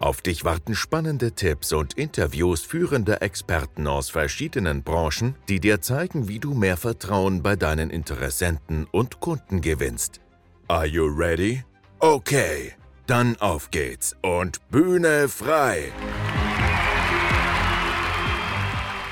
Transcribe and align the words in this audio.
Auf 0.00 0.20
dich 0.20 0.44
warten 0.44 0.76
spannende 0.76 1.32
Tipps 1.32 1.72
und 1.72 1.94
Interviews 1.94 2.62
führender 2.62 3.20
Experten 3.20 3.88
aus 3.88 4.10
verschiedenen 4.10 4.84
Branchen, 4.84 5.34
die 5.48 5.58
dir 5.58 5.80
zeigen, 5.80 6.28
wie 6.28 6.38
du 6.38 6.54
mehr 6.54 6.76
Vertrauen 6.76 7.42
bei 7.42 7.56
deinen 7.56 7.90
Interessenten 7.90 8.86
und 8.92 9.18
Kunden 9.18 9.60
gewinnst. 9.60 10.20
Are 10.68 10.86
you 10.86 11.06
ready? 11.06 11.64
Okay, 11.98 12.74
dann 13.06 13.36
auf 13.40 13.70
geht's 13.72 14.14
und 14.22 14.60
Bühne 14.70 15.28
frei! 15.28 15.92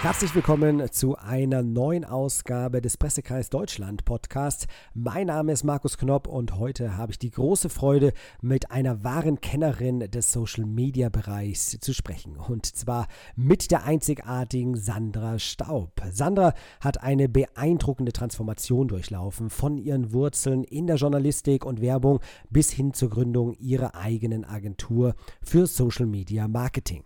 Herzlich 0.06 0.37
willkommen 0.37 0.88
zu 0.92 1.16
einer 1.16 1.65
neuen 1.65 2.05
Ausgabe 2.05 2.80
des 2.80 2.96
Pressekreis 2.96 3.51
Deutschland 3.51 4.05
Podcasts. 4.05 4.69
Mein 4.95 5.27
Name 5.27 5.51
ist 5.51 5.65
Markus 5.65 5.98
Knopp 5.98 6.29
und 6.29 6.56
heute 6.60 6.96
habe 6.96 7.10
ich 7.10 7.19
die 7.19 7.32
große 7.32 7.69
Freude, 7.69 8.12
mit 8.41 8.70
einer 8.70 9.02
wahren 9.02 9.41
Kennerin 9.41 9.98
des 9.98 10.30
Social 10.30 10.65
Media 10.65 11.09
Bereichs 11.09 11.77
zu 11.80 11.92
sprechen. 11.92 12.37
Und 12.37 12.66
zwar 12.66 13.09
mit 13.34 13.73
der 13.73 13.82
einzigartigen 13.82 14.77
Sandra 14.77 15.41
Staub. 15.41 16.01
Sandra 16.12 16.54
hat 16.80 17.02
eine 17.02 17.29
beeindruckende 17.29 18.12
Transformation 18.12 18.87
durchlaufen, 18.87 19.51
von 19.51 19.77
ihren 19.77 20.12
Wurzeln 20.12 20.62
in 20.62 20.87
der 20.87 20.96
Journalistik 20.96 21.66
und 21.66 21.80
Werbung 21.80 22.21
bis 22.49 22.71
hin 22.71 22.95
zur 22.95 23.10
Gründung 23.10 23.54
ihrer 23.54 23.96
eigenen 23.96 24.45
Agentur 24.45 25.16
für 25.43 25.66
Social 25.66 26.07
Media 26.07 26.46
Marketing. 26.46 27.02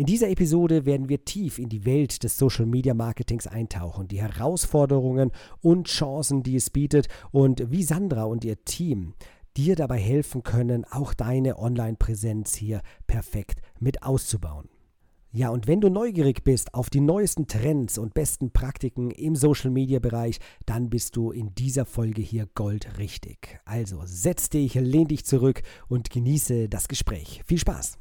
In 0.00 0.06
dieser 0.06 0.30
Episode 0.30 0.86
werden 0.86 1.10
wir 1.10 1.26
tief 1.26 1.58
in 1.58 1.68
die 1.68 1.84
Welt 1.84 2.24
des 2.24 2.38
Social 2.38 2.64
Media 2.64 2.94
Marketings 2.94 3.46
eintauchen, 3.46 4.08
die 4.08 4.22
Herausforderungen 4.22 5.30
und 5.60 5.88
Chancen, 5.88 6.42
die 6.42 6.56
es 6.56 6.70
bietet 6.70 7.08
und 7.32 7.70
wie 7.70 7.82
Sandra 7.82 8.24
und 8.24 8.42
ihr 8.42 8.64
Team 8.64 9.12
dir 9.58 9.76
dabei 9.76 9.98
helfen 9.98 10.42
können, 10.42 10.86
auch 10.90 11.12
deine 11.12 11.58
Online-Präsenz 11.58 12.54
hier 12.54 12.80
perfekt 13.06 13.60
mit 13.78 14.02
auszubauen. 14.02 14.70
Ja, 15.32 15.50
und 15.50 15.66
wenn 15.66 15.82
du 15.82 15.90
neugierig 15.90 16.44
bist 16.44 16.72
auf 16.72 16.88
die 16.88 17.02
neuesten 17.02 17.46
Trends 17.46 17.98
und 17.98 18.14
besten 18.14 18.52
Praktiken 18.52 19.10
im 19.10 19.36
Social 19.36 19.70
Media 19.70 19.98
Bereich, 19.98 20.38
dann 20.64 20.88
bist 20.88 21.14
du 21.14 21.30
in 21.30 21.54
dieser 21.54 21.84
Folge 21.84 22.22
hier 22.22 22.48
goldrichtig. 22.54 23.60
Also 23.66 24.00
setz 24.06 24.48
dich, 24.48 24.76
lehn 24.76 25.08
dich 25.08 25.26
zurück 25.26 25.60
und 25.88 26.08
genieße 26.08 26.70
das 26.70 26.88
Gespräch. 26.88 27.42
Viel 27.44 27.58
Spaß! 27.58 27.99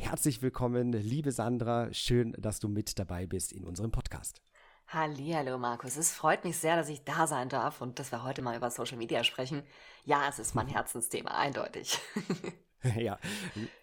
Herzlich 0.00 0.40
willkommen, 0.42 0.92
liebe 0.92 1.32
Sandra. 1.32 1.92
Schön, 1.92 2.32
dass 2.38 2.60
du 2.60 2.68
mit 2.68 3.00
dabei 3.00 3.26
bist 3.26 3.52
in 3.52 3.64
unserem 3.64 3.90
Podcast. 3.90 4.40
Hallo 4.86 5.58
Markus, 5.58 5.96
es 5.96 6.12
freut 6.12 6.44
mich 6.44 6.56
sehr, 6.56 6.76
dass 6.76 6.88
ich 6.88 7.04
da 7.04 7.26
sein 7.26 7.48
darf 7.48 7.82
und 7.82 7.98
dass 7.98 8.12
wir 8.12 8.22
heute 8.22 8.40
mal 8.40 8.56
über 8.56 8.70
Social 8.70 8.96
Media 8.96 9.24
sprechen. 9.24 9.64
Ja, 10.04 10.28
es 10.28 10.38
ist 10.38 10.54
mein 10.54 10.66
Herzensthema, 10.68 11.32
eindeutig. 11.32 11.98
ja, 12.96 13.18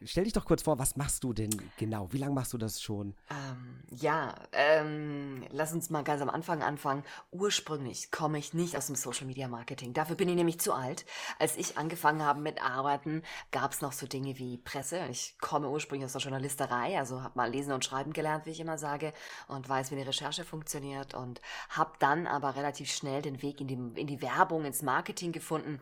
stell 0.06 0.24
dich 0.24 0.32
doch 0.32 0.46
kurz 0.46 0.64
vor, 0.64 0.80
was 0.80 0.96
machst 0.96 1.24
du 1.26 1.34
denn 1.34 1.50
genau? 1.78 2.08
Wie 2.14 2.18
lange 2.18 2.34
machst 2.34 2.54
du 2.54 2.58
das 2.58 2.82
schon? 2.82 3.14
Ähm, 3.30 3.84
ja, 3.90 4.36
ähm, 4.54 5.44
lass 5.52 5.74
uns 5.74 5.90
mal 5.90 6.04
ganz 6.04 6.22
am 6.22 6.30
Anfang 6.30 6.64
anfangen. 6.64 7.04
Ursprünglich 7.32 8.10
komme 8.12 8.38
ich 8.38 8.54
nicht 8.54 8.78
aus 8.78 8.88
dem 8.88 8.96
Social 8.96 9.28
Media 9.28 9.50
Marketing. 9.50 9.94
Dafür 9.94 10.16
bin 10.16 10.30
ich 10.30 10.36
nämlich 10.36 10.62
zu 10.62 10.72
alt. 10.72 11.06
Als 11.40 11.58
ich 11.58 11.78
angefangen 11.78 12.24
habe 12.24 12.40
mit 12.40 12.64
Arbeiten, 12.64 13.22
gab 13.52 13.74
es 13.74 13.82
noch 13.82 13.92
so 13.92 14.08
Dinge 14.08 14.38
wie 14.38 14.60
Presse. 14.60 15.06
Ich 15.12 15.38
komme 15.40 15.70
ursprünglich 15.70 16.06
aus 16.06 16.14
der 16.14 16.22
Journalisterei, 16.22 16.98
also 16.98 17.22
habe 17.22 17.38
mal 17.38 17.52
lesen 17.52 17.74
und 17.74 17.84
schreiben 17.84 18.14
gelernt, 18.14 18.46
wie 18.46 18.52
ich 18.52 18.62
immer 18.62 18.78
sage, 18.78 19.12
und 19.50 19.68
weiß, 19.68 19.92
wie 19.92 19.96
eine 19.96 20.08
Recherche 20.08 20.46
funktioniert 20.46 21.14
und 21.14 21.42
habe 21.70 21.92
dann 22.00 22.28
aber 22.28 22.56
relativ 22.56 22.90
schnell 22.90 23.22
den 23.22 23.42
Weg 23.42 23.60
in 23.60 23.68
die, 23.68 24.00
in 24.00 24.08
die 24.08 24.22
Werbung, 24.22 24.64
ins 24.64 24.84
Marketing 24.84 25.34
gefunden 25.34 25.82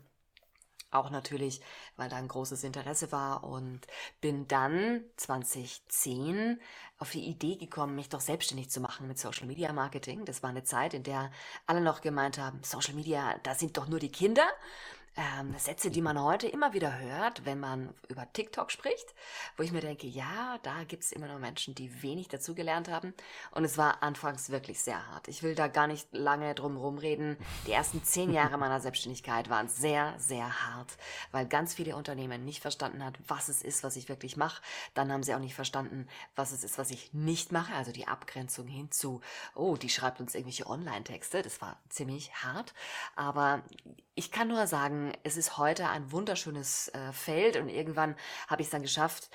auch 0.94 1.09
natürlich, 1.09 1.62
weil 1.98 2.09
da 2.09 2.18
ein 2.18 2.28
großes 2.28 2.64
Interesse 2.64 3.12
war 3.12 3.44
und 3.44 3.81
bin 4.22 4.48
dann 4.48 5.04
2010 5.18 6.59
auf 6.98 7.12
die 7.12 7.26
Idee 7.26 7.58
gekommen, 7.58 7.96
mich 7.96 8.09
doch 8.09 8.22
selbstständig 8.22 8.70
zu 8.70 8.80
machen 8.80 9.08
mit 9.08 9.20
Social 9.20 9.48
Media 9.48 9.74
Marketing. 9.74 10.26
Das 10.26 10.44
war 10.44 10.50
eine 10.50 10.64
Zeit, 10.64 10.94
in 10.94 11.04
der 11.04 11.31
alle 11.66 11.81
noch 11.81 12.02
gemeint 12.02 12.38
haben, 12.38 12.64
Social 12.64 12.94
Media, 12.94 13.38
da 13.44 13.56
sind 13.56 13.78
doch 13.78 13.88
nur 13.88 14.00
die 14.00 14.12
Kinder 14.12 14.48
ähm, 15.16 15.53
Sätze, 15.57 15.91
die 15.91 16.01
man 16.01 16.22
heute 16.22 16.47
immer 16.47 16.74
wieder 16.74 16.97
hört, 17.00 17.46
wenn 17.46 17.59
man 17.59 17.94
über 18.07 18.31
TikTok 18.31 18.72
spricht, 18.72 19.13
wo 19.57 19.63
ich 19.63 19.72
mir 19.72 19.81
denke, 19.81 20.07
ja, 20.07 20.57
da 20.63 20.84
gibt 20.85 21.03
es 21.03 21.12
immer 21.12 21.28
noch 21.28 21.40
Menschen, 21.40 21.75
die 21.75 22.01
wenig 22.01 22.29
dazugelernt 22.29 22.90
haben. 22.90 23.13
Und 23.51 23.63
es 23.63 23.78
war 23.78 24.01
anfangs 24.01 24.50
wirklich 24.50 24.79
sehr 24.79 25.07
hart. 25.07 25.28
Ich 25.28 25.44
will 25.44 25.53
da 25.56 25.68
gar 25.68 25.88
nicht 25.88 26.07
lange 26.12 26.56
drum 26.56 26.78
rumreden. 26.78 27.38
Die 27.68 27.72
ersten 27.72 28.03
zehn 28.03 28.34
Jahre 28.34 28.57
meiner 28.57 28.79
Selbstständigkeit 28.79 29.50
waren 29.50 29.68
sehr, 29.68 30.16
sehr 30.18 30.66
hart, 30.68 30.97
weil 31.31 31.45
ganz 31.45 31.74
viele 31.75 31.95
Unternehmen 31.95 32.44
nicht 32.44 32.62
verstanden 32.62 33.03
hat, 33.06 33.18
was 33.28 33.50
es 33.50 33.62
ist, 33.62 33.84
was 33.84 33.95
ich 33.95 34.09
wirklich 34.09 34.35
mache. 34.35 34.62
Dann 34.95 35.12
haben 35.12 35.24
sie 35.24 35.35
auch 35.35 35.40
nicht 35.40 35.56
verstanden, 35.56 36.07
was 36.35 36.51
es 36.51 36.63
ist, 36.63 36.78
was 36.78 36.90
ich 36.90 37.13
nicht 37.13 37.51
mache. 37.51 37.75
Also 37.75 37.91
die 37.91 38.07
Abgrenzung 38.07 38.68
hinzu, 38.68 39.22
oh, 39.53 39.75
die 39.75 39.90
schreibt 39.90 40.19
uns 40.19 40.34
irgendwelche 40.34 40.68
Online-Texte. 40.68 41.44
Das 41.44 41.62
war 41.62 41.80
ziemlich 41.90 42.34
hart. 42.44 42.74
Aber 43.16 43.62
ich 44.16 44.31
kann 44.31 44.47
nur 44.47 44.68
sagen, 44.68 45.12
es 45.24 45.38
ist 45.38 45.57
heute 45.57 45.90
ein 45.90 46.12
wunderschönes 46.12 46.90
äh, 46.90 47.12
Feld 47.12 47.57
und 47.57 47.68
irgendwann 47.68 48.16
habe 48.47 48.62
ich 48.62 48.68
es 48.68 48.72
dann 48.72 48.84
geschafft, 48.84 49.31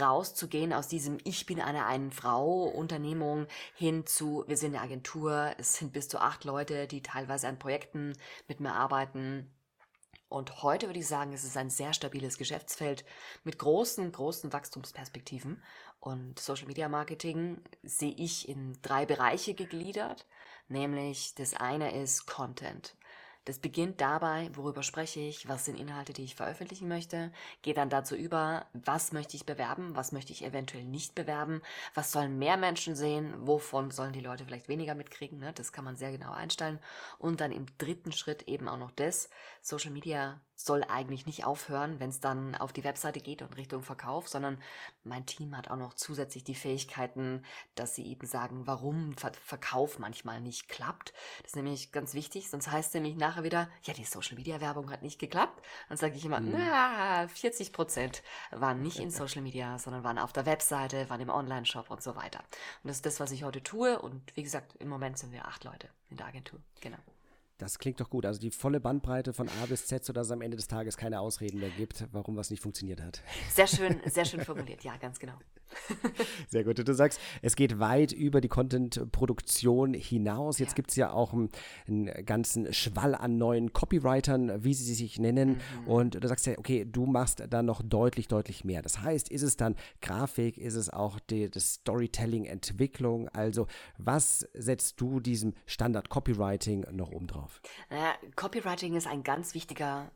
rauszugehen 0.00 0.72
aus 0.72 0.88
diesem 0.88 1.18
Ich 1.24 1.44
bin 1.44 1.60
eine 1.60 1.84
einen 1.84 2.10
Frau 2.10 2.64
Unternehmung 2.64 3.46
hin 3.74 4.06
zu 4.06 4.44
wir 4.46 4.56
sind 4.56 4.74
eine 4.74 4.82
Agentur, 4.82 5.54
es 5.58 5.74
sind 5.74 5.92
bis 5.92 6.08
zu 6.08 6.18
acht 6.18 6.44
Leute, 6.44 6.86
die 6.86 7.02
teilweise 7.02 7.46
an 7.48 7.58
Projekten 7.58 8.14
mit 8.48 8.60
mir 8.60 8.72
arbeiten. 8.72 9.50
Und 10.28 10.62
heute 10.62 10.86
würde 10.86 10.98
ich 10.98 11.06
sagen, 11.06 11.32
es 11.32 11.44
ist 11.44 11.56
ein 11.56 11.70
sehr 11.70 11.92
stabiles 11.92 12.38
Geschäftsfeld 12.38 13.04
mit 13.44 13.58
großen, 13.58 14.10
großen 14.10 14.52
Wachstumsperspektiven. 14.52 15.62
Und 16.00 16.38
Social 16.40 16.66
Media 16.66 16.88
Marketing 16.88 17.60
sehe 17.82 18.14
ich 18.16 18.48
in 18.48 18.78
drei 18.82 19.06
Bereiche 19.06 19.54
gegliedert. 19.54 20.26
Nämlich 20.68 21.34
das 21.36 21.54
eine 21.54 21.94
ist 22.02 22.26
Content. 22.26 22.96
Das 23.46 23.60
beginnt 23.60 24.00
dabei, 24.00 24.50
worüber 24.54 24.82
spreche 24.82 25.20
ich, 25.20 25.48
was 25.48 25.64
sind 25.64 25.78
Inhalte, 25.78 26.12
die 26.12 26.24
ich 26.24 26.34
veröffentlichen 26.34 26.88
möchte, 26.88 27.32
geht 27.62 27.76
dann 27.76 27.88
dazu 27.88 28.16
über, 28.16 28.66
was 28.72 29.12
möchte 29.12 29.36
ich 29.36 29.46
bewerben, 29.46 29.94
was 29.94 30.10
möchte 30.10 30.32
ich 30.32 30.44
eventuell 30.44 30.82
nicht 30.82 31.14
bewerben, 31.14 31.62
was 31.94 32.10
sollen 32.10 32.40
mehr 32.40 32.56
Menschen 32.56 32.96
sehen, 32.96 33.32
wovon 33.38 33.92
sollen 33.92 34.12
die 34.12 34.20
Leute 34.20 34.44
vielleicht 34.44 34.66
weniger 34.66 34.96
mitkriegen, 34.96 35.38
ne? 35.38 35.52
das 35.52 35.72
kann 35.72 35.84
man 35.84 35.94
sehr 35.94 36.10
genau 36.10 36.32
einstellen. 36.32 36.80
Und 37.18 37.40
dann 37.40 37.52
im 37.52 37.66
dritten 37.78 38.10
Schritt 38.10 38.42
eben 38.48 38.66
auch 38.68 38.78
noch 38.78 38.90
das, 38.90 39.30
Social 39.62 39.92
Media 39.92 40.40
soll 40.56 40.82
eigentlich 40.84 41.26
nicht 41.26 41.44
aufhören, 41.44 42.00
wenn 42.00 42.08
es 42.08 42.20
dann 42.20 42.54
auf 42.54 42.72
die 42.72 42.82
Webseite 42.82 43.20
geht 43.20 43.42
und 43.42 43.56
Richtung 43.56 43.82
Verkauf, 43.82 44.26
sondern 44.26 44.58
mein 45.04 45.26
Team 45.26 45.56
hat 45.56 45.70
auch 45.70 45.76
noch 45.76 45.92
zusätzlich 45.92 46.44
die 46.44 46.54
Fähigkeiten, 46.54 47.44
dass 47.74 47.94
sie 47.94 48.06
eben 48.06 48.26
sagen, 48.26 48.66
warum 48.66 49.16
Ver 49.16 49.32
Verkauf 49.44 49.98
manchmal 49.98 50.40
nicht 50.40 50.68
klappt. 50.68 51.12
Das 51.42 51.52
ist 51.52 51.56
nämlich 51.56 51.92
ganz 51.92 52.14
wichtig, 52.14 52.48
sonst 52.48 52.70
heißt 52.70 52.88
es 52.88 52.94
nämlich 52.94 53.16
nachher 53.16 53.44
wieder, 53.44 53.68
ja, 53.82 53.92
die 53.92 54.04
Social 54.04 54.36
Media 54.36 54.60
Werbung 54.60 54.90
hat 54.90 55.02
nicht 55.02 55.18
geklappt. 55.18 55.62
Dann 55.88 55.98
sage 55.98 56.16
ich 56.16 56.24
immer, 56.24 56.40
mhm. 56.40 56.52
na, 56.52 57.28
40 57.28 57.72
Prozent 57.72 58.22
waren 58.50 58.80
nicht 58.80 58.98
in 58.98 59.10
Social 59.10 59.42
Media, 59.42 59.78
sondern 59.78 60.04
waren 60.04 60.18
auf 60.18 60.32
der 60.32 60.46
Webseite, 60.46 61.10
waren 61.10 61.20
im 61.20 61.28
Online-Shop 61.28 61.90
und 61.90 62.02
so 62.02 62.16
weiter. 62.16 62.40
Und 62.82 62.88
das 62.88 62.96
ist 62.96 63.06
das, 63.06 63.20
was 63.20 63.30
ich 63.30 63.44
heute 63.44 63.62
tue. 63.62 64.00
Und 64.00 64.34
wie 64.36 64.42
gesagt, 64.42 64.74
im 64.76 64.88
Moment 64.88 65.18
sind 65.18 65.32
wir 65.32 65.46
acht 65.46 65.64
Leute 65.64 65.90
in 66.08 66.16
der 66.16 66.26
Agentur. 66.26 66.60
Genau. 66.80 66.98
Das 67.58 67.78
klingt 67.78 68.00
doch 68.00 68.10
gut. 68.10 68.26
Also 68.26 68.38
die 68.38 68.50
volle 68.50 68.80
Bandbreite 68.80 69.32
von 69.32 69.48
A 69.48 69.66
bis 69.66 69.86
Z, 69.86 70.04
sodass 70.04 70.26
es 70.26 70.32
am 70.32 70.42
Ende 70.42 70.56
des 70.56 70.68
Tages 70.68 70.96
keine 70.96 71.20
Ausreden 71.20 71.60
mehr 71.60 71.70
gibt, 71.70 72.06
warum 72.12 72.36
was 72.36 72.50
nicht 72.50 72.62
funktioniert 72.62 73.00
hat. 73.00 73.22
Sehr 73.50 73.66
schön, 73.66 74.00
sehr 74.04 74.26
schön 74.26 74.44
formuliert, 74.44 74.84
ja, 74.84 74.96
ganz 74.98 75.18
genau. 75.18 75.38
Sehr 76.48 76.64
gut. 76.64 76.78
Du 76.86 76.94
sagst, 76.94 77.20
es 77.42 77.56
geht 77.56 77.78
weit 77.78 78.12
über 78.12 78.40
die 78.40 78.48
Content-Produktion 78.48 79.94
hinaus. 79.94 80.58
Jetzt 80.58 80.70
ja. 80.70 80.74
gibt 80.74 80.90
es 80.90 80.96
ja 80.96 81.10
auch 81.12 81.32
einen, 81.32 81.50
einen, 81.86 82.24
ganzen 82.24 82.72
Schwall 82.72 83.14
an 83.14 83.38
neuen 83.38 83.72
Copywritern, 83.72 84.64
wie 84.64 84.74
sie 84.74 84.94
sich 84.94 85.18
nennen. 85.18 85.60
Mhm. 85.82 85.88
Und 85.88 86.22
du 86.22 86.28
sagst 86.28 86.46
ja, 86.46 86.58
okay, 86.58 86.84
du 86.84 87.06
machst 87.06 87.42
da 87.48 87.62
noch 87.62 87.82
deutlich, 87.82 88.28
deutlich 88.28 88.64
mehr. 88.64 88.82
Das 88.82 89.00
heißt, 89.00 89.28
ist 89.28 89.42
es 89.42 89.56
dann 89.56 89.76
Grafik, 90.00 90.58
ist 90.58 90.74
es 90.74 90.90
auch 90.90 91.18
die, 91.20 91.50
das 91.50 91.74
Storytelling, 91.74 92.44
Entwicklung? 92.44 93.28
Also, 93.28 93.66
was 93.98 94.48
setzt 94.54 95.00
du 95.00 95.20
diesem 95.20 95.54
Standard 95.66 96.08
Copywriting 96.08 96.86
noch 96.92 97.10
um 97.10 97.26
drauf? 97.26 97.60
Naja, 97.90 98.14
Copywriting 98.34 98.94
ist 98.96 99.06
ein 99.06 99.22
ganz 99.22 99.54
wichtiger 99.54 100.10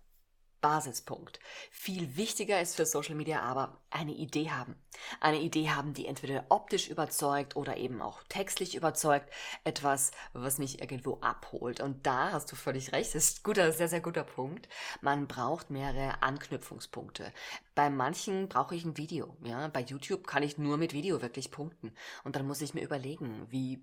Basispunkt. 0.61 1.41
Viel 1.71 2.17
wichtiger 2.17 2.61
ist 2.61 2.77
für 2.77 2.87
Social 2.87 3.15
Media 3.15 3.41
aber 3.41 3.81
eine 3.91 4.12
Idee 4.12 4.51
haben. 4.51 4.77
Eine 5.21 5.41
Idee 5.41 5.71
haben, 5.71 5.95
die 5.95 6.07
entweder 6.07 6.45
optisch 6.49 6.89
überzeugt 6.89 7.57
oder 7.57 7.77
eben 7.77 8.03
auch 8.03 8.23
textlich 8.29 8.75
überzeugt. 8.75 9.31
Etwas, 9.65 10.11
was 10.33 10.59
mich 10.59 10.81
irgendwo 10.81 11.19
abholt. 11.21 11.81
Und 11.81 12.07
da 12.07 12.33
hast 12.33 12.51
du 12.53 12.57
völlig 12.57 12.93
recht. 12.93 13.15
Das 13.15 13.25
ist 13.25 13.45
guter, 13.45 13.73
sehr, 13.73 13.89
sehr 13.89 14.01
guter 14.01 14.25
Punkt. 14.25 14.69
Man 15.01 15.27
braucht 15.27 15.71
mehrere 15.71 16.23
Anknüpfungspunkte. 16.23 17.33
Bei 17.75 17.91
manchen 17.91 18.49
brauche 18.49 18.75
ich 18.75 18.85
ein 18.85 18.97
Video. 18.97 19.37
Ja, 19.43 19.69
bei 19.69 19.81
YouTube 19.81 20.27
kann 20.27 20.43
ich 20.43 20.59
nur 20.59 20.77
mit 20.77 20.93
Video 20.93 21.23
wirklich 21.23 21.51
punkten. 21.51 21.93
Und 22.25 22.37
dann 22.37 22.47
muss 22.47 22.61
ich 22.61 22.75
mir 22.75 22.83
überlegen, 22.83 23.47
wie 23.51 23.83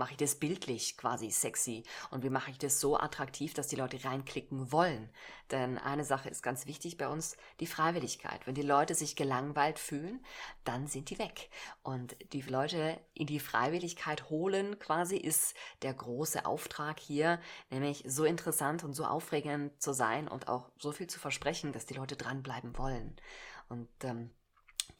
mache 0.00 0.12
ich 0.12 0.16
das 0.16 0.36
bildlich 0.36 0.96
quasi 0.96 1.30
sexy 1.30 1.84
und 2.10 2.24
wie 2.24 2.30
mache 2.30 2.50
ich 2.50 2.58
das 2.58 2.80
so 2.80 2.98
attraktiv, 2.98 3.52
dass 3.52 3.68
die 3.68 3.76
Leute 3.76 4.02
reinklicken 4.02 4.72
wollen. 4.72 5.10
Denn 5.50 5.76
eine 5.76 6.04
Sache 6.04 6.30
ist 6.30 6.42
ganz 6.42 6.66
wichtig 6.66 6.96
bei 6.96 7.06
uns, 7.06 7.36
die 7.60 7.66
Freiwilligkeit. 7.66 8.46
Wenn 8.46 8.54
die 8.54 8.62
Leute 8.62 8.94
sich 8.94 9.14
gelangweilt 9.14 9.78
fühlen, 9.78 10.24
dann 10.64 10.86
sind 10.86 11.10
die 11.10 11.18
weg. 11.18 11.50
Und 11.82 12.16
die 12.32 12.40
Leute 12.40 12.98
in 13.12 13.26
die 13.26 13.40
Freiwilligkeit 13.40 14.30
holen 14.30 14.78
quasi 14.78 15.16
ist 15.18 15.54
der 15.82 15.92
große 15.92 16.46
Auftrag 16.46 16.98
hier, 16.98 17.38
nämlich 17.68 18.02
so 18.06 18.24
interessant 18.24 18.82
und 18.82 18.94
so 18.94 19.04
aufregend 19.04 19.80
zu 19.82 19.92
sein 19.92 20.28
und 20.28 20.48
auch 20.48 20.70
so 20.78 20.92
viel 20.92 21.08
zu 21.08 21.20
versprechen, 21.20 21.72
dass 21.72 21.84
die 21.84 21.94
Leute 21.94 22.16
dranbleiben 22.16 22.78
wollen. 22.78 23.16
Und 23.68 23.88
ähm, 24.04 24.30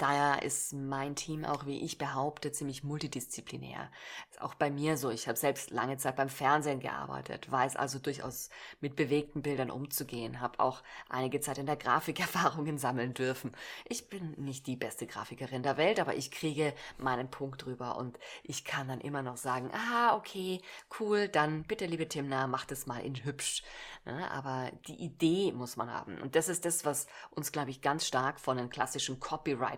Daher 0.00 0.42
ist 0.42 0.72
mein 0.72 1.14
Team 1.14 1.44
auch, 1.44 1.66
wie 1.66 1.82
ich 1.82 1.98
behaupte, 1.98 2.52
ziemlich 2.52 2.82
multidisziplinär. 2.82 3.90
Ist 4.30 4.40
auch 4.40 4.54
bei 4.54 4.70
mir 4.70 4.96
so. 4.96 5.10
Ich 5.10 5.28
habe 5.28 5.36
selbst 5.36 5.70
lange 5.70 5.98
Zeit 5.98 6.16
beim 6.16 6.30
Fernsehen 6.30 6.80
gearbeitet, 6.80 7.52
weiß 7.52 7.76
also 7.76 7.98
durchaus 7.98 8.48
mit 8.80 8.96
bewegten 8.96 9.42
Bildern 9.42 9.70
umzugehen, 9.70 10.40
habe 10.40 10.58
auch 10.58 10.82
einige 11.10 11.40
Zeit 11.40 11.58
in 11.58 11.66
der 11.66 11.76
Grafik 11.76 12.18
Erfahrungen 12.20 12.78
sammeln 12.78 13.12
dürfen. 13.12 13.52
Ich 13.84 14.08
bin 14.08 14.32
nicht 14.38 14.66
die 14.66 14.76
beste 14.76 15.06
Grafikerin 15.06 15.62
der 15.62 15.76
Welt, 15.76 16.00
aber 16.00 16.16
ich 16.16 16.30
kriege 16.30 16.72
meinen 16.96 17.30
Punkt 17.30 17.66
drüber 17.66 17.98
und 17.98 18.18
ich 18.42 18.64
kann 18.64 18.88
dann 18.88 19.02
immer 19.02 19.20
noch 19.20 19.36
sagen, 19.36 19.70
ah, 19.74 20.16
okay, 20.16 20.62
cool, 20.98 21.28
dann 21.28 21.64
bitte, 21.64 21.84
liebe 21.84 22.08
Timna, 22.08 22.46
mach 22.46 22.64
das 22.64 22.86
mal 22.86 23.04
in 23.04 23.22
hübsch. 23.22 23.62
Ne? 24.06 24.30
Aber 24.30 24.70
die 24.86 24.96
Idee 24.96 25.52
muss 25.52 25.76
man 25.76 25.92
haben. 25.92 26.20
Und 26.22 26.36
das 26.36 26.48
ist 26.48 26.64
das, 26.64 26.86
was 26.86 27.06
uns, 27.30 27.52
glaube 27.52 27.70
ich, 27.70 27.82
ganz 27.82 28.06
stark 28.06 28.40
von 28.40 28.56
den 28.56 28.70
klassischen 28.70 29.20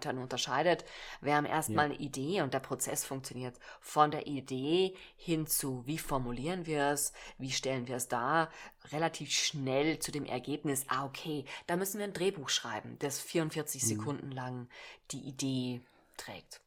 Copywritern 0.03 0.19
unterscheidet. 0.19 0.85
Wir 1.21 1.37
haben 1.37 1.47
erstmal 1.47 1.89
ja. 1.89 1.95
eine 1.95 2.03
Idee 2.03 2.43
und 2.43 2.55
der 2.55 2.61
Prozess 2.61 3.05
funktioniert 3.05 3.59
von 3.81 4.11
der 4.11 4.27
Idee 4.27 4.95
hin 5.17 5.47
zu, 5.47 5.87
wie 5.87 5.99
formulieren 5.99 6.67
wir 6.67 6.87
es, 6.91 7.13
wie 7.39 7.51
stellen 7.51 7.89
wir 7.89 7.97
es 7.97 8.09
dar, 8.09 8.51
relativ 8.91 9.31
schnell 9.31 9.99
zu 9.99 10.13
dem 10.13 10.25
Ergebnis, 10.25 10.85
ah, 10.89 11.05
okay, 11.05 11.45
da 11.67 11.77
müssen 11.77 11.99
wir 11.99 12.05
ein 12.05 12.13
Drehbuch 12.13 12.49
schreiben, 12.49 12.97
das 12.99 13.21
44 13.21 13.83
mhm. 13.83 13.87
Sekunden 13.87 14.31
lang 14.33 14.69
die 15.11 15.21
Idee 15.21 15.81
trägt. 16.17 16.61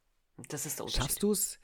Das 0.49 0.65
ist 0.65 0.79
der 0.79 0.85
Unterschied. 0.85 1.03
Schaffst 1.03 1.23
du 1.23 1.31
es? 1.31 1.59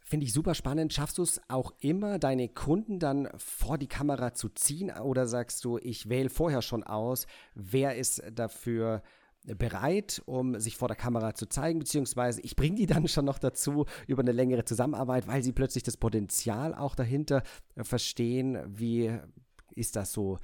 Finde 0.00 0.24
ich 0.24 0.32
super 0.32 0.54
spannend. 0.54 0.92
Schaffst 0.92 1.18
du 1.18 1.22
es 1.22 1.40
auch 1.48 1.72
immer, 1.80 2.20
deine 2.20 2.48
Kunden 2.48 3.00
dann 3.00 3.28
vor 3.38 3.76
die 3.76 3.88
Kamera 3.88 4.34
zu 4.34 4.48
ziehen? 4.48 4.92
Oder 4.92 5.26
sagst 5.26 5.64
du, 5.64 5.78
ich 5.78 6.08
wähle 6.08 6.30
vorher 6.30 6.62
schon 6.62 6.84
aus, 6.84 7.26
wer 7.56 7.96
ist 7.96 8.22
dafür 8.30 9.02
bereit, 9.54 10.22
um 10.26 10.58
sich 10.58 10.76
vor 10.76 10.88
der 10.88 10.96
Kamera 10.96 11.34
zu 11.34 11.46
zeigen, 11.46 11.78
beziehungsweise 11.78 12.40
ich 12.40 12.56
bringe 12.56 12.76
die 12.76 12.86
dann 12.86 13.08
schon 13.08 13.24
noch 13.24 13.38
dazu 13.38 13.86
über 14.06 14.22
eine 14.22 14.32
längere 14.32 14.64
Zusammenarbeit, 14.64 15.26
weil 15.26 15.42
sie 15.42 15.52
plötzlich 15.52 15.82
das 15.82 15.96
Potenzial 15.96 16.74
auch 16.74 16.94
dahinter 16.94 17.42
äh, 17.74 17.84
verstehen. 17.84 18.58
Wie 18.66 19.16
ist 19.74 19.96
das 19.96 20.12
so 20.12 20.38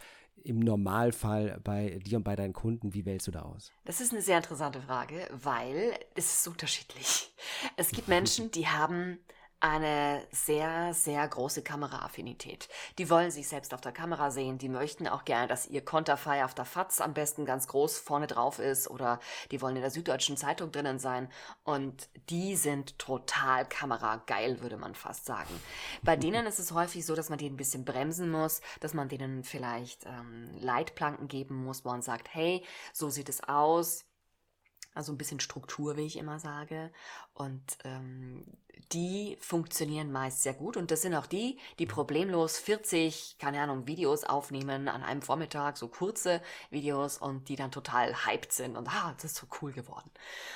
im 0.44 0.58
Normalfall 0.60 1.60
bei 1.62 2.00
dir 2.04 2.18
und 2.18 2.24
bei 2.24 2.36
deinen 2.36 2.52
Kunden? 2.52 2.94
Wie 2.94 3.04
wählst 3.04 3.26
du 3.26 3.30
da 3.30 3.42
aus? 3.42 3.72
Das 3.84 4.00
ist 4.00 4.12
eine 4.12 4.22
sehr 4.22 4.36
interessante 4.36 4.80
Frage, 4.80 5.28
weil 5.32 5.92
es 6.14 6.32
ist 6.34 6.48
unterschiedlich. 6.48 7.32
Es 7.76 7.90
gibt 7.90 8.08
Menschen, 8.08 8.50
die 8.50 8.66
haben 8.66 9.18
eine 9.62 10.26
sehr, 10.32 10.92
sehr 10.92 11.26
große 11.26 11.62
Kameraaffinität. 11.62 12.68
Die 12.98 13.08
wollen 13.08 13.30
sich 13.30 13.46
selbst 13.46 13.72
auf 13.72 13.80
der 13.80 13.92
Kamera 13.92 14.32
sehen, 14.32 14.58
die 14.58 14.68
möchten 14.68 15.06
auch 15.06 15.24
gerne, 15.24 15.46
dass 15.46 15.68
ihr 15.68 15.84
Konterfei 15.84 16.44
auf 16.44 16.52
der 16.52 16.64
Fatz 16.64 17.00
am 17.00 17.14
besten 17.14 17.44
ganz 17.44 17.68
groß 17.68 17.98
vorne 18.00 18.26
drauf 18.26 18.58
ist 18.58 18.90
oder 18.90 19.20
die 19.52 19.62
wollen 19.62 19.76
in 19.76 19.82
der 19.82 19.92
Süddeutschen 19.92 20.36
Zeitung 20.36 20.72
drinnen 20.72 20.98
sein 20.98 21.30
und 21.62 22.08
die 22.28 22.56
sind 22.56 22.98
total 22.98 23.64
kamerageil, 23.64 24.60
würde 24.62 24.76
man 24.76 24.96
fast 24.96 25.26
sagen. 25.26 25.60
Bei 26.02 26.16
denen 26.16 26.44
ist 26.46 26.58
es 26.58 26.72
häufig 26.72 27.06
so, 27.06 27.14
dass 27.14 27.30
man 27.30 27.38
die 27.38 27.48
ein 27.48 27.56
bisschen 27.56 27.84
bremsen 27.84 28.32
muss, 28.32 28.62
dass 28.80 28.94
man 28.94 29.08
denen 29.08 29.44
vielleicht 29.44 30.06
ähm, 30.06 30.50
Leitplanken 30.58 31.28
geben 31.28 31.54
muss, 31.64 31.84
wo 31.84 31.90
man 31.90 32.02
sagt, 32.02 32.34
hey, 32.34 32.64
so 32.92 33.10
sieht 33.10 33.28
es 33.28 33.44
aus, 33.44 34.06
also 34.94 35.12
ein 35.12 35.18
bisschen 35.18 35.40
Struktur, 35.40 35.96
wie 35.96 36.06
ich 36.06 36.18
immer 36.18 36.38
sage. 36.38 36.90
Und 37.34 37.62
ähm, 37.84 38.44
die 38.92 39.36
funktionieren 39.40 40.12
meist 40.12 40.42
sehr 40.42 40.54
gut. 40.54 40.76
Und 40.76 40.90
das 40.90 41.02
sind 41.02 41.14
auch 41.14 41.26
die, 41.26 41.58
die 41.78 41.86
problemlos 41.86 42.58
40, 42.58 43.36
keine 43.38 43.60
Ahnung, 43.60 43.86
Videos 43.86 44.24
aufnehmen 44.24 44.88
an 44.88 45.02
einem 45.02 45.22
Vormittag, 45.22 45.76
so 45.76 45.88
kurze 45.88 46.42
Videos 46.70 47.18
und 47.18 47.48
die 47.48 47.56
dann 47.56 47.70
total 47.70 48.26
hyped 48.26 48.52
sind 48.52 48.76
und 48.76 48.88
ah, 48.88 49.12
das 49.14 49.24
ist 49.24 49.36
so 49.36 49.46
cool 49.60 49.72
geworden. 49.72 50.10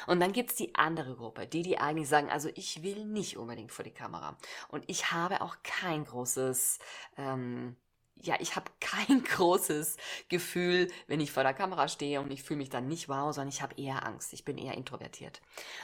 Und 0.07 0.21
dann 0.21 0.33
gibt's 0.33 0.57
die 0.57 0.75
andere 0.75 1.15
Gruppe, 1.15 1.47
die, 1.47 1.63
die 1.63 1.79
eigentlich 1.79 2.09
sagen, 2.09 2.31
also 2.31 2.51
ich 2.55 2.83
will 2.83 3.05
nicht 3.05 3.37
unbedingt 3.37 3.73
vor 3.73 3.85
die 3.85 3.91
Kamera. 3.91 4.37
Und 4.69 4.85
ich 4.87 5.13
habe 5.13 5.41
auch 5.41 5.57
kein 5.63 6.05
großes 6.05 6.79
ähm, 7.17 7.77
ja, 8.23 8.37
ich 8.41 8.57
habe 8.57 8.71
kein 8.81 9.23
großes 9.23 9.97
Gefühl, 10.29 10.89
wenn 11.07 11.21
ich 11.21 11.33
vor 11.33 11.43
der 11.43 11.55
Kamera 11.55 11.89
stehe 11.89 12.21
und 12.21 12.31
ich 12.31 12.43
fühle 12.43 12.59
mich 12.59 12.71
dann 12.71 12.89
nicht 12.89 13.09
wow, 13.09 13.35
sondern 13.35 13.49
ich 13.49 13.63
habe 13.63 13.81
eher 13.81 14.07
Angst. 14.07 14.33
Ich 14.33 14.45
bin 14.45 14.59
eher 14.59 14.75
introvertiert. 14.75 15.41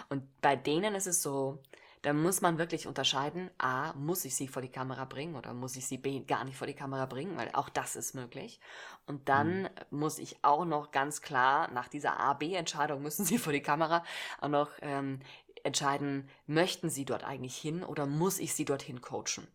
Und 0.08 0.24
bei 0.40 0.56
denen 0.56 0.94
ist 0.94 1.06
es 1.06 1.22
so, 1.22 1.58
da 2.02 2.12
muss 2.12 2.40
man 2.40 2.58
wirklich 2.58 2.88
unterscheiden, 2.88 3.48
a, 3.58 3.92
muss 3.92 4.24
ich 4.24 4.34
sie 4.34 4.48
vor 4.48 4.60
die 4.60 4.68
Kamera 4.68 5.04
bringen 5.04 5.36
oder 5.36 5.54
muss 5.54 5.76
ich 5.76 5.86
sie 5.86 5.98
b, 5.98 6.24
gar 6.24 6.44
nicht 6.44 6.56
vor 6.56 6.66
die 6.66 6.74
Kamera 6.74 7.06
bringen, 7.06 7.36
weil 7.36 7.50
auch 7.52 7.68
das 7.68 7.94
ist 7.94 8.14
möglich. 8.14 8.58
Und 9.06 9.28
dann 9.28 9.62
mhm. 9.62 9.68
muss 9.90 10.18
ich 10.18 10.36
auch 10.42 10.64
noch 10.64 10.90
ganz 10.90 11.22
klar, 11.22 11.70
nach 11.70 11.86
dieser 11.86 12.18
A-B-Entscheidung 12.18 13.02
müssen 13.02 13.24
sie 13.26 13.38
vor 13.38 13.52
die 13.52 13.62
Kamera 13.62 14.04
auch 14.40 14.48
noch 14.48 14.70
ähm, 14.80 15.20
entscheiden, 15.62 16.28
möchten 16.46 16.90
sie 16.90 17.04
dort 17.04 17.22
eigentlich 17.22 17.56
hin 17.56 17.84
oder 17.84 18.06
muss 18.06 18.40
ich 18.40 18.52
sie 18.52 18.64
dorthin 18.64 19.00
coachen. 19.00 19.46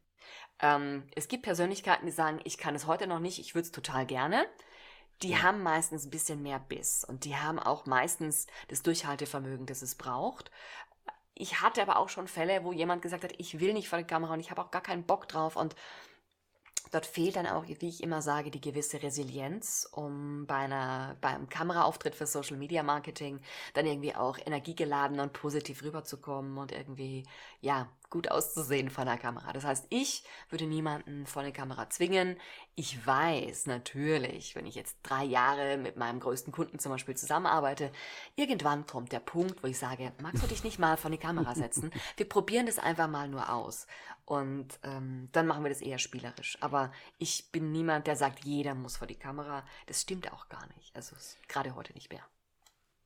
Ähm, 0.60 1.04
es 1.16 1.28
gibt 1.28 1.44
Persönlichkeiten, 1.44 2.06
die 2.06 2.12
sagen, 2.12 2.40
ich 2.44 2.58
kann 2.58 2.76
es 2.76 2.88
heute 2.88 3.08
noch 3.08 3.20
nicht, 3.20 3.40
ich 3.40 3.56
würde 3.56 3.66
es 3.66 3.72
total 3.72 4.06
gerne. 4.06 4.46
Die 5.24 5.30
ja. 5.30 5.42
haben 5.42 5.64
meistens 5.64 6.06
ein 6.06 6.12
bisschen 6.12 6.44
mehr 6.44 6.60
Biss 6.60 7.04
und 7.04 7.26
die 7.26 7.36
haben 7.36 7.60
auch 7.60 7.86
meistens 7.86 8.48
das 8.68 8.84
Durchhaltevermögen, 8.84 9.66
das 9.66 9.82
es 9.82 9.96
braucht. 9.96 10.52
Ich 11.34 11.62
hatte 11.62 11.82
aber 11.82 11.98
auch 11.98 12.10
schon 12.10 12.28
Fälle, 12.28 12.64
wo 12.64 12.72
jemand 12.72 13.02
gesagt 13.02 13.24
hat, 13.24 13.34
ich 13.38 13.60
will 13.60 13.74
nicht 13.74 13.90
vor 13.90 13.98
der 13.98 14.08
Kamera 14.08 14.34
und 14.34 14.40
ich 14.40 14.52
habe 14.52 14.62
auch 14.62 14.72
gar 14.72 14.82
keinen 14.82 15.06
Bock 15.06 15.28
drauf 15.28 15.56
und 15.56 15.76
Dort 16.92 17.06
fehlt 17.06 17.36
dann 17.36 17.48
auch, 17.48 17.66
wie 17.68 17.90
ich 17.90 18.02
immer 18.02 18.22
sage, 18.22 18.52
die 18.52 18.62
gewisse 18.62 19.02
Resilienz, 19.04 19.88
um 19.92 20.46
bei 20.46 20.56
einer, 20.56 21.18
beim 21.22 21.50
Kameraauftritt 21.50 22.16
für 22.16 22.26
Social 22.26 22.58
Media 22.58 22.84
Marketing 22.84 23.40
dann 23.74 23.86
irgendwie 23.86 24.16
auch 24.16 24.38
energiegeladen 24.46 25.20
und 25.20 25.34
positiv 25.34 25.84
rüberzukommen 25.84 26.58
und 26.58 26.72
irgendwie, 26.72 27.26
ja, 27.62 27.90
gut 28.10 28.32
auszusehen 28.32 28.90
vor 28.90 29.06
der 29.06 29.18
Kamera. 29.18 29.52
Das 29.54 29.66
heißt, 29.66 29.88
ich 29.90 30.24
würde 30.50 30.66
niemanden 30.66 31.26
vor 31.26 31.44
der 31.44 31.52
Kamera 31.52 31.90
zwingen. 31.90 32.38
Ich 32.76 33.06
weiß 33.06 33.66
natürlich, 33.66 34.56
wenn 34.56 34.66
ich 34.66 34.76
jetzt 34.76 34.98
drei 35.04 35.24
Jahre 35.24 35.78
mit 35.78 35.98
meinem 35.98 36.20
größten 36.20 36.54
Kunden 36.54 36.80
zum 36.80 36.92
Beispiel 36.92 37.16
zusammenarbeite, 37.16 37.92
irgendwann 38.36 38.86
kommt 38.86 39.12
der 39.12 39.20
Punkt, 39.20 39.62
wo 39.64 39.68
ich 39.68 39.78
sage, 39.78 40.14
magst 40.22 40.44
du 40.44 40.48
dich 40.48 40.64
nicht 40.64 40.80
mal 40.80 40.98
vor 40.98 41.12
die 41.12 41.18
Kamera 41.18 41.54
setzen? 41.56 41.92
Wir 42.18 42.30
probieren 42.30 42.66
das 42.66 42.80
einfach 42.80 43.08
mal 43.08 43.28
nur 43.28 43.52
aus. 43.52 43.88
Und 44.26 44.80
ähm, 44.84 45.30
dann 45.32 45.48
machen 45.48 45.64
wir 45.64 45.70
das 45.70 45.80
eher 45.80 46.00
spielerisch. 46.00 46.58
Aber 46.60 46.92
ich 47.18 47.50
bin 47.54 47.72
niemand, 47.72 48.08
der 48.08 48.18
sagt, 48.18 48.44
jeder 48.44 48.76
muss 48.76 48.98
vor 48.98 49.08
die 49.08 49.16
Kamera. 49.16 49.64
Das 49.86 50.02
stimmt 50.02 50.34
auch 50.34 50.50
gar 50.50 50.68
nicht. 50.76 50.94
Also 50.94 51.16
gerade 51.48 51.76
heute 51.76 51.94
nicht 51.94 52.12
mehr. 52.12 52.24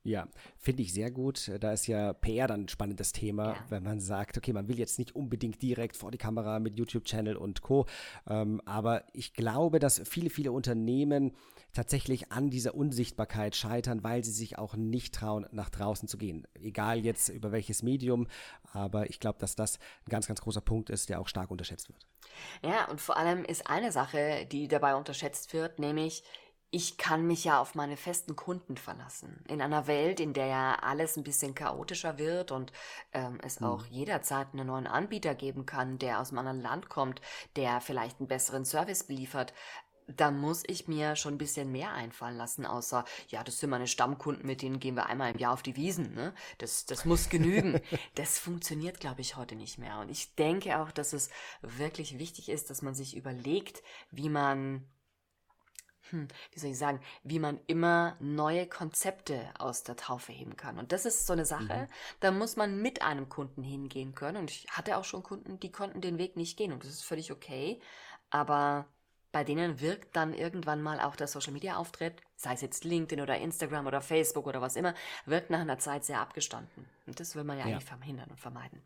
Ja, 0.04 0.26
finde 0.58 0.82
ich 0.82 0.92
sehr 0.92 1.12
gut. 1.12 1.50
Da 1.60 1.72
ist 1.72 1.86
ja 1.86 2.12
PR 2.12 2.48
dann 2.48 2.62
ein 2.62 2.68
spannendes 2.68 3.12
Thema, 3.12 3.50
ja. 3.50 3.64
wenn 3.68 3.84
man 3.84 4.00
sagt, 4.00 4.36
okay, 4.36 4.52
man 4.52 4.66
will 4.66 4.78
jetzt 4.78 4.98
nicht 4.98 5.14
unbedingt 5.14 5.62
direkt 5.62 5.96
vor 5.96 6.10
die 6.10 6.18
Kamera 6.18 6.58
mit 6.58 6.76
YouTube-Channel 6.76 7.36
und 7.36 7.62
Co. 7.62 7.86
Ähm, 8.28 8.60
aber 8.64 9.04
ich 9.12 9.32
glaube, 9.32 9.78
dass 9.78 10.02
viele, 10.04 10.28
viele 10.28 10.50
Unternehmen 10.50 11.32
tatsächlich 11.72 12.32
an 12.32 12.50
dieser 12.50 12.74
Unsichtbarkeit 12.74 13.54
scheitern, 13.54 14.02
weil 14.02 14.24
sie 14.24 14.32
sich 14.32 14.58
auch 14.58 14.74
nicht 14.74 15.14
trauen, 15.14 15.46
nach 15.52 15.70
draußen 15.70 16.08
zu 16.08 16.18
gehen. 16.18 16.48
Egal 16.54 16.98
jetzt 16.98 17.28
über 17.28 17.52
welches 17.52 17.82
Medium, 17.82 18.26
aber 18.72 19.08
ich 19.08 19.20
glaube, 19.20 19.38
dass 19.38 19.54
das 19.54 19.78
ein 19.78 20.10
ganz, 20.10 20.26
ganz 20.26 20.40
großer 20.40 20.60
Punkt 20.60 20.90
ist, 20.90 21.10
der 21.10 21.20
auch 21.20 21.28
stark 21.28 21.50
unterschätzt 21.50 21.88
wird. 21.88 22.06
Ja, 22.64 22.90
und 22.90 23.00
vor 23.00 23.16
allem 23.16 23.44
ist 23.44 23.68
eine 23.68 23.92
Sache, 23.92 24.46
die 24.50 24.68
dabei 24.68 24.96
unterschätzt 24.96 25.52
wird, 25.52 25.78
nämlich 25.78 26.24
ich 26.74 26.96
kann 26.96 27.26
mich 27.26 27.44
ja 27.44 27.60
auf 27.60 27.74
meine 27.74 27.98
festen 27.98 28.34
Kunden 28.34 28.78
verlassen. 28.78 29.44
In 29.46 29.60
einer 29.60 29.86
Welt, 29.86 30.20
in 30.20 30.32
der 30.32 30.46
ja 30.46 30.74
alles 30.76 31.18
ein 31.18 31.22
bisschen 31.22 31.54
chaotischer 31.54 32.16
wird 32.16 32.50
und 32.50 32.72
ähm, 33.12 33.38
es 33.44 33.60
mhm. 33.60 33.66
auch 33.66 33.86
jederzeit 33.86 34.48
einen 34.54 34.68
neuen 34.68 34.86
Anbieter 34.86 35.34
geben 35.34 35.66
kann, 35.66 35.98
der 35.98 36.18
aus 36.18 36.30
einem 36.30 36.38
anderen 36.38 36.62
Land 36.62 36.88
kommt, 36.88 37.20
der 37.56 37.82
vielleicht 37.82 38.20
einen 38.20 38.28
besseren 38.28 38.64
Service 38.64 39.04
beliefert, 39.04 39.52
da 40.06 40.30
muss 40.30 40.62
ich 40.66 40.88
mir 40.88 41.14
schon 41.14 41.34
ein 41.34 41.38
bisschen 41.38 41.70
mehr 41.70 41.92
einfallen 41.92 42.36
lassen, 42.36 42.64
außer, 42.64 43.04
ja, 43.28 43.44
das 43.44 43.60
sind 43.60 43.70
meine 43.70 43.86
Stammkunden, 43.86 44.46
mit 44.46 44.62
denen 44.62 44.80
gehen 44.80 44.96
wir 44.96 45.06
einmal 45.06 45.32
im 45.32 45.38
Jahr 45.38 45.52
auf 45.52 45.62
die 45.62 45.76
Wiesen, 45.76 46.14
ne? 46.14 46.34
Das, 46.58 46.86
das 46.86 47.04
muss 47.04 47.28
genügen. 47.28 47.80
das 48.14 48.38
funktioniert, 48.38 48.98
glaube 48.98 49.20
ich, 49.20 49.36
heute 49.36 49.54
nicht 49.54 49.78
mehr. 49.78 49.98
Und 50.00 50.10
ich 50.10 50.34
denke 50.34 50.80
auch, 50.80 50.90
dass 50.90 51.12
es 51.12 51.30
wirklich 51.60 52.18
wichtig 52.18 52.48
ist, 52.48 52.70
dass 52.70 52.82
man 52.82 52.94
sich 52.94 53.16
überlegt, 53.16 53.82
wie 54.10 54.28
man 54.28 54.86
hm, 56.12 56.28
wie 56.52 56.60
soll 56.60 56.70
ich 56.70 56.78
sagen, 56.78 57.00
wie 57.24 57.38
man 57.38 57.58
immer 57.66 58.16
neue 58.20 58.66
Konzepte 58.66 59.40
aus 59.58 59.82
der 59.82 59.96
Taufe 59.96 60.32
heben 60.32 60.56
kann. 60.56 60.78
Und 60.78 60.92
das 60.92 61.06
ist 61.06 61.26
so 61.26 61.32
eine 61.32 61.46
Sache, 61.46 61.88
mhm. 61.88 61.92
da 62.20 62.30
muss 62.30 62.56
man 62.56 62.80
mit 62.80 63.02
einem 63.02 63.28
Kunden 63.28 63.62
hingehen 63.62 64.14
können. 64.14 64.36
Und 64.36 64.50
ich 64.50 64.66
hatte 64.70 64.98
auch 64.98 65.04
schon 65.04 65.22
Kunden, 65.22 65.58
die 65.58 65.72
konnten 65.72 66.00
den 66.00 66.18
Weg 66.18 66.36
nicht 66.36 66.56
gehen. 66.56 66.72
Und 66.72 66.84
das 66.84 66.90
ist 66.90 67.04
völlig 67.04 67.32
okay. 67.32 67.80
Aber 68.30 68.86
bei 69.32 69.42
denen 69.42 69.80
wirkt 69.80 70.14
dann 70.14 70.34
irgendwann 70.34 70.82
mal 70.82 71.00
auch 71.00 71.16
der 71.16 71.26
Social 71.26 71.54
Media 71.54 71.76
Auftritt, 71.76 72.20
sei 72.36 72.52
es 72.52 72.60
jetzt 72.60 72.84
LinkedIn 72.84 73.22
oder 73.22 73.38
Instagram 73.38 73.86
oder 73.86 74.02
Facebook 74.02 74.46
oder 74.46 74.60
was 74.60 74.76
immer, 74.76 74.94
wirkt 75.24 75.48
nach 75.48 75.60
einer 75.60 75.78
Zeit 75.78 76.04
sehr 76.04 76.20
abgestanden. 76.20 76.84
Und 77.06 77.18
das 77.18 77.34
will 77.34 77.44
man 77.44 77.58
ja, 77.58 77.66
ja. 77.66 77.72
eigentlich 77.72 77.88
verhindern 77.88 78.30
und 78.30 78.38
vermeiden. 78.38 78.82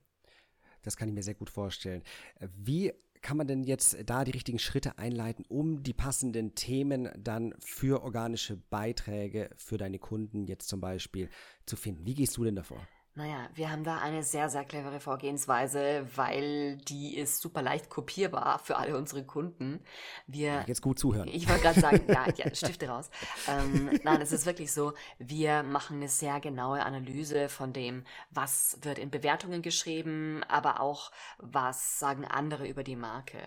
Das 0.82 0.96
kann 0.96 1.08
ich 1.08 1.14
mir 1.14 1.24
sehr 1.24 1.34
gut 1.34 1.50
vorstellen. 1.50 2.04
Wie 2.38 2.94
kann 3.26 3.38
man 3.38 3.48
denn 3.48 3.64
jetzt 3.64 3.96
da 4.06 4.22
die 4.22 4.30
richtigen 4.30 4.60
Schritte 4.60 4.98
einleiten, 4.98 5.44
um 5.48 5.82
die 5.82 5.92
passenden 5.92 6.54
Themen 6.54 7.10
dann 7.18 7.54
für 7.58 8.04
organische 8.04 8.56
Beiträge 8.56 9.50
für 9.56 9.78
deine 9.78 9.98
Kunden 9.98 10.46
jetzt 10.46 10.68
zum 10.68 10.80
Beispiel 10.80 11.28
zu 11.64 11.74
finden? 11.74 12.06
Wie 12.06 12.14
gehst 12.14 12.36
du 12.36 12.44
denn 12.44 12.54
davor? 12.54 12.86
Naja, 13.16 13.48
wir 13.54 13.70
haben 13.70 13.82
da 13.82 13.96
eine 13.96 14.22
sehr, 14.22 14.50
sehr 14.50 14.62
clevere 14.62 15.00
Vorgehensweise, 15.00 16.06
weil 16.16 16.76
die 16.76 17.16
ist 17.16 17.40
super 17.40 17.62
leicht 17.62 17.88
kopierbar 17.88 18.58
für 18.58 18.76
alle 18.76 18.94
unsere 18.94 19.24
Kunden. 19.24 19.80
Wir, 20.26 20.52
ja, 20.52 20.64
jetzt 20.66 20.82
gut 20.82 20.98
zuhören. 20.98 21.26
Ich 21.26 21.48
wollte 21.48 21.62
gerade 21.62 21.80
sagen, 21.80 22.04
ja, 22.08 22.26
ja, 22.36 22.54
Stifte 22.54 22.88
raus. 22.88 23.10
Ähm, 23.48 23.98
nein, 24.04 24.20
es 24.20 24.32
ist 24.32 24.44
wirklich 24.44 24.70
so, 24.70 24.92
wir 25.18 25.62
machen 25.62 25.96
eine 25.96 26.10
sehr 26.10 26.40
genaue 26.40 26.84
Analyse 26.84 27.48
von 27.48 27.72
dem, 27.72 28.04
was 28.28 28.76
wird 28.82 28.98
in 28.98 29.10
Bewertungen 29.10 29.62
geschrieben, 29.62 30.44
aber 30.48 30.80
auch, 30.80 31.10
was 31.38 31.98
sagen 31.98 32.26
andere 32.26 32.68
über 32.68 32.84
die 32.84 32.96
Marke. 32.96 33.38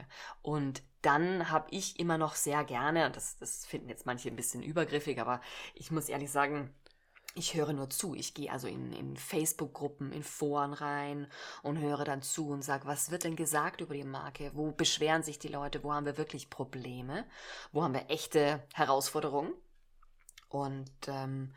Und 0.42 0.82
dann 1.04 1.50
habe 1.52 1.68
ich 1.70 2.00
immer 2.00 2.18
noch 2.18 2.34
sehr 2.34 2.64
gerne, 2.64 3.06
und 3.06 3.16
das, 3.16 3.38
das 3.38 3.66
finden 3.66 3.88
jetzt 3.88 4.06
manche 4.06 4.30
ein 4.30 4.36
bisschen 4.36 4.64
übergriffig, 4.64 5.22
aber 5.22 5.42
ich 5.76 5.92
muss 5.92 6.10
ehrlich 6.10 6.32
sagen, 6.32 6.74
ich 7.36 7.54
höre 7.54 7.74
nur 7.74 7.90
zu. 7.90 8.16
Ich 8.16 8.34
gehe 8.34 8.52
also 8.52 8.68
in, 8.68 8.92
in 8.92 9.16
Facebook-Gruppen, 9.16 10.12
in 10.12 10.24
Foren 10.24 10.74
rein 10.74 11.28
und 11.62 11.80
höre 11.80 12.04
dann 12.04 12.22
zu 12.22 12.50
und 12.50 12.64
sage, 12.64 12.88
was 12.88 13.12
wird 13.12 13.24
denn 13.24 13.36
gesagt 13.36 13.82
über 13.82 13.94
die 13.94 14.04
Marke? 14.04 14.52
Wo 14.54 14.72
beschweren 14.72 15.24
sich 15.24 15.40
die 15.40 15.48
Leute? 15.48 15.84
Wo 15.84 15.94
haben 15.94 16.06
wir 16.06 16.18
wirklich 16.18 16.50
Probleme? 16.50 17.26
Wo 17.72 17.84
haben 17.84 17.94
wir 17.94 18.10
echte 18.10 18.64
Herausforderungen? 18.74 19.54
Und 20.50 20.92
ähm, 21.08 21.54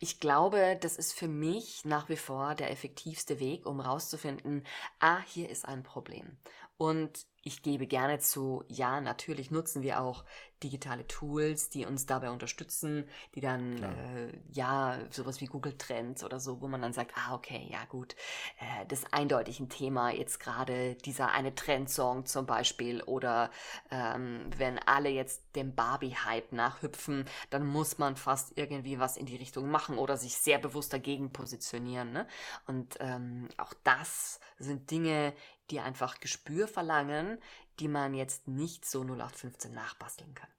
ich 0.00 0.18
glaube, 0.18 0.78
das 0.80 0.96
ist 0.96 1.12
für 1.12 1.28
mich 1.28 1.84
nach 1.84 2.08
wie 2.08 2.16
vor 2.16 2.54
der 2.54 2.70
effektivste 2.70 3.38
Weg, 3.38 3.66
um 3.66 3.80
rauszufinden, 3.80 4.66
ah, 4.98 5.20
hier 5.26 5.48
ist 5.48 5.66
ein 5.66 5.82
Problem. 5.82 6.38
Und 6.76 7.26
ich 7.42 7.62
gebe 7.62 7.86
gerne 7.86 8.18
zu, 8.18 8.64
ja, 8.68 9.00
natürlich 9.00 9.50
nutzen 9.50 9.82
wir 9.82 10.00
auch 10.00 10.24
digitale 10.62 11.06
Tools, 11.06 11.70
die 11.70 11.86
uns 11.86 12.06
dabei 12.06 12.30
unterstützen, 12.30 13.04
die 13.34 13.40
dann, 13.40 13.82
äh, 13.82 14.32
ja, 14.52 14.98
sowas 15.10 15.40
wie 15.40 15.46
Google 15.46 15.76
Trends 15.76 16.24
oder 16.24 16.40
so, 16.40 16.60
wo 16.60 16.68
man 16.68 16.82
dann 16.82 16.92
sagt, 16.92 17.12
ah, 17.16 17.34
okay, 17.34 17.66
ja 17.70 17.84
gut, 17.88 18.14
äh, 18.58 18.86
das 18.86 19.12
eindeutig 19.12 19.60
ein 19.60 19.68
Thema, 19.68 20.10
jetzt 20.10 20.40
gerade 20.40 20.94
dieser 20.96 21.32
eine 21.32 21.54
Trendsong 21.54 22.26
zum 22.26 22.46
Beispiel 22.46 23.02
oder 23.02 23.50
ähm, 23.90 24.50
wenn 24.56 24.78
alle 24.78 25.08
jetzt 25.08 25.42
dem 25.56 25.74
Barbie-Hype 25.74 26.52
nachhüpfen, 26.52 27.24
dann 27.50 27.66
muss 27.66 27.98
man 27.98 28.16
fast 28.16 28.52
irgendwie 28.56 28.98
was 28.98 29.16
in 29.16 29.26
die 29.26 29.36
Richtung 29.36 29.70
machen 29.70 29.98
oder 29.98 30.16
sich 30.16 30.36
sehr 30.36 30.58
bewusst 30.58 30.92
dagegen 30.92 31.32
positionieren. 31.32 32.12
Ne? 32.12 32.26
Und 32.66 32.96
ähm, 33.00 33.48
auch 33.56 33.74
das 33.84 34.40
sind 34.58 34.90
Dinge, 34.90 35.32
die 35.70 35.80
einfach 35.80 36.20
Gespür 36.20 36.68
verlangen, 36.68 37.38
die 37.80 37.88
man 37.88 38.14
jetzt 38.14 38.46
nicht 38.46 38.84
so 38.84 39.00
0815 39.02 39.72
nachbasteln 39.72 40.34
kann. 40.34 40.50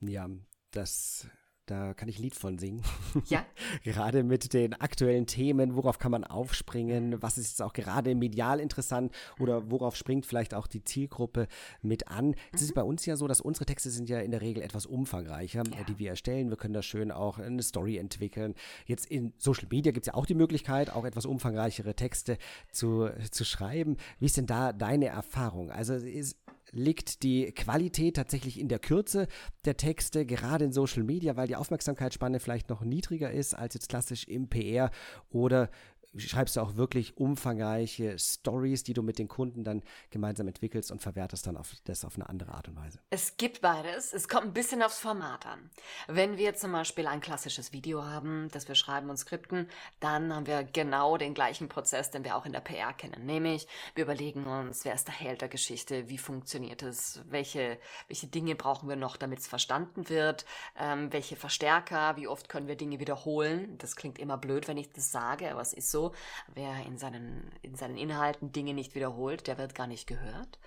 Ja, 0.00 0.28
das 0.70 1.28
da 1.70 1.94
kann 1.94 2.08
ich 2.08 2.18
ein 2.18 2.22
Lied 2.22 2.34
von 2.34 2.58
singen. 2.58 2.82
Ja. 3.28 3.44
gerade 3.84 4.24
mit 4.24 4.52
den 4.52 4.74
aktuellen 4.74 5.26
Themen, 5.26 5.76
worauf 5.76 5.98
kann 5.98 6.10
man 6.10 6.24
aufspringen, 6.24 7.22
was 7.22 7.38
ist 7.38 7.50
jetzt 7.50 7.62
auch 7.62 7.72
gerade 7.72 8.14
medial 8.14 8.58
interessant 8.58 9.12
oder 9.38 9.70
worauf 9.70 9.94
springt 9.94 10.26
vielleicht 10.26 10.52
auch 10.52 10.66
die 10.66 10.82
Zielgruppe 10.82 11.46
mit 11.80 12.08
an. 12.08 12.34
Es 12.52 12.60
mhm. 12.60 12.66
ist 12.66 12.74
bei 12.74 12.82
uns 12.82 13.06
ja 13.06 13.16
so, 13.16 13.28
dass 13.28 13.40
unsere 13.40 13.66
Texte 13.66 13.90
sind 13.90 14.08
ja 14.08 14.18
in 14.20 14.32
der 14.32 14.40
Regel 14.40 14.62
etwas 14.62 14.86
umfangreicher, 14.86 15.62
ja. 15.64 15.84
die 15.84 15.98
wir 15.98 16.10
erstellen. 16.10 16.50
Wir 16.50 16.56
können 16.56 16.74
da 16.74 16.82
schön 16.82 17.12
auch 17.12 17.38
eine 17.38 17.62
Story 17.62 17.98
entwickeln. 17.98 18.54
Jetzt 18.86 19.06
in 19.06 19.32
Social 19.38 19.68
Media 19.70 19.92
gibt 19.92 20.06
es 20.06 20.12
ja 20.12 20.14
auch 20.14 20.26
die 20.26 20.34
Möglichkeit, 20.34 20.90
auch 20.90 21.04
etwas 21.04 21.24
umfangreichere 21.26 21.94
Texte 21.94 22.36
zu, 22.72 23.08
zu 23.30 23.44
schreiben. 23.44 23.96
Wie 24.18 24.26
ist 24.26 24.36
denn 24.36 24.46
da 24.46 24.72
deine 24.72 25.06
Erfahrung? 25.06 25.70
Also 25.70 25.94
ist, 25.94 26.36
liegt 26.72 27.22
die 27.22 27.52
Qualität 27.52 28.16
tatsächlich 28.16 28.58
in 28.58 28.68
der 28.68 28.78
Kürze 28.78 29.26
der 29.64 29.76
Texte, 29.76 30.26
gerade 30.26 30.64
in 30.64 30.72
Social 30.72 31.02
Media, 31.02 31.36
weil 31.36 31.48
die 31.48 31.56
Aufmerksamkeitsspanne 31.56 32.40
vielleicht 32.40 32.68
noch 32.68 32.82
niedriger 32.82 33.30
ist 33.30 33.54
als 33.54 33.74
jetzt 33.74 33.88
klassisch 33.88 34.24
im 34.24 34.48
PR 34.48 34.90
oder 35.30 35.70
schreibst 36.16 36.56
du 36.56 36.60
auch 36.60 36.76
wirklich 36.76 37.16
umfangreiche 37.16 38.18
Stories, 38.18 38.82
die 38.82 38.94
du 38.94 39.02
mit 39.02 39.18
den 39.18 39.28
Kunden 39.28 39.62
dann 39.62 39.82
gemeinsam 40.10 40.48
entwickelst 40.48 40.90
und 40.90 41.00
verwertest 41.00 41.46
dann 41.46 41.56
auf 41.56 41.72
das 41.84 42.04
auf 42.04 42.16
eine 42.16 42.28
andere 42.28 42.52
Art 42.52 42.68
und 42.68 42.76
Weise? 42.76 42.98
Es 43.10 43.36
gibt 43.36 43.60
beides. 43.60 44.12
Es 44.12 44.28
kommt 44.28 44.46
ein 44.46 44.52
bisschen 44.52 44.82
aufs 44.82 44.98
Format 44.98 45.46
an. 45.46 45.70
Wenn 46.08 46.36
wir 46.36 46.54
zum 46.54 46.72
Beispiel 46.72 47.06
ein 47.06 47.20
klassisches 47.20 47.72
Video 47.72 48.04
haben, 48.04 48.48
das 48.50 48.66
wir 48.66 48.74
schreiben 48.74 49.08
und 49.08 49.18
skripten, 49.18 49.68
dann 50.00 50.34
haben 50.34 50.46
wir 50.46 50.64
genau 50.64 51.16
den 51.16 51.34
gleichen 51.34 51.68
Prozess, 51.68 52.10
den 52.10 52.24
wir 52.24 52.36
auch 52.36 52.46
in 52.46 52.52
der 52.52 52.60
PR 52.60 52.92
kennen. 52.92 53.24
Nämlich, 53.26 53.68
wir 53.94 54.04
überlegen 54.04 54.46
uns, 54.46 54.84
wer 54.84 54.94
ist 54.94 55.06
der 55.06 55.14
Held 55.14 55.42
der 55.42 55.48
Geschichte, 55.48 56.08
wie 56.08 56.18
funktioniert 56.18 56.82
es, 56.82 57.20
welche, 57.28 57.78
welche 58.08 58.26
Dinge 58.26 58.56
brauchen 58.56 58.88
wir 58.88 58.96
noch, 58.96 59.16
damit 59.16 59.38
es 59.38 59.46
verstanden 59.46 60.08
wird, 60.08 60.44
ähm, 60.76 61.12
welche 61.12 61.36
Verstärker, 61.36 62.16
wie 62.16 62.26
oft 62.26 62.48
können 62.48 62.66
wir 62.66 62.76
Dinge 62.76 62.98
wiederholen. 62.98 63.78
Das 63.78 63.94
klingt 63.94 64.18
immer 64.18 64.38
blöd, 64.38 64.66
wenn 64.66 64.76
ich 64.76 64.90
das 64.92 65.12
sage, 65.12 65.50
aber 65.52 65.60
es 65.60 65.72
ist 65.72 65.90
so 65.90 65.99
so, 66.00 66.12
wer 66.54 66.84
in 66.86 66.98
seinen, 66.98 67.50
in 67.62 67.74
seinen 67.74 67.96
Inhalten 67.96 68.52
Dinge 68.52 68.74
nicht 68.74 68.94
wiederholt, 68.94 69.46
der 69.46 69.58
wird 69.58 69.74
gar 69.74 69.86
nicht 69.86 70.06
gehört. 70.06 70.58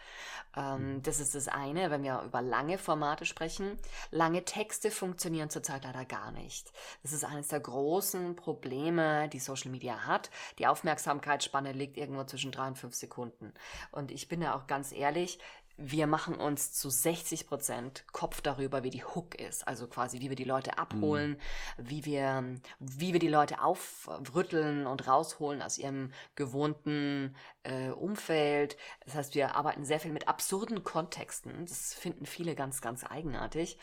Ähm, 0.55 0.95
mhm. 0.95 1.03
das 1.03 1.19
ist 1.19 1.33
das 1.33 1.47
eine, 1.47 1.89
wenn 1.89 2.03
wir 2.03 2.21
über 2.21 2.41
lange 2.41 2.77
Formate 2.77 3.25
sprechen. 3.25 3.79
Lange 4.11 4.45
Texte 4.45 4.91
funktionieren 4.91 5.49
zurzeit 5.49 5.83
leider 5.83 6.05
gar 6.05 6.31
nicht. 6.31 6.71
Das 7.01 7.11
ist 7.11 7.23
eines 7.23 7.47
der 7.47 7.59
großen 7.59 8.35
Probleme, 8.35 9.29
die 9.29 9.39
Social 9.39 9.71
Media 9.71 10.05
hat. 10.05 10.29
Die 10.59 10.67
Aufmerksamkeitsspanne 10.67 11.71
liegt 11.71 11.97
irgendwo 11.97 12.23
zwischen 12.25 12.51
drei 12.51 12.67
und 12.67 12.77
fünf 12.77 12.93
Sekunden. 12.93 13.53
Und 13.91 14.11
ich 14.11 14.27
bin 14.27 14.41
da 14.41 14.55
auch 14.55 14.67
ganz 14.67 14.91
ehrlich, 14.91 15.39
wir 15.77 16.05
machen 16.05 16.35
uns 16.35 16.71
zu 16.73 16.89
60 16.89 17.47
Prozent 17.47 18.05
Kopf 18.11 18.41
darüber, 18.41 18.83
wie 18.83 18.91
die 18.91 19.03
Hook 19.03 19.35
ist, 19.35 19.67
also 19.67 19.87
quasi 19.87 20.19
wie 20.19 20.29
wir 20.29 20.35
die 20.35 20.43
Leute 20.43 20.77
abholen, 20.77 21.31
mhm. 21.77 21.89
wie 21.89 22.05
wir, 22.05 22.59
wie 22.79 23.13
wir 23.13 23.19
die 23.19 23.27
Leute 23.27 23.61
aufrütteln 23.61 24.85
und 24.85 25.07
rausholen 25.07 25.61
aus 25.61 25.77
ihrem 25.77 26.11
gewohnten 26.35 27.35
äh, 27.63 27.89
Umfeld. 27.89 28.77
Das 29.05 29.15
heißt, 29.15 29.35
wir 29.35 29.55
arbeiten 29.55 29.83
sehr 29.83 29.99
viel 29.99 30.11
mit 30.11 30.27
absurden 30.27 30.83
Kontexten. 30.83 31.65
Das 31.65 31.93
finden 31.93 32.25
viele 32.25 32.53
ganz, 32.53 32.81
ganz 32.81 33.03
eigenartig. 33.03 33.77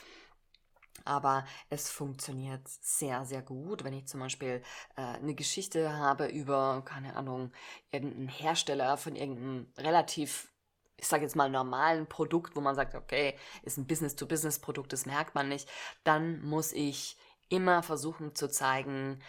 Aber 1.05 1.45
es 1.71 1.91
funktioniert 1.91 2.69
sehr, 2.69 3.25
sehr 3.25 3.43
gut. 3.43 3.85
Wenn 3.85 3.95
ich 3.95 4.07
zum 4.07 4.21
Beispiel 4.21 4.63
äh, 4.97 5.01
eine 5.01 5.35
Geschichte 5.35 5.97
habe 5.97 6.27
über, 6.27 6.83
keine 6.85 7.17
Ahnung, 7.17 7.53
irgendeinen 7.91 8.29
Hersteller 8.29 8.97
von 8.97 9.17
irgendeinem 9.17 9.73
relativ 9.79 10.53
ich 11.01 11.09
sage 11.09 11.23
jetzt 11.23 11.37
mal, 11.37 11.49
normalen 11.49 12.07
Produkt, 12.07 12.55
wo 12.57 12.61
man 12.61 12.75
sagt, 12.75 12.95
okay, 12.95 13.37
ist 13.63 13.79
ein 13.79 13.87
Business-to-Business-Produkt, 13.87 14.93
das 14.93 15.07
merkt 15.07 15.35
man 15.35 15.49
nicht, 15.49 15.69
dann 16.05 16.43
muss 16.43 16.73
ich 16.73 17.17
immer 17.49 17.83
versuchen 17.83 18.35
zu 18.35 18.49
zeigen, 18.49 19.23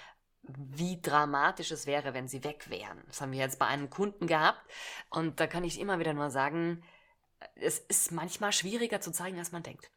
wie 0.44 1.01
dramatisch 1.01 1.72
es 1.72 1.86
wäre, 1.86 2.13
wenn 2.13 2.28
sie 2.28 2.44
weg 2.44 2.70
wären. 2.70 3.01
Das 3.08 3.22
haben 3.22 3.32
wir 3.32 3.40
jetzt 3.40 3.60
bei 3.60 3.68
einem 3.68 3.90
Kunden 3.90 4.28
gehabt 4.28 4.62
und 5.10 5.40
da 5.40 5.48
kann 5.48 5.63
ich 5.63 5.80
immer 5.80 6.00
wieder 6.00 6.13
nur 6.13 6.30
sagen, 6.30 6.84
es 7.56 7.80
ist 7.80 8.12
manchmal 8.12 8.51
schwieriger 8.51 9.01
zu 9.01 9.12
zeigen, 9.12 9.40
als 9.40 9.51
man 9.51 9.63
denkt. 9.63 9.90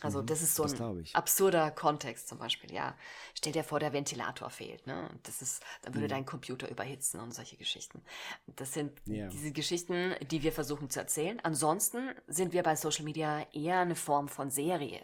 Also 0.00 0.22
Mhm, 0.22 0.26
das 0.26 0.42
ist 0.42 0.54
so 0.54 0.62
das 0.64 0.80
ein 0.80 1.04
absurder 1.14 1.70
Kontext 1.70 2.28
zum 2.28 2.38
Beispiel, 2.38 2.72
ja. 2.72 2.96
Stell 3.34 3.52
dir 3.52 3.64
vor, 3.64 3.80
der 3.80 3.92
Ventilator 3.92 4.50
fehlt, 4.50 4.86
ne? 4.86 5.10
Das 5.24 5.42
ist, 5.42 5.62
dann 5.82 5.94
würde 5.94 6.06
Mhm. 6.06 6.10
dein 6.10 6.26
Computer 6.26 6.68
überhitzen 6.70 7.20
und 7.20 7.32
solche 7.34 7.56
Geschichten. 7.56 8.02
Das 8.46 8.72
sind 8.72 8.92
Ja. 9.06 9.28
diese 9.28 9.52
Geschichten, 9.52 10.14
die 10.30 10.42
wir 10.42 10.52
versuchen 10.52 10.90
zu 10.90 11.00
erzählen. 11.00 11.40
Ansonsten 11.42 12.10
sind 12.26 12.52
wir 12.52 12.62
bei 12.62 12.76
Social 12.76 13.04
Media 13.04 13.46
eher 13.52 13.80
eine 13.80 13.94
Form 13.96 14.28
von 14.28 14.50
Serie. 14.50 15.02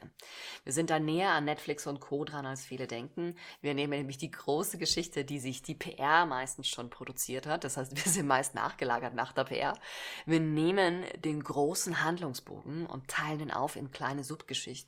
Wir 0.64 0.72
sind 0.72 0.90
da 0.90 0.98
näher 0.98 1.30
an 1.32 1.44
Netflix 1.44 1.86
und 1.86 2.00
Co. 2.00 2.24
dran, 2.24 2.46
als 2.46 2.64
viele 2.64 2.86
denken. 2.86 3.36
Wir 3.60 3.74
nehmen 3.74 3.92
nämlich 3.98 4.18
die 4.18 4.30
große 4.30 4.78
Geschichte, 4.78 5.24
die 5.24 5.38
sich 5.40 5.62
die 5.62 5.74
PR 5.74 6.26
meistens 6.26 6.68
schon 6.68 6.90
produziert 6.90 7.46
hat. 7.46 7.64
Das 7.64 7.76
heißt, 7.76 7.92
wir 8.04 8.10
sind 8.12 8.26
meist 8.26 8.54
nachgelagert 8.54 9.14
nach 9.14 9.32
der 9.32 9.44
PR. 9.44 9.78
Wir 10.24 10.40
nehmen 10.40 11.04
den 11.18 11.42
großen 11.42 12.02
Handlungsbogen 12.02 12.86
und 12.86 13.08
teilen 13.08 13.40
ihn 13.40 13.50
auf 13.50 13.76
in 13.76 13.90
kleine 13.90 14.24
Subgeschichten 14.24 14.85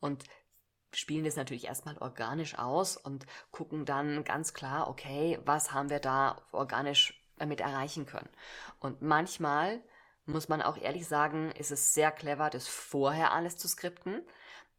und 0.00 0.24
spielen 0.92 1.24
das 1.24 1.36
natürlich 1.36 1.66
erstmal 1.66 1.98
organisch 1.98 2.58
aus 2.58 2.96
und 2.96 3.26
gucken 3.50 3.84
dann 3.84 4.24
ganz 4.24 4.54
klar, 4.54 4.88
okay, 4.88 5.38
was 5.44 5.72
haben 5.72 5.90
wir 5.90 5.98
da 5.98 6.36
organisch 6.52 7.20
damit 7.36 7.60
erreichen 7.60 8.06
können. 8.06 8.28
Und 8.78 9.02
manchmal 9.02 9.82
muss 10.26 10.48
man 10.48 10.62
auch 10.62 10.76
ehrlich 10.76 11.06
sagen, 11.06 11.50
ist 11.52 11.70
es 11.70 11.94
sehr 11.94 12.12
clever, 12.12 12.48
das 12.48 12.68
vorher 12.68 13.32
alles 13.32 13.56
zu 13.56 13.68
skripten 13.68 14.22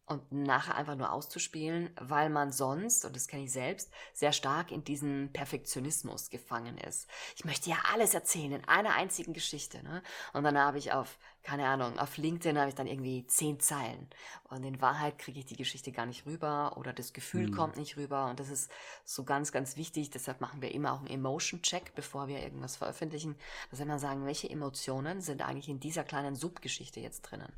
und 0.08 0.32
nachher 0.32 0.76
einfach 0.76 0.96
nur 0.96 1.12
auszuspielen, 1.12 1.90
weil 2.00 2.30
man 2.30 2.52
sonst, 2.52 3.06
und 3.06 3.16
das 3.16 3.28
kenne 3.28 3.46
ich 3.46 3.52
selbst, 3.52 3.92
sehr 4.14 4.34
stark 4.34 4.72
in 4.72 4.84
diesen 4.84 5.32
Perfektionismus 5.34 6.30
gefangen 6.30 6.78
ist. 6.78 7.10
Ich 7.36 7.44
möchte 7.44 7.72
ja 7.72 7.78
alles 7.92 8.14
erzählen 8.14 8.52
in 8.52 8.68
einer 8.68 8.94
einzigen 8.94 9.34
Geschichte. 9.34 9.82
Ne? 9.84 10.04
Und 10.34 10.44
dann 10.44 10.60
habe 10.60 10.78
ich 10.78 10.92
auf, 10.94 11.18
keine 11.42 11.68
Ahnung, 11.68 11.98
auf 11.98 12.18
LinkedIn 12.18 12.58
habe 12.60 12.70
ich 12.70 12.76
dann 12.76 12.86
irgendwie 12.86 13.26
zehn 13.26 13.60
Zeilen. 13.60 14.08
Und 14.44 14.64
in 14.64 14.80
Wahrheit 14.80 15.18
kriege 15.18 15.40
ich 15.40 15.48
die 15.48 15.56
Geschichte 15.58 15.92
gar 15.92 16.06
nicht 16.06 16.28
rüber 16.28 16.78
oder 16.78 16.94
das 16.94 17.12
Gefühl 17.12 17.48
Mhm. 17.48 17.56
kommt 17.56 17.78
nicht 17.78 17.98
rüber. 17.98 18.28
Und 18.30 18.40
das 18.40 18.50
ist 18.50 18.70
so 19.06 19.24
ganz, 19.24 19.52
ganz 19.52 19.76
wichtig. 19.76 20.12
Deshalb 20.12 20.40
machen 20.40 20.62
wir 20.62 20.72
immer 20.72 20.94
auch 20.94 21.00
einen 21.00 21.08
Emotion-Check, 21.08 21.96
bevor 21.96 22.28
wir 22.28 22.44
irgendwas 22.44 22.76
veröffentlichen. 22.76 23.36
Dass 23.72 23.80
wir 23.80 23.88
mal 23.88 23.98
sagen, 24.00 24.26
welche 24.26 24.50
Emotionen 24.52 25.22
sind 25.22 25.42
eigentlich 25.42 25.70
in 25.70 25.80
dieser 25.80 26.04
kleinen 26.04 26.36
Subgeschichte 26.36 27.00
jetzt 27.00 27.22
drinnen. 27.24 27.52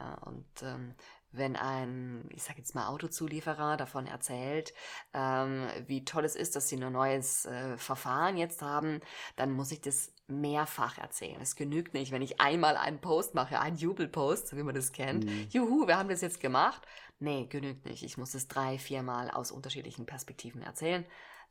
Ja, 0.00 0.14
und 0.14 0.46
ähm, 0.62 0.94
wenn 1.30 1.56
ein, 1.56 2.28
ich 2.30 2.42
sage 2.42 2.58
jetzt 2.58 2.74
mal, 2.74 2.88
Autozulieferer 2.88 3.76
davon 3.76 4.06
erzählt, 4.06 4.72
ähm, 5.12 5.66
wie 5.86 6.04
toll 6.04 6.24
es 6.24 6.36
ist, 6.36 6.56
dass 6.56 6.68
sie 6.68 6.76
ein 6.76 6.92
neues 6.92 7.44
äh, 7.46 7.76
Verfahren 7.76 8.36
jetzt 8.36 8.62
haben, 8.62 9.00
dann 9.36 9.52
muss 9.52 9.72
ich 9.72 9.80
das 9.80 10.12
mehrfach 10.26 10.98
erzählen. 10.98 11.40
Es 11.40 11.56
genügt 11.56 11.94
nicht, 11.94 12.12
wenn 12.12 12.22
ich 12.22 12.40
einmal 12.40 12.76
einen 12.76 13.00
Post 13.00 13.34
mache, 13.34 13.60
einen 13.60 13.76
Jubelpost, 13.76 14.48
so 14.48 14.56
wie 14.56 14.62
man 14.62 14.74
das 14.74 14.92
kennt. 14.92 15.24
Mhm. 15.24 15.48
Juhu, 15.50 15.86
wir 15.86 15.96
haben 15.98 16.08
das 16.08 16.20
jetzt 16.20 16.40
gemacht. 16.40 16.86
Nee, 17.18 17.46
genügt 17.46 17.84
nicht. 17.86 18.04
Ich 18.04 18.16
muss 18.16 18.34
es 18.34 18.48
drei, 18.48 18.78
viermal 18.78 19.30
aus 19.30 19.50
unterschiedlichen 19.50 20.06
Perspektiven 20.06 20.62
erzählen. 20.62 21.04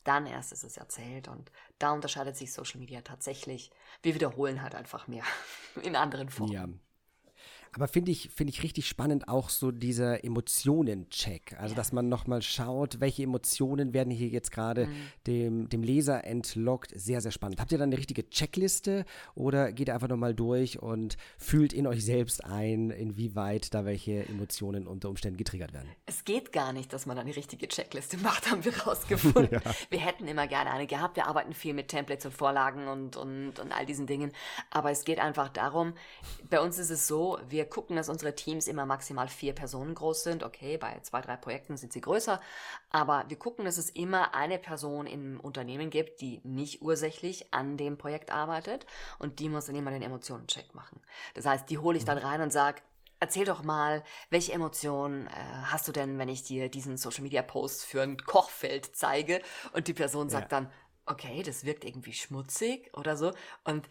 Dann 0.04 0.26
erst 0.26 0.54
ist 0.54 0.64
es 0.64 0.78
erzählt 0.78 1.28
und 1.28 1.52
da 1.80 1.92
unterscheidet 1.92 2.38
sich 2.38 2.54
Social 2.54 2.80
Media 2.80 3.02
tatsächlich. 3.02 3.72
Wir 4.02 4.16
wiederholen 4.16 4.62
halt 4.62 4.74
einfach 4.74 5.08
mehr 5.08 5.26
in 5.84 5.96
anderen 5.96 6.30
Formen. 6.30 6.54
Ja. 6.54 6.66
Aber 7.74 7.88
finde 7.88 8.12
ich, 8.12 8.30
finde 8.36 8.52
ich 8.52 8.64
richtig 8.64 8.88
spannend 8.88 9.28
auch 9.28 9.50
so 9.50 9.72
dieser 9.72 10.24
Emotionen-Check. 10.24 11.56
Also, 11.60 11.76
dass 11.76 11.92
man 11.92 12.10
nochmal 12.10 12.42
schaut, 12.42 13.00
welche 13.00 13.24
Emotionen 13.24 13.94
werden 13.94 14.12
hier 14.12 14.28
jetzt 14.28 14.52
gerade 14.52 14.88
dem, 15.26 15.70
dem 15.70 15.84
Leser 15.84 16.24
entlockt. 16.24 16.92
Sehr, 16.96 17.22
sehr 17.22 17.32
spannend. 17.32 17.60
Habt 17.60 17.72
ihr 17.72 17.78
dann 17.78 17.90
eine 17.90 17.98
richtige 17.98 18.30
Checkliste 18.30 19.06
oder 19.36 19.72
geht 19.72 19.88
ihr 19.88 19.94
einfach 19.94 20.08
nochmal 20.08 20.34
durch 20.34 20.82
und 20.82 21.18
fühlt 21.38 21.74
in 21.74 21.88
euch 21.88 22.04
selbst 22.04 22.44
ein, 22.44 22.90
inwieweit 22.90 23.74
da 23.74 23.86
welche 23.86 24.28
Emotionen 24.28 24.88
unter 24.88 25.10
Umständen 25.10 25.38
getriggert 25.38 25.74
werden? 25.74 25.90
Es 26.06 26.26
geht 26.26 26.52
gar 26.52 26.74
nicht, 26.74 26.94
dass 26.94 27.06
man 27.06 27.18
eine 27.18 27.36
richtige 27.36 27.68
Checkliste 27.68 28.18
macht, 28.24 28.50
haben 28.50 28.64
wir 28.64 28.76
rausgefunden. 28.78 29.62
Wir 29.90 30.00
hätten 30.00 30.28
immer 30.28 30.48
gerne 30.48 30.72
eine 30.72 30.88
gehabt. 30.88 31.16
Wir 31.16 31.28
arbeiten 31.28 31.54
viel 31.54 31.74
mit 31.74 31.88
Templates 31.88 32.26
und 32.26 32.34
Vorlagen 32.34 32.88
und, 32.88 33.16
und, 33.16 33.60
und 33.60 33.72
all 33.72 33.86
diesen 33.86 34.08
Dingen. 34.08 34.32
Aber 34.70 34.92
es 34.92 35.06
geht 35.06 35.20
einfach 35.20 35.50
darum, 35.50 35.94
bei 36.50 36.60
uns 36.60 36.78
ist 36.78 36.90
es 36.90 37.08
so, 37.08 37.40
wir 37.50 37.57
gucken, 37.66 37.96
dass 37.96 38.10
unsere 38.10 38.36
Teams 38.36 38.68
immer 38.68 38.86
maximal 38.86 39.28
vier 39.28 39.54
Personen 39.54 39.96
groß 39.96 40.24
sind. 40.24 40.44
Okay, 40.44 40.78
bei 40.78 41.00
zwei, 41.02 41.22
drei 41.22 41.36
Projekten 41.36 41.78
sind 41.78 41.94
sie 41.94 42.02
größer. 42.02 42.40
Aber 42.90 43.26
wir 43.28 43.38
gucken, 43.38 43.66
dass 43.66 43.78
es 43.78 43.90
immer 43.90 44.36
eine 44.36 44.58
Person 44.60 45.08
im 45.08 45.40
Unternehmen 45.40 45.90
gibt, 45.90 46.22
die 46.22 46.42
nicht 46.44 46.82
ursächlich 46.82 47.54
an 47.54 47.78
dem 47.78 47.98
Projekt 47.98 48.32
arbeitet. 48.32 48.86
Und 49.20 49.40
die 49.40 49.50
muss 49.50 49.66
dann 49.66 49.76
immer 49.76 49.92
den 49.92 50.02
Emotionencheck 50.02 50.74
machen. 50.76 51.02
Das 51.34 51.46
heißt, 51.46 51.70
die 51.70 51.78
hole 51.78 51.98
ich 51.98 52.06
dann 52.06 52.18
rein 52.18 52.42
und 52.42 52.52
sage, 52.52 52.82
Erzähl 53.20 53.46
doch 53.46 53.64
mal, 53.64 54.04
welche 54.30 54.54
Emotionen 54.54 55.26
äh, 55.26 55.32
hast 55.64 55.88
du 55.88 55.92
denn, 55.92 56.20
wenn 56.20 56.30
ich 56.30 56.44
dir 56.44 56.70
diesen 56.70 56.98
Social 56.98 57.24
Media 57.24 57.42
Post 57.42 57.84
für 57.84 58.04
ein 58.04 58.18
Kochfeld 58.18 58.96
zeige 58.96 59.42
und 59.74 59.88
die 59.88 59.96
Person 59.96 60.30
sagt 60.30 60.52
dann, 60.52 60.70
okay, 61.08 61.42
das 61.42 61.66
wirkt 61.66 61.84
irgendwie 61.84 62.14
schmutzig 62.14 62.92
oder 62.96 63.18
so 63.18 63.32
und 63.64 63.88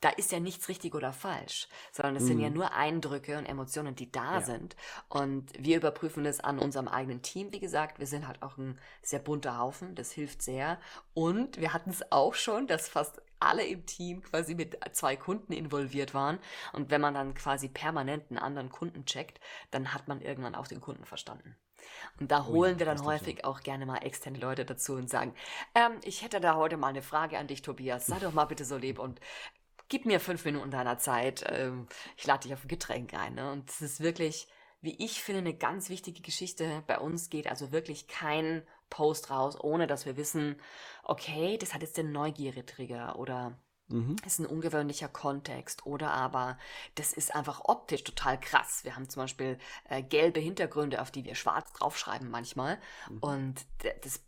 da 0.00 0.08
ist 0.10 0.32
ja 0.32 0.40
nichts 0.40 0.68
richtig 0.68 0.94
oder 0.94 1.12
falsch, 1.12 1.68
sondern 1.92 2.16
es 2.16 2.26
sind 2.26 2.40
ja 2.40 2.50
nur 2.50 2.72
Eindrücke 2.72 3.36
und 3.38 3.46
Emotionen, 3.46 3.94
die 3.94 4.10
da 4.10 4.36
Ja. 4.36 4.40
sind 4.40 4.76
und 5.08 5.52
wir 5.58 5.76
überprüfen 5.76 6.24
das 6.24 6.40
an 6.40 6.58
unserem 6.58 6.88
eigenen 6.88 7.22
Team. 7.22 7.52
Wie 7.52 7.60
gesagt, 7.60 7.98
wir 7.98 8.06
sind 8.06 8.26
halt 8.26 8.42
auch 8.42 8.56
ein 8.56 8.78
sehr 9.02 9.18
bunter 9.18 9.58
Haufen, 9.58 9.94
das 9.94 10.12
hilft 10.12 10.42
sehr 10.42 10.78
und 11.14 11.60
wir 11.60 11.72
hatten 11.72 11.90
es 11.90 12.10
auch 12.12 12.34
schon, 12.34 12.66
dass 12.66 12.88
fast 12.88 13.20
alle 13.40 13.64
im 13.66 13.86
Team 13.86 14.22
quasi 14.22 14.54
mit 14.54 14.78
zwei 14.92 15.16
Kunden 15.16 15.52
involviert 15.54 16.12
waren. 16.12 16.38
Und 16.74 16.90
wenn 16.90 17.00
man 17.00 17.14
dann 17.14 17.34
quasi 17.34 17.68
permanent 17.68 18.24
einen 18.30 18.38
anderen 18.38 18.68
Kunden 18.68 19.06
checkt, 19.06 19.40
dann 19.70 19.94
hat 19.94 20.08
man 20.08 20.20
irgendwann 20.20 20.54
auch 20.54 20.66
den 20.66 20.80
Kunden 20.80 21.06
verstanden. 21.06 21.56
Und 22.18 22.30
da 22.30 22.44
holen 22.44 22.78
wir 22.78 22.84
dann 22.86 22.96
das 22.98 23.04
stimmt 23.06 23.20
häufig 23.22 23.44
auch 23.46 23.60
gerne 23.60 23.86
mal 23.86 23.98
externe 23.98 24.38
Leute 24.38 24.66
dazu 24.66 24.92
und 24.94 25.08
sagen, 25.08 25.34
ähm, 25.74 25.92
ich 26.04 26.22
hätte 26.22 26.40
da 26.40 26.54
heute 26.56 26.76
mal 26.76 26.88
eine 26.88 27.00
Frage 27.02 27.38
an 27.38 27.46
dich, 27.46 27.62
Tobias. 27.62 28.06
Sei 28.06 28.18
doch 28.18 28.32
mal 28.34 28.44
bitte 28.44 28.66
so 28.66 28.76
lieb 28.76 28.98
und 28.98 29.20
gib 29.90 30.06
mir 30.06 30.20
fünf 30.20 30.46
Minuten 30.46 30.70
deiner 30.70 30.98
Zeit. 30.98 31.44
Ähm, 31.48 31.86
ich 32.16 32.26
lade 32.26 32.44
dich 32.44 32.54
auf 32.54 32.64
ein 32.64 32.68
Getränk 32.68 33.12
ein. 33.12 33.34
Ne? 33.34 33.52
Und 33.52 33.68
es 33.68 33.82
ist 33.82 34.00
wirklich, 34.00 34.48
wie 34.80 34.96
ich 35.04 35.22
finde, 35.22 35.40
eine 35.40 35.54
ganz 35.54 35.90
wichtige 35.90 36.22
Geschichte. 36.22 36.82
Bei 36.86 36.98
uns 36.98 37.28
geht 37.28 37.46
also 37.48 37.72
wirklich 37.72 38.08
kein 38.08 38.66
Post 38.88 39.30
raus, 39.30 39.58
ohne 39.60 39.86
dass 39.86 40.06
wir 40.06 40.16
wissen, 40.16 40.56
okay, 41.04 41.58
das 41.58 41.74
hat 41.74 41.82
jetzt 41.82 41.96
den 41.98 42.12
Neugierde-Trigger 42.12 43.18
oder 43.18 43.58
Mhm. 43.88 44.14
ist 44.24 44.38
ein 44.38 44.46
ungewöhnlicher 44.46 45.08
Kontext 45.08 45.84
oder 45.84 46.12
aber 46.12 46.56
das 46.94 47.12
ist 47.12 47.34
einfach 47.34 47.62
optisch 47.64 48.04
total 48.04 48.38
krass. 48.38 48.84
Wir 48.84 48.94
haben 48.94 49.08
zum 49.08 49.22
Beispiel 49.22 49.58
äh, 49.88 50.00
gelbe 50.00 50.38
Hintergründe, 50.38 51.02
auf 51.02 51.10
die 51.10 51.24
wir 51.24 51.34
schwarz 51.34 51.72
draufschreiben 51.72 52.30
manchmal 52.30 52.78
und 53.20 53.56
d- 53.82 53.92
das, 54.04 54.20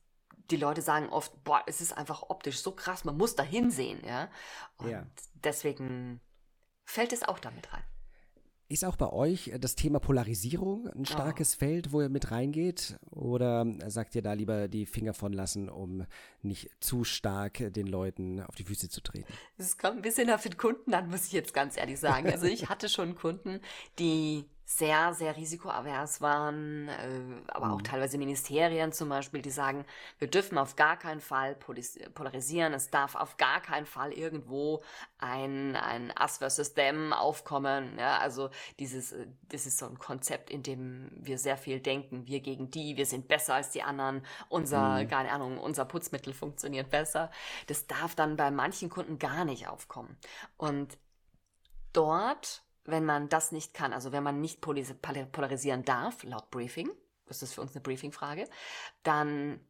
die 0.51 0.57
Leute 0.57 0.83
sagen 0.83 1.09
oft, 1.11 1.45
boah, 1.45 1.63
es 1.67 1.81
ist 1.81 1.97
einfach 1.97 2.25
optisch 2.29 2.61
so 2.61 2.73
krass, 2.73 3.05
man 3.05 3.17
muss 3.17 3.37
da 3.37 3.45
hinsehen, 3.45 4.05
ja. 4.05 4.29
Und 4.79 4.91
Ja. 4.91 5.07
Deswegen 5.45 6.21
fällt 6.85 7.13
es 7.13 7.23
auch 7.23 7.39
damit 7.39 7.73
rein. 7.73 7.83
Ist 8.69 8.87
auch 8.87 8.97
bei 8.97 9.13
euch 9.13 9.53
das 9.61 9.75
Thema 9.75 10.01
Polarisierung 10.01 10.89
ein 10.89 11.05
starkes 11.05 11.55
Feld, 11.55 11.93
wo 11.93 12.01
ihr 12.01 12.09
mit 12.09 12.31
reingeht? 12.31 12.97
Oder 13.11 13.67
sagt 13.89 14.15
ihr 14.15 14.23
da 14.23 14.33
lieber 14.33 14.67
die 14.67 14.87
Finger 14.87 15.13
von 15.13 15.35
lassen, 15.35 15.69
um 15.69 16.07
nicht 16.41 16.71
zu 16.81 17.05
stark 17.05 17.71
den 17.75 17.87
Leuten 17.87 18.41
auf 18.41 18.55
die 18.55 18.65
Füße 18.65 18.89
zu 18.89 19.03
treten? 19.03 19.31
Es 19.59 19.77
kommt 19.77 19.97
ein 19.97 20.03
bisschen 20.03 20.31
auf 20.31 20.43
den 20.43 20.57
Kunden 20.57 20.95
an, 20.95 21.11
muss 21.11 21.27
ich 21.27 21.33
jetzt 21.33 21.53
ganz 21.53 21.77
ehrlich 21.77 22.01
sagen. 22.01 22.31
Also 22.31 22.47
ich 22.47 22.71
hatte 22.71 22.89
schon 22.89 23.15
Kunden, 23.15 23.61
die 23.99 24.47
sehr, 24.77 25.13
sehr 25.13 25.37
risikoavers 25.37 26.21
waren, 26.21 26.89
äh, 26.89 27.21
aber 27.49 27.73
auch 27.73 27.83
teilweise 27.83 28.17
Ministerien 28.17 28.93
zum 28.93 29.09
Beispiel, 29.09 29.43
die 29.43 29.51
sagen, 29.51 29.85
wir 30.19 30.29
dürfen 30.29 30.57
auf 30.57 30.77
gar 30.77 30.97
keinen 30.99 31.21
Fall 31.21 31.55
polarisieren, 31.55 32.73
es 32.73 32.91
darf 32.91 33.15
auf 33.15 33.37
gar 33.37 33.61
keinen 33.61 33.87
Fall 33.87 34.13
irgendwo 34.13 34.83
ein, 35.19 35.77
ein 35.77 36.13
Us 36.19 36.39
versus 36.39 36.75
Them 36.75 37.13
aufkommen. 37.13 37.99
Ja, 37.99 38.19
also 38.19 38.51
dieses, 38.79 39.13
äh, 39.13 39.27
das 39.49 39.67
ist 39.67 39.79
so 39.79 39.87
ein 39.87 39.99
Konzept, 39.99 40.51
in 40.51 40.63
dem 40.63 41.11
wir 41.15 41.39
sehr 41.39 41.57
viel 41.57 41.81
denken, 41.81 42.27
wir 42.27 42.41
gegen 42.41 42.71
die, 42.71 42.97
wir 42.97 43.07
sind 43.07 43.29
besser 43.29 43.55
als 43.55 43.71
die 43.71 43.83
anderen, 43.83 44.25
unser, 44.49 45.05
keine 45.05 45.33
Ahnung, 45.33 45.59
unser 45.59 45.85
Putzmittel 45.85 46.33
funktioniert 46.33 46.89
besser. 46.91 47.31
Das 47.67 47.87
darf 47.87 48.15
dann 48.15 48.37
bei 48.37 48.51
manchen 48.51 48.89
Kunden 48.89 49.19
gar 49.19 49.45
nicht 49.45 49.69
aufkommen. 49.69 50.17
Und 50.57 50.97
dort, 51.93 52.63
wenn 52.85 53.05
man 53.05 53.29
das 53.29 53.53
nicht 53.53 53.75
kann, 53.75 53.93
also 53.93 54.13
wenn 54.13 54.23
man 54.23 54.41
nicht 54.41 54.61
polarisieren 54.61 55.85
darf, 55.85 56.23
laut 56.25 56.51
Briefing, 56.51 56.91
das 57.27 57.43
ist 57.43 57.55
für 57.55 57.61
uns 57.61 57.75
eine 57.75 57.83
Briefing-Frage, 57.83 58.49
dann 59.03 59.61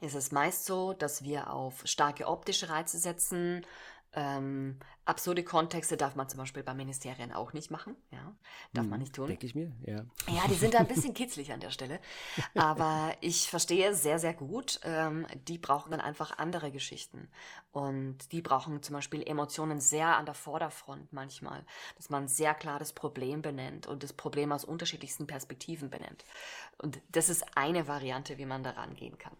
ist 0.00 0.14
es 0.14 0.32
meist 0.32 0.64
so, 0.64 0.94
dass 0.94 1.22
wir 1.22 1.52
auf 1.52 1.82
starke 1.84 2.26
optische 2.26 2.68
Reize 2.68 2.98
setzen, 2.98 3.66
Ähm, 4.14 4.78
absurde 5.06 5.42
Kontexte 5.42 5.96
darf 5.96 6.16
man 6.16 6.28
zum 6.28 6.38
Beispiel 6.38 6.62
bei 6.62 6.74
Ministerien 6.74 7.32
auch 7.32 7.54
nicht 7.54 7.70
machen. 7.70 7.96
Ja, 8.10 8.34
darf 8.74 8.84
hm, 8.84 8.90
man 8.90 9.00
nicht 9.00 9.14
tun. 9.14 9.28
Denke 9.28 9.46
ich 9.46 9.54
mir, 9.54 9.72
ja. 9.86 10.04
Ja, 10.28 10.46
die 10.48 10.54
sind 10.54 10.74
da 10.74 10.78
ein 10.78 10.86
bisschen 10.86 11.14
kitzlig 11.14 11.52
an 11.52 11.60
der 11.60 11.70
Stelle. 11.70 11.98
Aber 12.54 13.14
ich 13.20 13.48
verstehe 13.48 13.94
sehr, 13.94 14.18
sehr 14.18 14.34
gut. 14.34 14.80
Ähm, 14.84 15.26
die 15.48 15.56
brauchen 15.56 15.90
dann 15.90 16.00
einfach 16.00 16.38
andere 16.38 16.70
Geschichten. 16.70 17.28
Und 17.72 18.32
die 18.32 18.42
brauchen 18.42 18.82
zum 18.82 18.94
Beispiel 18.94 19.22
Emotionen 19.26 19.80
sehr 19.80 20.16
an 20.16 20.26
der 20.26 20.34
Vorderfront 20.34 21.12
manchmal. 21.12 21.64
Dass 21.96 22.10
man 22.10 22.28
sehr 22.28 22.54
klar 22.54 22.78
das 22.78 22.92
Problem 22.92 23.40
benennt 23.40 23.86
und 23.86 24.02
das 24.02 24.12
Problem 24.12 24.52
aus 24.52 24.64
unterschiedlichsten 24.64 25.26
Perspektiven 25.26 25.88
benennt. 25.88 26.24
Und 26.76 27.00
das 27.10 27.30
ist 27.30 27.56
eine 27.56 27.88
Variante, 27.88 28.36
wie 28.36 28.46
man 28.46 28.62
da 28.62 28.70
rangehen 28.70 29.16
kann. 29.16 29.36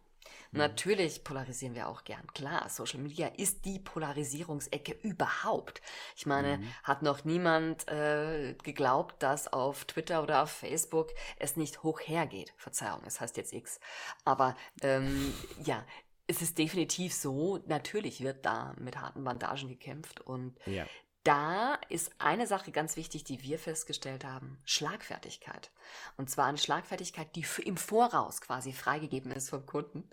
Mhm. 0.53 0.59
Natürlich 0.59 1.25
polarisieren 1.25 1.75
wir 1.75 1.89
auch 1.89 2.05
gern. 2.05 2.27
Klar, 2.35 2.69
Social 2.69 3.01
Media 3.01 3.27
ist 3.29 3.65
die 3.65 3.79
Polarisierungsecke 3.79 4.93
überhaupt. 5.03 5.83
Ich 6.17 6.27
meine, 6.27 6.59
mhm. 6.59 6.75
hat 6.85 7.03
noch 7.03 7.25
niemand 7.25 7.89
äh, 7.89 8.55
geglaubt, 8.63 9.23
dass 9.23 9.53
auf 9.53 9.85
Twitter 9.87 10.23
oder 10.23 10.43
auf 10.43 10.51
Facebook 10.51 11.09
es 11.39 11.57
nicht 11.57 11.83
hoch 11.83 12.01
hergeht. 12.01 12.53
Verzeihung, 12.57 13.01
es 13.07 13.21
heißt 13.21 13.37
jetzt 13.37 13.53
X. 13.53 13.81
Aber 14.25 14.57
ähm, 14.83 15.35
ja, 15.65 15.85
es 16.27 16.41
ist 16.41 16.57
definitiv 16.59 17.13
so, 17.13 17.59
natürlich 17.67 18.23
wird 18.23 18.47
da 18.47 18.75
mit 18.79 19.01
harten 19.01 19.25
Bandagen 19.25 19.69
gekämpft 19.69 20.21
und 20.21 20.57
ja 20.67 20.87
da 21.25 21.79
ist 21.89 22.11
eine 22.19 22.47
Sache 22.47 22.73
ganz 22.73 22.97
wichtig, 22.97 23.23
die 23.25 23.43
wir 23.43 23.59
festgestellt 23.59 24.25
haben. 24.25 24.59
Schlagfertigkeit. 24.65 25.71
Und 26.17 26.31
zwar 26.31 26.47
eine 26.47 26.59
Schlagfertigkeit, 26.59 27.35
die 27.37 27.45
im 27.65 27.77
Voraus 27.77 28.41
quasi 28.41 28.73
freigegeben 28.73 29.31
ist 29.31 29.51
vom 29.51 29.65
Kunden. 29.65 30.09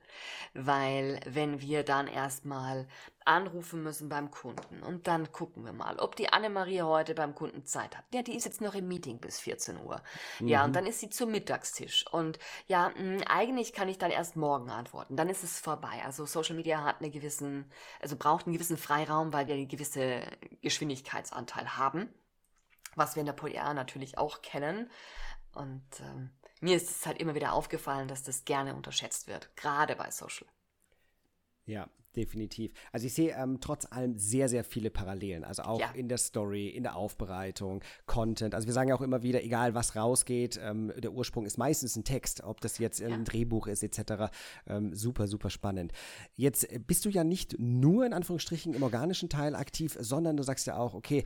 Weil 0.53 1.19
wenn 1.25 1.61
wir 1.61 1.83
dann 1.83 2.07
erstmal 2.07 2.87
anrufen 3.29 3.83
müssen 3.83 4.09
beim 4.09 4.31
Kunden 4.31 4.81
und 4.81 5.05
dann 5.05 5.31
gucken 5.31 5.63
wir 5.63 5.71
mal, 5.71 5.99
ob 5.99 6.15
die 6.15 6.29
Annemarie 6.29 6.81
heute 6.81 7.13
beim 7.13 7.35
Kunden 7.35 7.63
Zeit 7.63 7.95
hat. 7.95 8.03
Ja, 8.11 8.23
die 8.23 8.35
ist 8.35 8.45
jetzt 8.45 8.59
noch 8.59 8.73
im 8.73 8.87
Meeting 8.87 9.19
bis 9.19 9.39
14 9.39 9.77
Uhr. 9.77 10.01
Mhm. 10.39 10.47
Ja, 10.47 10.63
und 10.63 10.71
mhm. 10.71 10.73
dann 10.73 10.85
ist 10.87 10.99
sie 10.99 11.11
zum 11.11 11.29
Mittagstisch. 11.29 12.07
Und 12.11 12.39
ja, 12.65 12.89
mh, 12.89 13.25
eigentlich 13.27 13.71
kann 13.71 13.87
ich 13.87 13.99
dann 13.99 14.09
erst 14.09 14.35
morgen 14.35 14.71
antworten. 14.71 15.15
Dann 15.15 15.29
ist 15.29 15.43
es 15.43 15.59
vorbei. 15.59 16.01
Also 16.03 16.25
Social 16.25 16.55
Media 16.55 16.83
hat 16.83 17.01
einen 17.01 17.11
gewissen, 17.11 17.71
also 18.01 18.15
braucht 18.15 18.47
einen 18.47 18.53
gewissen 18.53 18.77
Freiraum, 18.77 19.31
weil 19.31 19.47
wir 19.47 19.53
eine 19.53 19.67
gewisse 19.67 20.23
Geschwindigkeitsanteil 20.61 21.77
haben. 21.77 22.09
Was 22.95 23.15
wir 23.15 23.19
in 23.19 23.27
der 23.27 23.33
PR 23.33 23.75
natürlich 23.75 24.17
auch 24.17 24.41
kennen. 24.41 24.89
Und 25.53 25.83
ähm, 26.01 26.31
mir 26.61 26.75
ist 26.75 26.89
es 26.89 27.05
halt 27.05 27.19
immer 27.19 27.35
wieder 27.35 27.53
aufgefallen, 27.53 28.07
dass 28.07 28.23
das 28.23 28.43
gerne 28.43 28.73
unterschätzt 28.73 29.27
wird, 29.27 29.55
gerade 29.55 29.95
bei 29.95 30.09
Social. 30.09 30.47
Ja, 31.67 31.87
definitiv. 32.19 32.73
Also 32.91 33.07
ich 33.07 33.13
sehe 33.13 33.33
ähm, 33.35 33.59
trotz 33.61 33.87
allem 33.89 34.17
sehr, 34.17 34.49
sehr 34.49 34.63
viele 34.63 34.89
Parallelen. 34.89 35.43
Also 35.43 35.63
auch 35.63 35.79
ja. 35.79 35.91
in 35.91 36.09
der 36.09 36.17
Story, 36.17 36.67
in 36.67 36.83
der 36.83 36.95
Aufbereitung, 36.95 37.81
Content. 38.05 38.53
Also 38.53 38.67
wir 38.67 38.73
sagen 38.73 38.89
ja 38.89 38.95
auch 38.95 39.01
immer 39.01 39.23
wieder, 39.23 39.43
egal 39.43 39.73
was 39.73 39.95
rausgeht, 39.95 40.59
ähm, 40.61 40.91
der 40.97 41.13
Ursprung 41.13 41.45
ist 41.45 41.57
meistens 41.57 41.95
ein 41.95 42.03
Text, 42.03 42.43
ob 42.43 42.59
das 42.61 42.77
jetzt 42.77 43.01
ein 43.01 43.23
Drehbuch 43.23 43.67
ist 43.67 43.83
etc. 43.83 44.31
Ähm, 44.67 44.93
super, 44.93 45.27
super 45.27 45.49
spannend. 45.49 45.93
Jetzt 46.35 46.67
bist 46.85 47.05
du 47.05 47.09
ja 47.09 47.23
nicht 47.23 47.57
nur 47.57 48.05
in 48.05 48.13
Anführungsstrichen 48.13 48.73
im 48.73 48.83
organischen 48.83 49.29
Teil 49.29 49.55
aktiv, 49.55 49.97
sondern 49.99 50.35
du 50.35 50.43
sagst 50.43 50.67
ja 50.67 50.77
auch, 50.77 50.93
okay, 50.93 51.23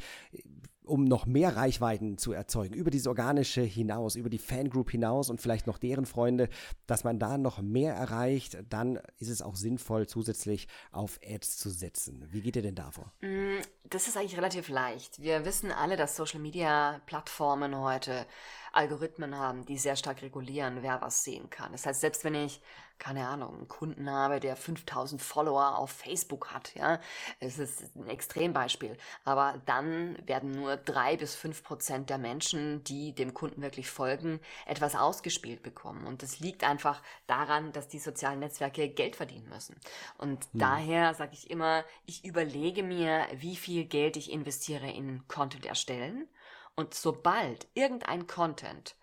um 0.86 1.04
noch 1.04 1.26
mehr 1.26 1.56
Reichweiten 1.56 2.18
zu 2.18 2.34
erzeugen, 2.34 2.74
über 2.74 2.92
dieses 2.92 3.08
Organische 3.08 3.62
hinaus, 3.62 4.16
über 4.16 4.30
die 4.30 4.38
Fangroup 4.38 4.92
hinaus 4.92 5.30
und 5.30 5.42
vielleicht 5.42 5.68
noch 5.68 5.78
deren 5.78 6.06
Freunde, 6.06 6.50
dass 6.88 7.04
man 7.04 7.20
da 7.20 7.38
noch 7.38 7.62
mehr 7.62 7.94
erreicht, 7.94 8.58
dann 8.70 9.00
ist 9.20 9.30
es 9.30 9.42
auch 9.42 9.56
sinnvoll, 9.56 10.08
zusätzlich 10.08 10.68
auf 10.92 11.20
Ads 11.26 11.58
zu 11.58 11.70
setzen. 11.70 12.28
Wie 12.32 12.42
geht 12.42 12.56
ihr 12.56 12.62
denn 12.62 12.76
davor? 12.76 13.12
Mm, 13.22 13.62
das 13.90 14.08
ist 14.08 14.18
eigentlich 14.18 14.38
relativ 14.38 14.70
leicht. 14.70 15.22
Wir 15.22 15.46
wissen 15.46 15.72
alle, 15.72 15.98
dass 15.98 16.16
Social-Media-Plattformen 16.16 17.78
heute 17.78 18.26
Algorithmen 18.74 19.38
haben, 19.38 19.66
die 19.66 19.78
sehr 19.78 19.96
stark 19.96 20.22
regulieren, 20.22 20.80
wer 20.82 21.02
was 21.02 21.24
sehen 21.24 21.50
kann. 21.50 21.72
Das 21.72 21.86
heißt, 21.86 22.02
selbst 22.02 22.24
wenn 22.24 22.36
ich 22.36 22.62
keine 23.00 23.28
Ahnung, 23.28 23.58
einen 23.58 23.68
Kunden 23.68 24.10
habe, 24.10 24.40
der 24.40 24.56
5000 24.56 25.22
Follower 25.22 25.78
auf 25.78 25.92
Facebook 25.92 26.54
hat, 26.54 26.74
ja, 26.76 27.00
es 27.40 27.60
ist 27.60 27.94
ein 27.96 28.08
Extrembeispiel. 28.08 28.98
Aber 29.26 29.62
dann 29.66 30.18
werden 30.26 30.52
nur 30.52 30.78
drei 30.78 31.18
bis 31.18 31.36
fünf 31.36 31.64
Prozent 31.64 32.10
der 32.10 32.18
Menschen, 32.18 32.84
die 32.86 33.14
dem 33.14 33.34
Kunden 33.34 33.62
wirklich 33.62 33.90
folgen, 33.90 34.40
etwas 34.66 34.96
ausgespielt 34.96 35.64
bekommen. 35.64 36.08
Und 36.08 36.24
das 36.24 36.40
liegt 36.40 36.64
einfach 36.64 37.02
daran, 37.28 37.74
dass 37.74 37.90
die 37.90 38.00
sozialen 38.00 38.40
Netzwerke 38.40 38.88
Geld 38.88 39.18
verdienen 39.18 39.50
müssen. 39.50 39.76
Und 40.18 40.46
hm. 40.46 40.60
daher 40.60 41.14
sage 41.14 41.34
ich 41.34 41.50
immer, 41.50 41.84
ich 42.06 42.24
überlege 42.24 42.84
mir, 42.84 43.28
wie 43.34 43.58
viel 43.58 43.84
Geld 43.84 44.16
ich 44.16 44.32
investiere 44.32 44.90
in 44.90 45.28
Content 45.28 45.66
erstellen. 45.66 46.30
Und 46.76 46.94
sobald 46.94 47.68
irgendein 47.74 48.28
Content 48.28 48.96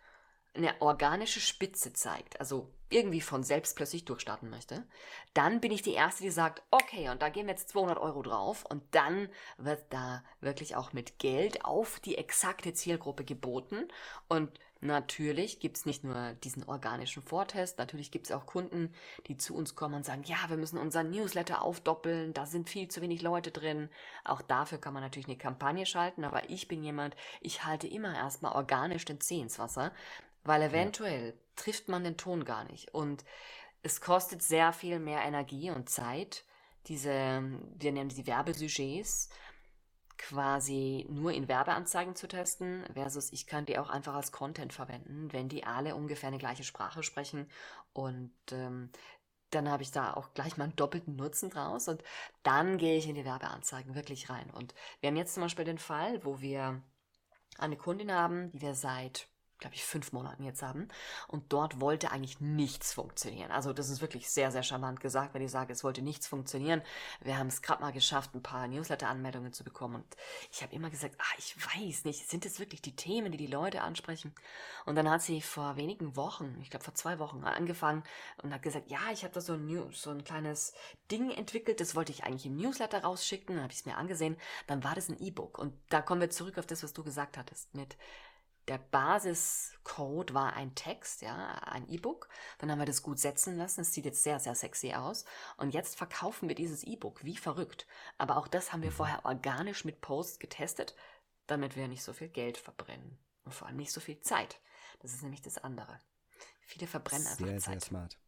eine 0.54 0.80
organische 0.80 1.40
Spitze 1.40 1.92
zeigt, 1.92 2.40
also 2.40 2.72
irgendwie 2.88 3.20
von 3.20 3.44
selbst 3.44 3.76
plötzlich 3.76 4.04
durchstarten 4.04 4.50
möchte, 4.50 4.84
dann 5.32 5.60
bin 5.60 5.70
ich 5.70 5.82
die 5.82 5.94
Erste, 5.94 6.24
die 6.24 6.30
sagt, 6.30 6.62
okay, 6.72 7.08
und 7.08 7.22
da 7.22 7.28
gehen 7.28 7.46
wir 7.46 7.54
jetzt 7.54 7.68
200 7.68 7.98
Euro 7.98 8.22
drauf. 8.22 8.64
Und 8.68 8.82
dann 8.90 9.28
wird 9.58 9.84
da 9.90 10.24
wirklich 10.40 10.74
auch 10.74 10.92
mit 10.92 11.20
Geld 11.20 11.64
auf 11.64 12.00
die 12.00 12.18
exakte 12.18 12.74
Zielgruppe 12.74 13.24
geboten. 13.24 13.86
Und 14.28 14.50
Natürlich 14.82 15.60
gibt's 15.60 15.84
nicht 15.84 16.04
nur 16.04 16.32
diesen 16.42 16.64
organischen 16.64 17.22
Vortest, 17.22 17.76
natürlich 17.78 18.10
gibt's 18.10 18.32
auch 18.32 18.46
Kunden, 18.46 18.94
die 19.26 19.36
zu 19.36 19.54
uns 19.54 19.74
kommen 19.74 19.96
und 19.96 20.06
sagen, 20.06 20.22
ja, 20.24 20.38
wir 20.48 20.56
müssen 20.56 20.78
unseren 20.78 21.10
Newsletter 21.10 21.60
aufdoppeln, 21.62 22.32
da 22.32 22.46
sind 22.46 22.70
viel 22.70 22.88
zu 22.88 23.02
wenig 23.02 23.20
Leute 23.20 23.50
drin. 23.50 23.90
Auch 24.24 24.40
dafür 24.40 24.78
kann 24.78 24.94
man 24.94 25.02
natürlich 25.02 25.28
eine 25.28 25.36
Kampagne 25.36 25.84
schalten, 25.84 26.24
aber 26.24 26.48
ich 26.48 26.66
bin 26.66 26.82
jemand, 26.82 27.14
ich 27.42 27.66
halte 27.66 27.86
immer 27.88 28.14
erstmal 28.14 28.52
organisch 28.52 29.04
den 29.04 29.20
Zeh 29.20 29.40
ins 29.40 29.58
Wasser, 29.58 29.92
weil 30.44 30.62
eventuell 30.62 31.26
ja. 31.28 31.34
trifft 31.56 31.88
man 31.88 32.02
den 32.02 32.16
Ton 32.16 32.46
gar 32.46 32.64
nicht. 32.64 32.94
Und 32.94 33.24
es 33.82 34.00
kostet 34.00 34.42
sehr 34.42 34.72
viel 34.72 34.98
mehr 34.98 35.22
Energie 35.22 35.70
und 35.70 35.90
Zeit, 35.90 36.44
diese, 36.86 37.42
wir 37.76 37.92
nennen 37.92 38.08
die 38.08 38.26
Werbesujets, 38.26 39.28
quasi 40.20 41.06
nur 41.08 41.32
in 41.32 41.48
Werbeanzeigen 41.48 42.14
zu 42.14 42.28
testen, 42.28 42.84
versus 42.92 43.32
ich 43.32 43.46
kann 43.46 43.64
die 43.64 43.78
auch 43.78 43.88
einfach 43.88 44.14
als 44.14 44.32
Content 44.32 44.72
verwenden, 44.72 45.32
wenn 45.32 45.48
die 45.48 45.64
alle 45.64 45.96
ungefähr 45.96 46.28
eine 46.28 46.38
gleiche 46.38 46.62
Sprache 46.62 47.02
sprechen. 47.02 47.48
Und 47.94 48.32
ähm, 48.52 48.90
dann 49.48 49.70
habe 49.70 49.82
ich 49.82 49.90
da 49.90 50.12
auch 50.12 50.34
gleich 50.34 50.58
mal 50.58 50.64
einen 50.64 50.76
doppelten 50.76 51.16
Nutzen 51.16 51.48
draus 51.48 51.88
und 51.88 52.04
dann 52.42 52.76
gehe 52.76 52.98
ich 52.98 53.08
in 53.08 53.14
die 53.14 53.24
Werbeanzeigen 53.24 53.94
wirklich 53.94 54.28
rein. 54.28 54.50
Und 54.50 54.74
wir 55.00 55.08
haben 55.08 55.16
jetzt 55.16 55.34
zum 55.34 55.42
Beispiel 55.42 55.64
den 55.64 55.78
Fall, 55.78 56.22
wo 56.22 56.40
wir 56.40 56.82
eine 57.58 57.76
Kundin 57.76 58.12
haben, 58.12 58.52
die 58.52 58.60
wir 58.60 58.74
seit 58.74 59.29
glaube 59.60 59.74
ich, 59.74 59.84
fünf 59.84 60.12
Monaten 60.12 60.42
jetzt 60.42 60.62
haben. 60.62 60.88
Und 61.28 61.52
dort 61.52 61.80
wollte 61.80 62.10
eigentlich 62.10 62.40
nichts 62.40 62.92
funktionieren. 62.92 63.50
Also 63.50 63.72
das 63.72 63.88
ist 63.88 64.00
wirklich 64.00 64.28
sehr, 64.28 64.50
sehr 64.50 64.62
charmant 64.62 65.00
gesagt, 65.00 65.34
wenn 65.34 65.42
ich 65.42 65.50
sage, 65.50 65.72
es 65.72 65.84
wollte 65.84 66.02
nichts 66.02 66.26
funktionieren. 66.26 66.82
Wir 67.20 67.38
haben 67.38 67.46
es 67.46 67.62
gerade 67.62 67.82
mal 67.82 67.92
geschafft, 67.92 68.34
ein 68.34 68.42
paar 68.42 68.66
Newsletter-Anmeldungen 68.68 69.52
zu 69.52 69.64
bekommen. 69.64 69.96
Und 69.96 70.16
ich 70.50 70.62
habe 70.62 70.74
immer 70.74 70.90
gesagt, 70.90 71.14
ah, 71.18 71.34
ich 71.38 71.56
weiß 71.56 72.04
nicht, 72.04 72.28
sind 72.28 72.46
es 72.46 72.58
wirklich 72.58 72.82
die 72.82 72.96
Themen, 72.96 73.32
die 73.32 73.38
die 73.38 73.46
Leute 73.46 73.82
ansprechen? 73.82 74.34
Und 74.86 74.96
dann 74.96 75.08
hat 75.08 75.22
sie 75.22 75.40
vor 75.42 75.76
wenigen 75.76 76.16
Wochen, 76.16 76.58
ich 76.62 76.70
glaube 76.70 76.84
vor 76.84 76.94
zwei 76.94 77.18
Wochen, 77.18 77.44
angefangen 77.44 78.02
und 78.42 78.52
hat 78.52 78.62
gesagt, 78.62 78.90
ja, 78.90 79.00
ich 79.12 79.24
habe 79.24 79.34
da 79.34 79.40
so 79.40 79.52
ein, 79.54 79.66
News, 79.66 80.02
so 80.02 80.10
ein 80.10 80.24
kleines 80.24 80.72
Ding 81.10 81.30
entwickelt, 81.30 81.80
das 81.80 81.94
wollte 81.94 82.12
ich 82.12 82.24
eigentlich 82.24 82.46
im 82.46 82.56
Newsletter 82.56 83.02
rausschicken. 83.02 83.56
Dann 83.56 83.64
habe 83.64 83.72
ich 83.72 83.80
es 83.80 83.86
mir 83.86 83.96
angesehen. 83.96 84.36
Dann 84.66 84.82
war 84.84 84.94
das 84.94 85.08
ein 85.08 85.20
E-Book. 85.20 85.58
Und 85.58 85.74
da 85.90 86.00
kommen 86.00 86.20
wir 86.20 86.30
zurück 86.30 86.58
auf 86.58 86.66
das, 86.66 86.82
was 86.82 86.92
du 86.92 87.04
gesagt 87.04 87.36
hattest 87.36 87.74
mit 87.74 87.96
der 88.70 88.78
Basiscode 88.78 90.32
war 90.32 90.52
ein 90.52 90.76
Text, 90.76 91.22
ja, 91.22 91.54
ein 91.64 91.88
E-Book. 91.88 92.28
Dann 92.58 92.70
haben 92.70 92.78
wir 92.78 92.86
das 92.86 93.02
gut 93.02 93.18
setzen 93.18 93.56
lassen. 93.56 93.80
Es 93.80 93.92
sieht 93.92 94.04
jetzt 94.04 94.22
sehr, 94.22 94.38
sehr 94.38 94.54
sexy 94.54 94.94
aus. 94.94 95.24
Und 95.56 95.74
jetzt 95.74 95.98
verkaufen 95.98 96.46
wir 96.46 96.54
dieses 96.54 96.84
E-Book 96.84 97.24
wie 97.24 97.36
verrückt. 97.36 97.88
Aber 98.16 98.36
auch 98.36 98.46
das 98.46 98.72
haben 98.72 98.84
wir 98.84 98.90
mhm. 98.90 98.94
vorher 98.94 99.24
organisch 99.24 99.84
mit 99.84 100.00
Posts 100.00 100.38
getestet, 100.38 100.94
damit 101.48 101.74
wir 101.74 101.88
nicht 101.88 102.04
so 102.04 102.12
viel 102.12 102.28
Geld 102.28 102.58
verbrennen. 102.58 103.18
Und 103.44 103.54
vor 103.54 103.66
allem 103.66 103.76
nicht 103.76 103.90
so 103.90 104.00
viel 104.00 104.20
Zeit. 104.20 104.60
Das 105.00 105.14
ist 105.14 105.24
nämlich 105.24 105.42
das 105.42 105.58
andere. 105.58 105.98
Viele 106.60 106.86
verbrennen 106.86 107.26
einfach 107.26 107.46
sehr, 107.46 107.58
Zeit. 107.58 107.80
Sehr 107.80 107.88
smart. 107.88 108.18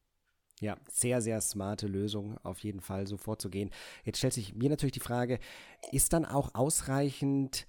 Ja, 0.59 0.77
sehr, 0.91 1.23
sehr 1.23 1.41
smarte 1.41 1.87
Lösung, 1.87 2.37
auf 2.39 2.59
jeden 2.65 2.81
Fall 2.81 3.07
so 3.07 3.17
vorzugehen. 3.17 3.71
Jetzt 4.03 4.19
stellt 4.19 4.35
sich 4.35 4.57
mir 4.57 4.71
natürlich 4.71 4.91
die 4.93 4.99
Frage, 4.99 5.39
ist 5.93 6.13
dann 6.13 6.25
auch 6.25 6.57
ausreichend 6.57 7.69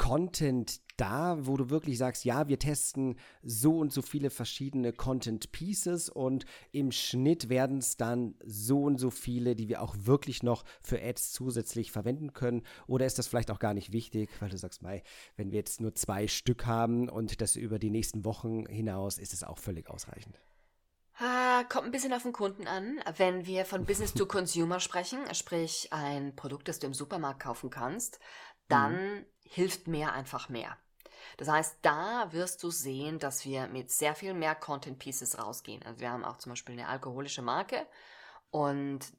Content 0.00 0.80
da, 0.96 1.46
wo 1.46 1.58
du 1.58 1.68
wirklich 1.68 1.98
sagst, 1.98 2.24
ja, 2.24 2.48
wir 2.48 2.58
testen 2.58 3.16
so 3.42 3.76
und 3.76 3.92
so 3.92 4.00
viele 4.00 4.30
verschiedene 4.30 4.94
Content 4.94 5.52
Pieces 5.52 6.08
und 6.08 6.46
im 6.72 6.90
Schnitt 6.90 7.50
werden 7.50 7.78
es 7.78 7.98
dann 7.98 8.34
so 8.42 8.82
und 8.82 8.96
so 8.96 9.10
viele, 9.10 9.54
die 9.54 9.68
wir 9.68 9.82
auch 9.82 9.94
wirklich 9.98 10.42
noch 10.42 10.64
für 10.82 11.02
Ads 11.02 11.32
zusätzlich 11.32 11.92
verwenden 11.92 12.32
können? 12.32 12.62
Oder 12.86 13.04
ist 13.04 13.18
das 13.18 13.26
vielleicht 13.28 13.50
auch 13.50 13.58
gar 13.58 13.74
nicht 13.74 13.92
wichtig, 13.92 14.30
weil 14.40 14.48
du 14.48 14.56
sagst, 14.56 14.80
Mai, 14.80 15.02
wenn 15.36 15.50
wir 15.50 15.58
jetzt 15.58 15.82
nur 15.82 15.94
zwei 15.94 16.28
Stück 16.28 16.64
haben 16.64 17.10
und 17.10 17.42
das 17.42 17.56
über 17.56 17.78
die 17.78 17.90
nächsten 17.90 18.24
Wochen 18.24 18.64
hinaus, 18.64 19.18
ist 19.18 19.34
es 19.34 19.44
auch 19.44 19.58
völlig 19.58 19.90
ausreichend? 19.90 20.40
Ah, 21.22 21.64
kommt 21.64 21.84
ein 21.84 21.90
bisschen 21.90 22.14
auf 22.14 22.22
den 22.22 22.32
Kunden 22.32 22.66
an. 22.66 22.98
Wenn 23.18 23.44
wir 23.44 23.66
von 23.66 23.84
Business 23.84 24.14
to 24.14 24.24
Consumer 24.26 24.80
sprechen, 24.80 25.18
sprich 25.34 25.88
ein 25.90 26.34
Produkt, 26.34 26.66
das 26.66 26.78
du 26.78 26.86
im 26.86 26.94
Supermarkt 26.94 27.42
kaufen 27.42 27.68
kannst, 27.68 28.20
dann 28.70 29.16
mhm. 29.16 29.26
hilft 29.44 29.88
mehr 29.88 30.12
einfach 30.12 30.48
mehr. 30.48 30.76
Das 31.36 31.48
heißt, 31.48 31.78
da 31.82 32.32
wirst 32.32 32.62
du 32.62 32.70
sehen, 32.70 33.18
dass 33.18 33.44
wir 33.44 33.66
mit 33.68 33.90
sehr 33.90 34.14
viel 34.14 34.34
mehr 34.34 34.54
Content 34.54 34.98
Pieces 34.98 35.38
rausgehen. 35.38 35.82
Also 35.84 36.00
wir 36.00 36.10
haben 36.10 36.24
auch 36.24 36.38
zum 36.38 36.52
Beispiel 36.52 36.74
eine 36.74 36.88
alkoholische 36.88 37.42
Marke 37.42 37.86
und 38.50 39.12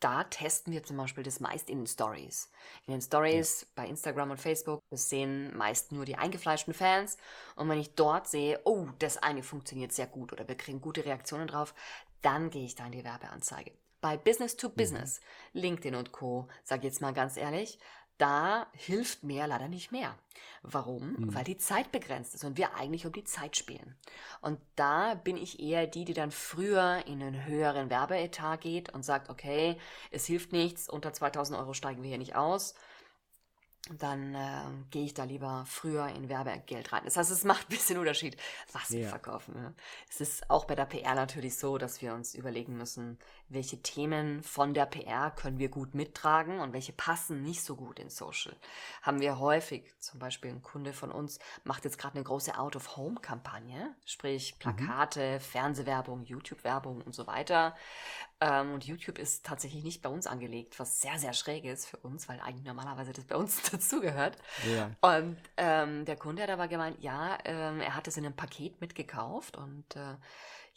da 0.00 0.24
testen 0.24 0.72
wir 0.72 0.84
zum 0.84 0.96
Beispiel 0.96 1.24
das 1.24 1.40
meist 1.40 1.68
in 1.68 1.78
den 1.78 1.86
Stories. 1.86 2.50
In 2.86 2.92
den 2.92 3.02
Stories 3.02 3.62
ja. 3.62 3.66
bei 3.74 3.88
Instagram 3.88 4.30
und 4.30 4.40
Facebook, 4.40 4.80
das 4.90 5.08
sehen 5.08 5.56
meist 5.56 5.90
nur 5.90 6.04
die 6.04 6.16
eingefleischten 6.16 6.72
Fans. 6.72 7.16
Und 7.56 7.68
wenn 7.68 7.80
ich 7.80 7.94
dort 7.94 8.28
sehe, 8.28 8.60
oh, 8.64 8.86
das 9.00 9.18
eine 9.18 9.42
funktioniert 9.42 9.92
sehr 9.92 10.06
gut 10.06 10.32
oder 10.32 10.46
wir 10.46 10.56
kriegen 10.56 10.80
gute 10.80 11.04
Reaktionen 11.04 11.48
drauf, 11.48 11.74
dann 12.22 12.50
gehe 12.50 12.64
ich 12.64 12.76
da 12.76 12.86
in 12.86 12.92
die 12.92 13.04
Werbeanzeige. 13.04 13.72
Bei 14.00 14.16
Business 14.16 14.56
to 14.56 14.68
Business, 14.68 15.20
mhm. 15.52 15.60
LinkedIn 15.60 15.94
und 15.96 16.12
Co., 16.12 16.48
sage 16.62 16.86
jetzt 16.86 17.00
mal 17.00 17.12
ganz 17.12 17.36
ehrlich, 17.36 17.80
da 18.18 18.66
hilft 18.72 19.22
mehr 19.22 19.46
leider 19.46 19.68
nicht 19.68 19.92
mehr. 19.92 20.14
Warum? 20.62 21.12
Mhm. 21.12 21.34
Weil 21.34 21.44
die 21.44 21.56
Zeit 21.56 21.92
begrenzt 21.92 22.34
ist 22.34 22.44
und 22.44 22.58
wir 22.58 22.74
eigentlich 22.74 23.06
um 23.06 23.12
die 23.12 23.24
Zeit 23.24 23.56
spielen. 23.56 23.96
Und 24.40 24.60
da 24.76 25.14
bin 25.14 25.36
ich 25.36 25.60
eher 25.60 25.86
die, 25.86 26.04
die 26.04 26.14
dann 26.14 26.30
früher 26.30 27.04
in 27.06 27.22
einen 27.22 27.46
höheren 27.46 27.90
Werbeetat 27.90 28.60
geht 28.60 28.92
und 28.92 29.04
sagt, 29.04 29.30
okay, 29.30 29.76
es 30.10 30.26
hilft 30.26 30.52
nichts, 30.52 30.88
unter 30.88 31.12
2000 31.12 31.58
Euro 31.58 31.74
steigen 31.74 32.02
wir 32.02 32.08
hier 32.08 32.18
nicht 32.18 32.36
aus 32.36 32.74
dann 33.98 34.34
äh, 34.34 34.62
gehe 34.90 35.04
ich 35.04 35.14
da 35.14 35.24
lieber 35.24 35.64
früher 35.66 36.08
in 36.08 36.28
Werbegeld 36.28 36.92
rein. 36.92 37.02
Das 37.04 37.16
heißt, 37.16 37.30
es 37.30 37.44
macht 37.44 37.68
ein 37.68 37.76
bisschen 37.76 37.98
Unterschied, 37.98 38.36
was 38.72 38.90
wir 38.90 39.08
verkaufen. 39.08 39.54
Ja. 39.56 39.72
Es 40.08 40.20
ist 40.20 40.50
auch 40.50 40.66
bei 40.66 40.74
der 40.74 40.84
PR 40.84 41.14
natürlich 41.14 41.56
so, 41.56 41.78
dass 41.78 42.02
wir 42.02 42.12
uns 42.12 42.34
überlegen 42.34 42.76
müssen, 42.76 43.18
welche 43.48 43.80
Themen 43.80 44.42
von 44.42 44.74
der 44.74 44.86
PR 44.86 45.30
können 45.30 45.58
wir 45.58 45.70
gut 45.70 45.94
mittragen 45.94 46.60
und 46.60 46.72
welche 46.72 46.92
passen 46.92 47.42
nicht 47.42 47.62
so 47.62 47.76
gut 47.76 47.98
in 47.98 48.10
Social. 48.10 48.54
Haben 49.02 49.20
wir 49.20 49.38
häufig, 49.38 49.84
zum 50.00 50.18
Beispiel 50.18 50.50
ein 50.50 50.62
Kunde 50.62 50.92
von 50.92 51.10
uns 51.10 51.38
macht 51.64 51.84
jetzt 51.84 51.98
gerade 51.98 52.16
eine 52.16 52.24
große 52.24 52.58
Out-of-Home-Kampagne, 52.58 53.94
sprich 54.04 54.54
mhm. 54.54 54.58
Plakate, 54.58 55.34
mhm. 55.34 55.40
Fernsehwerbung, 55.40 56.24
YouTube-Werbung 56.24 57.00
und 57.00 57.14
so 57.14 57.26
weiter. 57.26 57.74
Ähm, 58.40 58.72
und 58.72 58.84
YouTube 58.84 59.18
ist 59.18 59.44
tatsächlich 59.44 59.82
nicht 59.82 60.02
bei 60.02 60.08
uns 60.08 60.26
angelegt, 60.26 60.78
was 60.78 61.00
sehr, 61.00 61.18
sehr 61.18 61.32
schräg 61.32 61.64
ist 61.64 61.86
für 61.86 61.96
uns, 61.98 62.28
weil 62.28 62.40
eigentlich 62.40 62.66
normalerweise 62.66 63.12
das 63.12 63.24
bei 63.24 63.36
uns 63.36 63.62
dazugehört. 63.70 64.36
Ja. 64.72 64.90
Und 65.00 65.38
ähm, 65.56 66.04
der 66.04 66.16
Kunde 66.16 66.42
hat 66.42 66.50
aber 66.50 66.68
gemeint, 66.68 67.00
ja, 67.00 67.38
ähm, 67.44 67.80
er 67.80 67.96
hat 67.96 68.06
es 68.06 68.16
in 68.16 68.24
einem 68.24 68.36
Paket 68.36 68.80
mitgekauft 68.80 69.56
und 69.56 69.96
äh, 69.96 70.14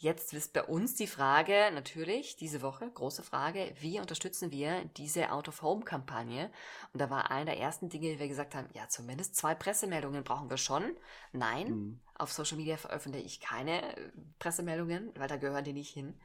Jetzt 0.02 0.34
ist 0.34 0.52
bei 0.52 0.64
uns 0.64 0.96
die 0.96 1.06
Frage, 1.06 1.70
natürlich, 1.72 2.34
diese 2.34 2.60
Woche, 2.60 2.90
große 2.90 3.22
Frage, 3.22 3.72
wie 3.78 4.00
unterstützen 4.00 4.50
wir 4.50 4.84
diese 4.96 5.30
Out-of-Home-Kampagne? 5.30 6.50
Und 6.92 7.00
da 7.00 7.08
war 7.08 7.30
einer 7.30 7.44
der 7.44 7.60
ersten 7.60 7.88
Dinge, 7.88 8.08
die 8.08 8.18
wir 8.18 8.26
gesagt 8.26 8.56
haben, 8.56 8.66
ja, 8.72 8.88
zumindest 8.88 9.36
zwei 9.36 9.54
Pressemeldungen 9.54 10.24
brauchen 10.24 10.50
wir 10.50 10.56
schon. 10.56 10.96
Nein, 11.30 11.68
mhm. 11.68 12.00
auf 12.16 12.32
Social 12.32 12.56
Media 12.56 12.76
veröffentliche 12.78 13.24
ich 13.24 13.38
keine 13.38 13.96
äh, 13.96 14.10
Pressemeldungen, 14.40 15.12
weil 15.16 15.28
da 15.28 15.36
gehören 15.36 15.62
die 15.62 15.72
nicht 15.72 15.94
hin. 15.94 16.18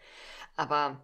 Aber 0.55 0.99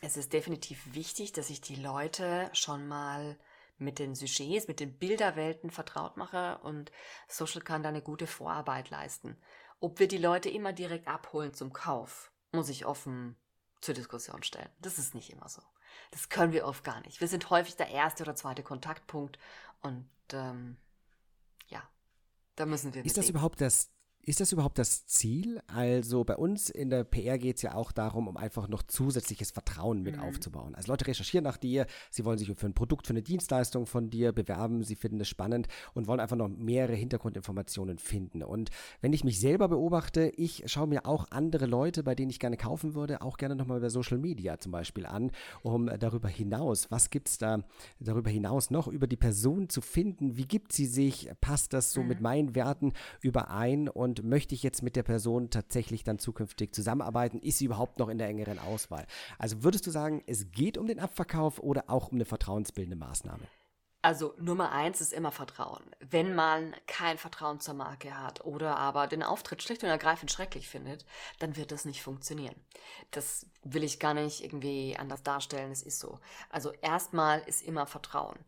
es 0.00 0.16
ist 0.16 0.32
definitiv 0.32 0.94
wichtig, 0.94 1.32
dass 1.32 1.50
ich 1.50 1.60
die 1.60 1.76
Leute 1.76 2.50
schon 2.52 2.88
mal 2.88 3.38
mit 3.78 3.98
den 3.98 4.14
Sujets, 4.14 4.68
mit 4.68 4.80
den 4.80 4.96
Bilderwelten 4.96 5.70
vertraut 5.70 6.16
mache 6.16 6.58
und 6.58 6.92
Social 7.28 7.62
kann 7.62 7.82
da 7.82 7.88
eine 7.88 8.02
gute 8.02 8.26
Vorarbeit 8.26 8.90
leisten. 8.90 9.36
Ob 9.80 9.98
wir 9.98 10.08
die 10.08 10.18
Leute 10.18 10.48
immer 10.48 10.72
direkt 10.72 11.08
abholen 11.08 11.54
zum 11.54 11.72
Kauf, 11.72 12.30
muss 12.52 12.68
ich 12.68 12.86
offen 12.86 13.36
zur 13.80 13.94
Diskussion 13.94 14.42
stellen. 14.42 14.68
Das 14.80 14.98
ist 14.98 15.14
nicht 15.14 15.30
immer 15.30 15.48
so. 15.48 15.62
Das 16.10 16.28
können 16.28 16.52
wir 16.52 16.66
oft 16.66 16.84
gar 16.84 17.00
nicht. 17.02 17.20
Wir 17.20 17.28
sind 17.28 17.50
häufig 17.50 17.76
der 17.76 17.88
erste 17.88 18.22
oder 18.22 18.34
zweite 18.34 18.62
Kontaktpunkt 18.62 19.38
und 19.82 20.08
ähm, 20.32 20.76
ja, 21.68 21.82
da 22.56 22.66
müssen 22.66 22.94
wir. 22.94 23.04
Ist 23.04 23.18
das 23.18 23.28
überhaupt 23.28 23.60
das 23.60 23.90
ist 24.24 24.40
das 24.40 24.52
überhaupt 24.52 24.78
das 24.78 25.06
Ziel? 25.06 25.60
Also 25.66 26.22
bei 26.22 26.36
uns 26.36 26.70
in 26.70 26.90
der 26.90 27.02
PR 27.02 27.38
geht 27.38 27.56
es 27.56 27.62
ja 27.62 27.74
auch 27.74 27.90
darum, 27.90 28.28
um 28.28 28.36
einfach 28.36 28.68
noch 28.68 28.82
zusätzliches 28.84 29.50
Vertrauen 29.50 30.02
mit 30.02 30.16
mhm. 30.16 30.22
aufzubauen. 30.22 30.74
Also 30.76 30.92
Leute 30.92 31.08
recherchieren 31.08 31.42
nach 31.42 31.56
dir, 31.56 31.86
sie 32.10 32.24
wollen 32.24 32.38
sich 32.38 32.52
für 32.54 32.66
ein 32.66 32.74
Produkt, 32.74 33.08
für 33.08 33.12
eine 33.12 33.22
Dienstleistung 33.22 33.86
von 33.86 34.10
dir 34.10 34.32
bewerben, 34.32 34.84
sie 34.84 34.94
finden 34.94 35.20
es 35.20 35.28
spannend 35.28 35.66
und 35.94 36.06
wollen 36.06 36.20
einfach 36.20 36.36
noch 36.36 36.48
mehrere 36.48 36.94
Hintergrundinformationen 36.94 37.98
finden. 37.98 38.44
Und 38.44 38.70
wenn 39.00 39.12
ich 39.12 39.24
mich 39.24 39.40
selber 39.40 39.68
beobachte, 39.68 40.32
ich 40.36 40.62
schaue 40.66 40.86
mir 40.86 41.04
auch 41.04 41.26
andere 41.30 41.66
Leute, 41.66 42.04
bei 42.04 42.14
denen 42.14 42.30
ich 42.30 42.38
gerne 42.38 42.56
kaufen 42.56 42.94
würde, 42.94 43.22
auch 43.22 43.38
gerne 43.38 43.56
nochmal 43.56 43.78
über 43.78 43.90
Social 43.90 44.18
Media 44.18 44.58
zum 44.58 44.70
Beispiel 44.70 45.06
an, 45.06 45.32
um 45.62 45.90
darüber 45.98 46.28
hinaus, 46.28 46.90
was 46.92 47.10
gibt 47.10 47.28
es 47.28 47.38
da 47.38 47.64
darüber 47.98 48.30
hinaus 48.30 48.70
noch, 48.70 48.86
über 48.86 49.08
die 49.08 49.16
Person 49.16 49.68
zu 49.68 49.80
finden, 49.80 50.36
wie 50.36 50.46
gibt 50.46 50.72
sie 50.72 50.86
sich, 50.86 51.28
passt 51.40 51.72
das 51.72 51.92
so 51.92 52.02
mhm. 52.02 52.08
mit 52.08 52.20
meinen 52.20 52.54
Werten 52.54 52.92
überein 53.20 53.88
und 53.88 54.11
und 54.20 54.28
möchte 54.28 54.54
ich 54.54 54.62
jetzt 54.62 54.82
mit 54.82 54.96
der 54.96 55.02
Person 55.02 55.50
tatsächlich 55.50 56.04
dann 56.04 56.18
zukünftig 56.18 56.74
zusammenarbeiten? 56.74 57.40
Ist 57.40 57.58
sie 57.58 57.64
überhaupt 57.64 57.98
noch 57.98 58.08
in 58.08 58.18
der 58.18 58.28
engeren 58.28 58.58
Auswahl? 58.58 59.06
Also 59.38 59.62
würdest 59.62 59.86
du 59.86 59.90
sagen, 59.90 60.22
es 60.26 60.50
geht 60.50 60.76
um 60.76 60.86
den 60.86 61.00
Abverkauf 61.00 61.58
oder 61.60 61.84
auch 61.88 62.08
um 62.08 62.16
eine 62.16 62.24
vertrauensbildende 62.24 62.96
Maßnahme? 62.96 63.42
Also 64.04 64.34
Nummer 64.36 64.72
eins 64.72 65.00
ist 65.00 65.12
immer 65.12 65.30
Vertrauen. 65.30 65.84
Wenn 66.00 66.34
man 66.34 66.74
kein 66.88 67.18
Vertrauen 67.18 67.60
zur 67.60 67.74
Marke 67.74 68.18
hat 68.18 68.44
oder 68.44 68.76
aber 68.76 69.06
den 69.06 69.22
Auftritt 69.22 69.62
schlicht 69.62 69.84
und 69.84 69.90
ergreifend 69.90 70.32
schrecklich 70.32 70.68
findet, 70.68 71.06
dann 71.38 71.56
wird 71.56 71.70
das 71.70 71.84
nicht 71.84 72.02
funktionieren. 72.02 72.56
Das 73.12 73.46
will 73.62 73.84
ich 73.84 74.00
gar 74.00 74.12
nicht 74.12 74.42
irgendwie 74.42 74.96
anders 74.98 75.22
darstellen, 75.22 75.70
es 75.70 75.82
ist 75.82 76.00
so. 76.00 76.18
Also 76.50 76.72
erstmal 76.82 77.42
ist 77.42 77.62
immer 77.62 77.86
Vertrauen. 77.86 78.38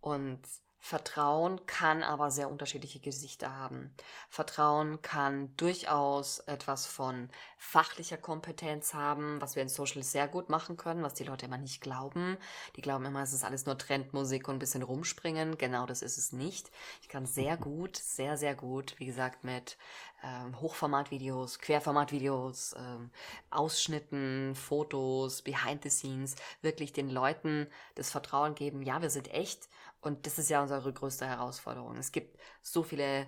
Und 0.00 0.40
Vertrauen 0.84 1.64
kann 1.66 2.02
aber 2.02 2.32
sehr 2.32 2.50
unterschiedliche 2.50 2.98
Gesichter 2.98 3.56
haben. 3.56 3.94
Vertrauen 4.28 5.00
kann 5.00 5.56
durchaus 5.56 6.40
etwas 6.40 6.86
von 6.86 7.30
fachlicher 7.56 8.16
Kompetenz 8.16 8.92
haben, 8.92 9.40
was 9.40 9.54
wir 9.54 9.62
in 9.62 9.68
Social 9.68 10.02
sehr 10.02 10.26
gut 10.26 10.48
machen 10.48 10.76
können, 10.76 11.04
was 11.04 11.14
die 11.14 11.22
Leute 11.22 11.46
immer 11.46 11.56
nicht 11.56 11.82
glauben. 11.82 12.36
Die 12.74 12.80
glauben 12.80 13.04
immer, 13.04 13.22
es 13.22 13.32
ist 13.32 13.44
alles 13.44 13.64
nur 13.64 13.78
Trendmusik 13.78 14.48
und 14.48 14.56
ein 14.56 14.58
bisschen 14.58 14.82
rumspringen. 14.82 15.56
Genau 15.56 15.86
das 15.86 16.02
ist 16.02 16.18
es 16.18 16.32
nicht. 16.32 16.72
Ich 17.00 17.08
kann 17.08 17.26
sehr 17.26 17.56
gut, 17.56 17.96
sehr, 17.96 18.36
sehr 18.36 18.56
gut, 18.56 18.96
wie 18.98 19.06
gesagt, 19.06 19.44
mit 19.44 19.78
ähm, 20.24 20.60
Hochformatvideos, 20.60 21.60
Querformatvideos, 21.60 22.74
ähm, 22.76 23.10
Ausschnitten, 23.50 24.56
Fotos, 24.56 25.42
Behind 25.42 25.84
the 25.84 25.90
Scenes, 25.90 26.34
wirklich 26.60 26.92
den 26.92 27.08
Leuten 27.08 27.68
das 27.94 28.10
Vertrauen 28.10 28.56
geben, 28.56 28.82
ja, 28.82 29.00
wir 29.00 29.10
sind 29.10 29.32
echt 29.32 29.68
und 30.02 30.26
das 30.26 30.38
ist 30.38 30.50
ja 30.50 30.62
unsere 30.62 30.92
größte 30.92 31.26
Herausforderung. 31.26 31.96
Es 31.96 32.12
gibt 32.12 32.38
so 32.60 32.82
viele 32.82 33.26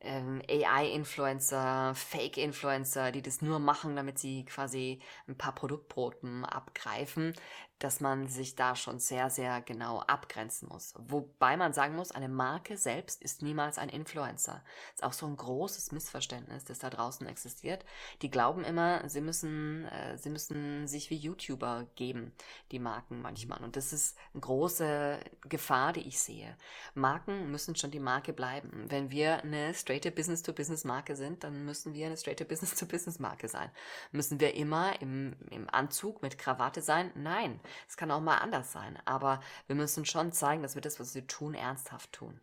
ähm, 0.00 0.42
AI-Influencer, 0.48 1.94
Fake-Influencer, 1.94 3.12
die 3.12 3.22
das 3.22 3.42
nur 3.42 3.58
machen, 3.58 3.96
damit 3.96 4.18
sie 4.18 4.44
quasi 4.44 5.00
ein 5.28 5.36
paar 5.38 5.54
Produktbroten 5.54 6.44
abgreifen 6.44 7.34
dass 7.78 8.00
man 8.00 8.28
sich 8.28 8.54
da 8.54 8.76
schon 8.76 8.98
sehr, 8.98 9.30
sehr 9.30 9.60
genau 9.60 10.00
abgrenzen 10.00 10.68
muss. 10.68 10.94
Wobei 10.96 11.56
man 11.56 11.72
sagen 11.72 11.96
muss, 11.96 12.12
eine 12.12 12.28
Marke 12.28 12.76
selbst 12.76 13.20
ist 13.22 13.42
niemals 13.42 13.78
ein 13.78 13.88
Influencer. 13.88 14.62
Das 14.92 14.94
ist 14.94 15.04
auch 15.04 15.12
so 15.12 15.26
ein 15.26 15.36
großes 15.36 15.92
Missverständnis, 15.92 16.64
das 16.64 16.78
da 16.78 16.88
draußen 16.88 17.26
existiert. 17.26 17.84
Die 18.22 18.30
glauben 18.30 18.64
immer, 18.64 19.06
sie 19.08 19.20
müssen, 19.20 19.86
äh, 19.86 20.16
sie 20.16 20.30
müssen 20.30 20.86
sich 20.86 21.10
wie 21.10 21.16
YouTuber 21.16 21.86
geben, 21.96 22.32
die 22.70 22.78
Marken 22.78 23.20
manchmal. 23.20 23.62
Und 23.62 23.76
das 23.76 23.92
ist 23.92 24.16
eine 24.32 24.40
große 24.40 25.20
Gefahr, 25.42 25.92
die 25.92 26.06
ich 26.06 26.20
sehe. 26.20 26.56
Marken 26.94 27.50
müssen 27.50 27.76
schon 27.76 27.90
die 27.90 28.00
Marke 28.00 28.32
bleiben. 28.32 28.86
Wenn 28.88 29.10
wir 29.10 29.42
eine 29.42 29.74
straighte 29.74 30.10
Business-to-Business-Marke 30.10 31.16
sind, 31.16 31.44
dann 31.44 31.64
müssen 31.64 31.92
wir 31.94 32.06
eine 32.06 32.16
straighte 32.16 32.44
Business-to-Business-Marke 32.44 33.48
sein. 33.48 33.70
Müssen 34.12 34.40
wir 34.40 34.54
immer 34.54 35.00
im, 35.02 35.36
im 35.50 35.68
Anzug 35.68 36.22
mit 36.22 36.38
Krawatte 36.38 36.80
sein? 36.80 37.10
Nein. 37.14 37.60
Es 37.88 37.96
kann 37.96 38.10
auch 38.10 38.20
mal 38.20 38.38
anders 38.38 38.72
sein, 38.72 38.98
aber 39.04 39.40
wir 39.66 39.76
müssen 39.76 40.04
schon 40.04 40.32
zeigen, 40.32 40.62
dass 40.62 40.74
wir 40.74 40.82
das, 40.82 41.00
was 41.00 41.14
wir 41.14 41.26
tun, 41.26 41.54
ernsthaft 41.54 42.12
tun. 42.12 42.40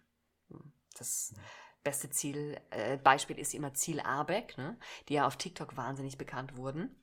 Hm, 0.50 0.72
das 0.98 1.34
beste 1.84 2.10
Ziel, 2.10 2.60
äh, 2.70 2.98
Beispiel 2.98 3.40
ist 3.40 3.54
immer 3.54 3.74
Ziel 3.74 4.00
Arbeck, 4.00 4.58
ne? 4.58 4.78
die 5.10 5.16
ja 5.16 5.28
auf 5.28 5.38
TikTok 5.38 5.78
wahnsinnig 5.78 6.18
bekannt 6.18 6.58
wurden. 6.58 6.96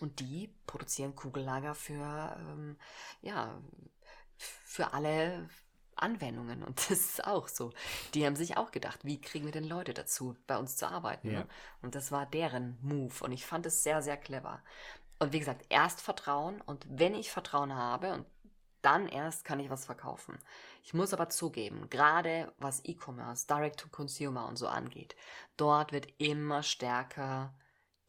Und 0.00 0.20
die 0.20 0.54
produzieren 0.66 1.14
Kugellager 1.14 1.74
für, 1.74 2.36
ähm, 2.38 2.76
ja, 3.22 3.62
für 4.36 4.92
alle 4.92 5.48
Anwendungen. 5.94 6.62
Und 6.62 6.78
das 6.90 7.00
ist 7.00 7.26
auch 7.26 7.48
so. 7.48 7.72
Die 8.14 8.26
haben 8.26 8.36
sich 8.36 8.56
auch 8.56 8.70
gedacht, 8.70 9.00
wie 9.04 9.20
kriegen 9.20 9.46
wir 9.46 9.52
denn 9.52 9.64
Leute 9.64 9.94
dazu, 9.94 10.36
bei 10.46 10.56
uns 10.58 10.76
zu 10.76 10.86
arbeiten? 10.86 11.30
Ja. 11.30 11.40
Ne? 11.40 11.48
Und 11.82 11.94
das 11.94 12.12
war 12.12 12.26
deren 12.26 12.78
Move. 12.82 13.24
Und 13.24 13.32
ich 13.32 13.46
fand 13.46 13.66
es 13.66 13.82
sehr, 13.82 14.02
sehr 14.02 14.16
clever. 14.16 14.62
Und 15.18 15.32
wie 15.32 15.38
gesagt, 15.38 15.64
erst 15.68 16.00
Vertrauen 16.00 16.60
und 16.60 16.86
wenn 16.88 17.14
ich 17.14 17.30
Vertrauen 17.30 17.74
habe 17.74 18.12
und 18.12 18.26
dann 18.82 19.08
erst 19.08 19.44
kann 19.44 19.58
ich 19.58 19.68
was 19.68 19.84
verkaufen. 19.84 20.38
Ich 20.84 20.94
muss 20.94 21.12
aber 21.12 21.28
zugeben, 21.28 21.90
gerade 21.90 22.52
was 22.58 22.84
E-Commerce, 22.84 23.46
Direct 23.48 23.80
to 23.80 23.88
Consumer 23.88 24.46
und 24.46 24.56
so 24.56 24.68
angeht, 24.68 25.16
dort 25.56 25.92
wird 25.92 26.06
immer 26.18 26.62
stärker 26.62 27.52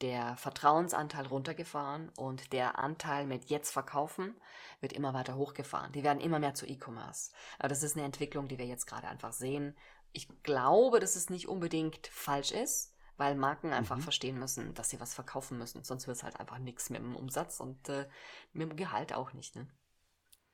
der 0.02 0.36
Vertrauensanteil 0.38 1.26
runtergefahren 1.26 2.10
und 2.18 2.54
der 2.54 2.78
Anteil 2.78 3.26
mit 3.26 3.46
jetzt 3.46 3.72
verkaufen 3.72 4.36
wird 4.80 4.94
immer 4.94 5.16
weiter 5.16 5.36
hochgefahren. 5.36 5.92
Die 5.94 6.04
werden 6.04 6.20
immer 6.20 6.38
mehr 6.38 6.54
zu 6.54 6.68
E-Commerce. 6.68 7.32
Das 7.58 7.82
ist 7.82 7.96
eine 7.96 8.06
Entwicklung, 8.06 8.48
die 8.48 8.60
wir 8.60 8.68
jetzt 8.68 8.86
gerade 8.86 9.08
einfach 9.08 9.34
sehen. 9.34 9.76
Ich 10.14 10.28
glaube, 10.44 11.00
dass 11.00 11.16
es 11.16 11.32
nicht 11.32 11.48
unbedingt 11.48 12.06
falsch 12.08 12.52
ist, 12.52 12.94
weil 13.18 13.36
Marken 13.36 13.74
einfach 13.74 13.98
mhm. 13.98 14.02
verstehen 14.02 14.40
müssen, 14.40 14.74
dass 14.74 14.90
sie 14.90 15.00
was 15.00 15.14
verkaufen 15.14 15.58
müssen. 15.58 15.84
Sonst 15.84 16.08
wird 16.08 16.18
es 16.18 16.24
halt 16.24 16.40
einfach 16.40 16.60
nichts 16.60 16.90
mit 16.90 17.02
dem 17.02 17.16
Umsatz 17.16 17.60
und 17.60 17.90
äh, 17.90 18.08
mit 18.54 18.70
dem 18.70 18.78
Gehalt 18.78 19.14
auch 19.14 19.34
nicht. 19.34 19.56
Ne? 19.56 19.68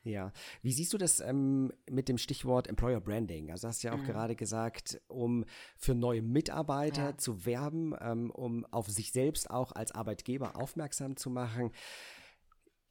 Ja, 0.04 0.34
wie 0.62 0.74
siehst 0.74 0.92
du 0.92 0.98
das 0.98 1.22
ähm, 1.22 1.72
mit 1.90 2.10
dem 2.10 2.18
Stichwort 2.18 2.68
Employer 2.68 3.00
Branding? 3.00 3.52
Also 3.52 3.70
hast 3.70 3.84
du 3.84 3.88
ja 3.88 3.94
auch 3.94 4.00
mhm. 4.00 4.06
gerade 4.06 4.36
gesagt, 4.36 5.02
um 5.08 5.46
für 5.78 5.96
neue 5.96 6.22
Mitarbeiter 6.22 7.12
ja. 7.12 7.18
zu 7.18 7.46
werben, 7.46 7.96
ähm, 8.02 8.30
um 8.30 8.66
auf 8.66 8.88
sich 8.90 9.14
selbst 9.14 9.50
auch 9.50 9.72
als 9.72 9.94
Arbeitgeber 9.94 10.58
aufmerksam 10.58 11.16
zu 11.16 11.30
machen. 11.30 11.72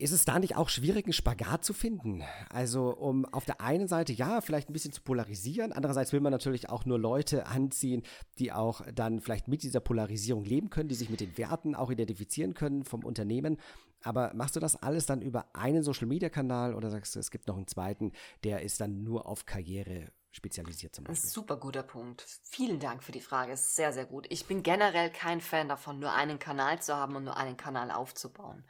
Ist 0.02 0.10
es 0.10 0.24
da 0.24 0.40
nicht 0.40 0.56
auch 0.56 0.68
schwierig, 0.68 1.06
einen 1.06 1.12
Spagat 1.12 1.64
zu 1.64 1.72
finden? 1.72 2.24
Also, 2.50 2.90
um 2.90 3.24
auf 3.26 3.44
der 3.44 3.60
einen 3.60 3.86
Seite 3.86 4.12
ja, 4.12 4.40
vielleicht 4.40 4.68
ein 4.68 4.72
bisschen 4.72 4.92
zu 4.92 5.00
polarisieren, 5.00 5.72
andererseits 5.72 6.12
will 6.12 6.18
man 6.18 6.32
natürlich 6.32 6.68
auch 6.68 6.84
nur 6.84 6.98
Leute 6.98 7.46
anziehen, 7.46 8.02
die 8.40 8.50
auch 8.50 8.80
dann 8.92 9.20
vielleicht 9.20 9.46
mit 9.46 9.62
dieser 9.62 9.78
Polarisierung 9.78 10.44
leben 10.44 10.70
können, 10.70 10.88
die 10.88 10.96
sich 10.96 11.08
mit 11.08 11.20
den 11.20 11.38
Werten 11.38 11.76
auch 11.76 11.88
identifizieren 11.88 12.54
können 12.54 12.84
vom 12.84 13.04
Unternehmen. 13.04 13.58
Aber 14.02 14.32
machst 14.34 14.56
du 14.56 14.60
das 14.60 14.74
alles 14.74 15.06
dann 15.06 15.22
über 15.22 15.46
einen 15.54 15.84
Social-Media-Kanal 15.84 16.74
oder 16.74 16.90
sagst 16.90 17.14
du, 17.14 17.20
es 17.20 17.30
gibt 17.30 17.46
noch 17.46 17.56
einen 17.56 17.68
zweiten, 17.68 18.10
der 18.42 18.62
ist 18.62 18.80
dann 18.80 19.04
nur 19.04 19.26
auf 19.26 19.46
Karriere 19.46 20.10
spezialisiert 20.32 20.96
zum 20.96 21.04
Beispiel? 21.04 21.30
Super 21.30 21.58
guter 21.58 21.84
Punkt. 21.84 22.26
Vielen 22.42 22.80
Dank 22.80 23.04
für 23.04 23.12
die 23.12 23.20
Frage. 23.20 23.52
Ist 23.52 23.76
sehr, 23.76 23.92
sehr 23.92 24.06
gut. 24.06 24.26
Ich 24.30 24.46
bin 24.46 24.64
generell 24.64 25.10
kein 25.10 25.40
Fan 25.40 25.68
davon, 25.68 26.00
nur 26.00 26.12
einen 26.12 26.40
Kanal 26.40 26.82
zu 26.82 26.96
haben 26.96 27.14
und 27.14 27.22
nur 27.22 27.36
einen 27.36 27.56
Kanal 27.56 27.92
aufzubauen 27.92 28.64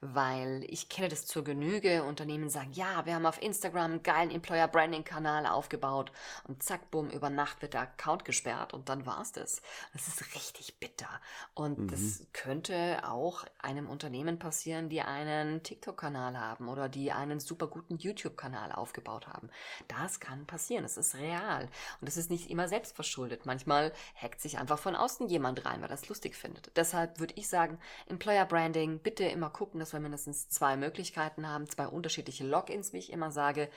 weil 0.00 0.64
ich 0.68 0.88
kenne 0.88 1.08
das 1.08 1.26
zur 1.26 1.42
Genüge. 1.42 2.04
Unternehmen 2.04 2.48
sagen, 2.50 2.72
ja, 2.72 3.04
wir 3.04 3.14
haben 3.14 3.26
auf 3.26 3.42
Instagram 3.42 3.92
einen 3.92 4.02
geilen 4.02 4.30
Employer 4.30 4.68
Branding 4.68 5.04
Kanal 5.04 5.46
aufgebaut 5.46 6.12
und 6.44 6.62
zack, 6.62 6.90
bumm, 6.90 7.10
über 7.10 7.30
Nacht 7.30 7.62
wird 7.62 7.74
der 7.74 7.82
Account 7.82 8.24
gesperrt 8.24 8.72
und 8.72 8.88
dann 8.88 9.06
war's 9.06 9.32
das. 9.32 9.60
Das 9.92 10.06
ist 10.06 10.34
richtig 10.34 10.78
bitter. 10.78 11.08
Und 11.54 11.78
mhm. 11.78 11.88
das 11.88 12.26
könnte 12.32 13.00
auch 13.04 13.44
einem 13.58 13.88
Unternehmen 13.88 14.38
passieren, 14.38 14.88
die 14.88 15.00
einen 15.00 15.62
TikTok-Kanal 15.62 16.38
haben 16.38 16.68
oder 16.68 16.88
die 16.88 17.10
einen 17.10 17.40
super 17.40 17.66
guten 17.66 17.96
YouTube-Kanal 17.96 18.72
aufgebaut 18.72 19.26
haben. 19.26 19.50
Das 19.88 20.20
kann 20.20 20.46
passieren. 20.46 20.84
Das 20.84 20.96
ist 20.96 21.16
real. 21.16 21.64
Und 22.00 22.08
das 22.08 22.16
ist 22.16 22.30
nicht 22.30 22.50
immer 22.50 22.68
selbstverschuldet. 22.68 23.46
Manchmal 23.46 23.92
hackt 24.20 24.40
sich 24.40 24.58
einfach 24.58 24.78
von 24.78 24.94
außen 24.94 25.28
jemand 25.28 25.64
rein, 25.64 25.80
weil 25.80 25.88
das 25.88 26.08
lustig 26.08 26.36
findet. 26.36 26.76
Deshalb 26.76 27.18
würde 27.18 27.34
ich 27.36 27.48
sagen, 27.48 27.78
Employer 28.06 28.46
Branding, 28.46 29.00
bitte 29.00 29.24
immer 29.24 29.50
gucken, 29.50 29.80
dass 29.80 29.87
dass 29.88 29.94
wir 29.94 30.00
mindestens 30.00 30.50
zwei 30.50 30.76
Möglichkeiten 30.76 31.48
haben, 31.48 31.68
zwei 31.68 31.86
unterschiedliche 31.86 32.44
Logins, 32.44 32.92
wie 32.92 32.98
ich 32.98 33.10
immer 33.10 33.30
sage. 33.30 33.70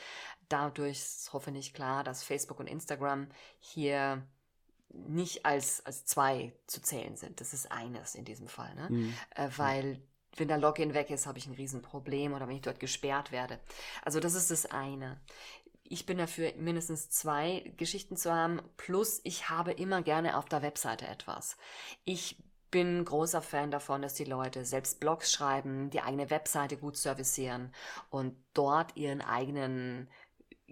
Dadurch 0.50 0.98
ist 0.98 1.32
hoffentlich 1.32 1.74
klar, 1.74 2.04
dass 2.04 2.24
Facebook 2.24 2.60
und 2.60 2.68
Instagram 2.68 3.30
hier 3.60 4.22
nicht 4.90 5.46
als, 5.46 5.86
als 5.86 6.06
zwei 6.06 6.54
zu 6.68 6.82
zählen 6.82 7.16
sind. 7.16 7.40
Das 7.40 7.54
ist 7.54 7.72
eines 7.72 8.16
in 8.16 8.26
diesem 8.26 8.50
Fall, 8.50 8.76
ne? 8.76 8.88
Mhm. 8.90 9.14
Äh, 9.36 9.50
weil 9.56 10.02
wenn 10.36 10.50
der 10.50 10.58
Login 10.58 10.94
weg 10.94 11.10
ist, 11.10 11.28
habe 11.28 11.38
ich 11.38 11.48
ein 11.48 11.54
Riesenproblem 11.54 12.34
oder 12.34 12.48
wenn 12.48 12.56
ich 12.58 12.62
dort 12.62 12.82
gesperrt 12.82 13.32
werde. 13.32 13.58
Also 14.02 14.20
das 14.20 14.34
ist 14.34 14.52
das 14.52 14.66
eine. 14.66 15.20
Ich 15.84 16.06
bin 16.06 16.18
dafür, 16.18 16.54
mindestens 16.58 17.10
zwei 17.10 17.74
Geschichten 17.78 18.18
zu 18.18 18.34
haben. 18.34 18.62
Plus, 18.76 19.22
ich 19.24 19.50
habe 19.50 19.72
immer 19.72 20.02
gerne 20.02 20.38
auf 20.38 20.46
der 20.46 20.62
Webseite 20.62 21.08
etwas. 21.08 21.58
Ich 22.04 22.38
bin 22.72 23.06
großer 23.06 23.42
Fan 23.42 23.72
davon, 23.72 24.02
dass 24.02 24.14
die 24.14 24.26
Leute 24.26 24.66
selbst 24.66 25.00
Blogs 25.00 25.32
schreiben, 25.32 25.90
die 25.90 26.02
eigene 26.02 26.30
Webseite 26.30 26.78
gut 26.78 26.98
servicieren 26.98 27.74
und 28.10 28.36
dort 28.54 28.96
ihren 28.96 29.22
eigenen 29.22 30.10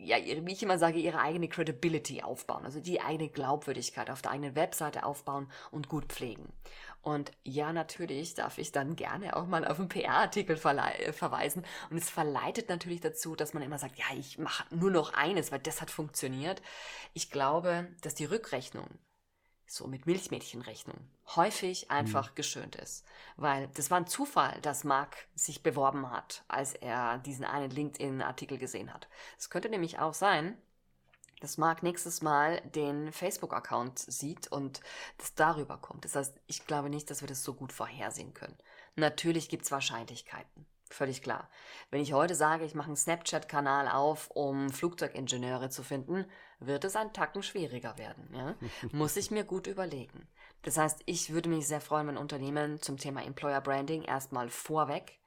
ja, 0.02 0.18
wie 0.18 0.54
ich 0.54 0.64
immer 0.64 0.78
sage, 0.78 0.98
ihre 1.00 1.20
eigene 1.20 1.50
Credibility 1.50 2.22
aufbauen, 2.22 2.64
also 2.64 2.80
die 2.80 3.02
eigene 3.02 3.30
Glaubwürdigkeit 3.30 4.10
auf 4.10 4.22
der 4.22 4.32
eigenen 4.32 4.56
Webseite 4.56 5.04
aufbauen 5.04 5.52
und 5.72 5.90
gut 5.90 6.06
pflegen. 6.06 6.48
Und 7.02 7.32
ja, 7.44 7.72
natürlich 7.74 8.34
darf 8.34 8.58
ich 8.58 8.72
dann 8.72 8.96
gerne 8.96 9.36
auch 9.36 9.46
mal 9.46 9.66
auf 9.66 9.80
einen 9.80 9.90
PR-Artikel 9.90 10.58
verweisen. 10.58 11.66
Und 11.90 11.98
es 11.98 12.10
verleitet 12.10 12.70
natürlich 12.70 13.02
dazu, 13.02 13.36
dass 13.36 13.54
man 13.54 13.64
immer 13.64 13.78
sagt, 13.78 13.98
ja, 13.98 14.06
ich 14.18 14.38
mache 14.38 14.64
nur 14.76 14.92
noch 14.92 15.14
eines, 15.14 15.52
weil 15.52 15.60
das 15.60 15.82
hat 15.82 15.92
funktioniert. 15.92 16.62
Ich 17.14 17.32
glaube, 17.32 17.88
dass 18.02 18.16
die 18.16 18.26
Rückrechnung 18.26 18.88
so 19.66 19.88
mit 19.88 20.08
Milchmädchenrechnung, 20.08 20.98
häufig 21.36 21.92
einfach 21.92 22.32
mhm. 22.32 22.36
geschönt 22.36 22.76
ist. 22.76 23.06
Weil 23.38 23.68
das 23.76 23.92
war 23.92 23.98
ein 23.98 24.08
Zufall, 24.08 24.60
dass 24.62 24.84
Mark 24.84 25.28
sich 25.36 25.64
beworben 25.64 26.10
hat, 26.12 26.44
als 26.48 26.74
er 26.74 27.20
diesen 27.20 27.46
einen 27.46 27.70
LinkedIn-Artikel 27.70 28.58
gesehen 28.58 28.94
hat. 28.94 29.08
Es 29.38 29.50
könnte 29.50 29.70
nämlich 29.70 30.00
auch 30.00 30.14
sein, 30.14 30.58
dass 31.40 31.58
Mark 31.58 31.84
nächstes 31.84 32.22
Mal 32.22 32.62
den 32.62 33.12
Facebook-Account 33.12 34.00
sieht 34.00 34.52
und 34.52 34.82
das 35.18 35.36
darüber 35.36 35.78
kommt. 35.78 36.06
Das 36.06 36.16
heißt, 36.16 36.36
ich 36.48 36.66
glaube 36.68 36.90
nicht, 36.90 37.10
dass 37.10 37.22
wir 37.22 37.28
das 37.28 37.44
so 37.44 37.54
gut 37.54 37.72
vorhersehen 37.72 38.34
können. 38.34 38.58
Natürlich 38.96 39.48
gibt 39.48 39.64
es 39.64 39.72
Wahrscheinlichkeiten. 39.72 40.66
Völlig 40.92 41.22
klar. 41.22 41.50
Wenn 41.92 42.02
ich 42.02 42.14
heute 42.14 42.34
sage, 42.34 42.66
ich 42.66 42.74
mache 42.74 42.88
einen 42.88 42.96
Snapchat-Kanal 42.96 43.88
auf, 43.88 44.32
um 44.32 44.72
Flugzeugingenieure 44.72 45.70
zu 45.70 45.84
finden, 45.84 46.26
wird 46.60 46.84
es 46.84 46.96
ein 46.96 47.14
Tacken 47.14 47.44
schwieriger 47.44 47.98
werden. 47.98 48.28
Ja? 48.34 48.56
Muss 48.92 49.16
ich 49.16 49.30
mir 49.30 49.44
gut 49.44 49.68
überlegen. 49.68 50.28
Das 50.64 50.78
heißt, 50.78 51.02
ich 51.06 51.32
würde 51.32 51.50
mich 51.50 51.68
sehr 51.68 51.82
freuen, 51.82 52.08
wenn 52.08 52.18
Unternehmen 52.18 52.82
zum 52.82 52.98
Thema 52.98 53.24
Employer 53.24 53.62
Branding 53.62 54.04
erstmal 54.04 54.50
vorweg 54.50 55.20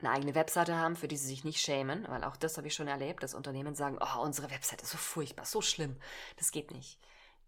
eine 0.00 0.10
eigene 0.10 0.34
Webseite 0.34 0.76
haben, 0.76 0.96
für 0.96 1.08
die 1.08 1.16
sie 1.16 1.28
sich 1.28 1.44
nicht 1.44 1.60
schämen, 1.60 2.06
weil 2.08 2.24
auch 2.24 2.36
das 2.36 2.56
habe 2.56 2.66
ich 2.66 2.74
schon 2.74 2.88
erlebt, 2.88 3.22
dass 3.22 3.34
Unternehmen 3.34 3.74
sagen, 3.74 3.98
oh, 4.00 4.20
unsere 4.20 4.50
Webseite 4.50 4.82
ist 4.82 4.90
so 4.90 4.98
furchtbar, 4.98 5.46
so 5.46 5.62
schlimm. 5.62 5.98
Das 6.36 6.50
geht 6.50 6.72
nicht. 6.72 6.98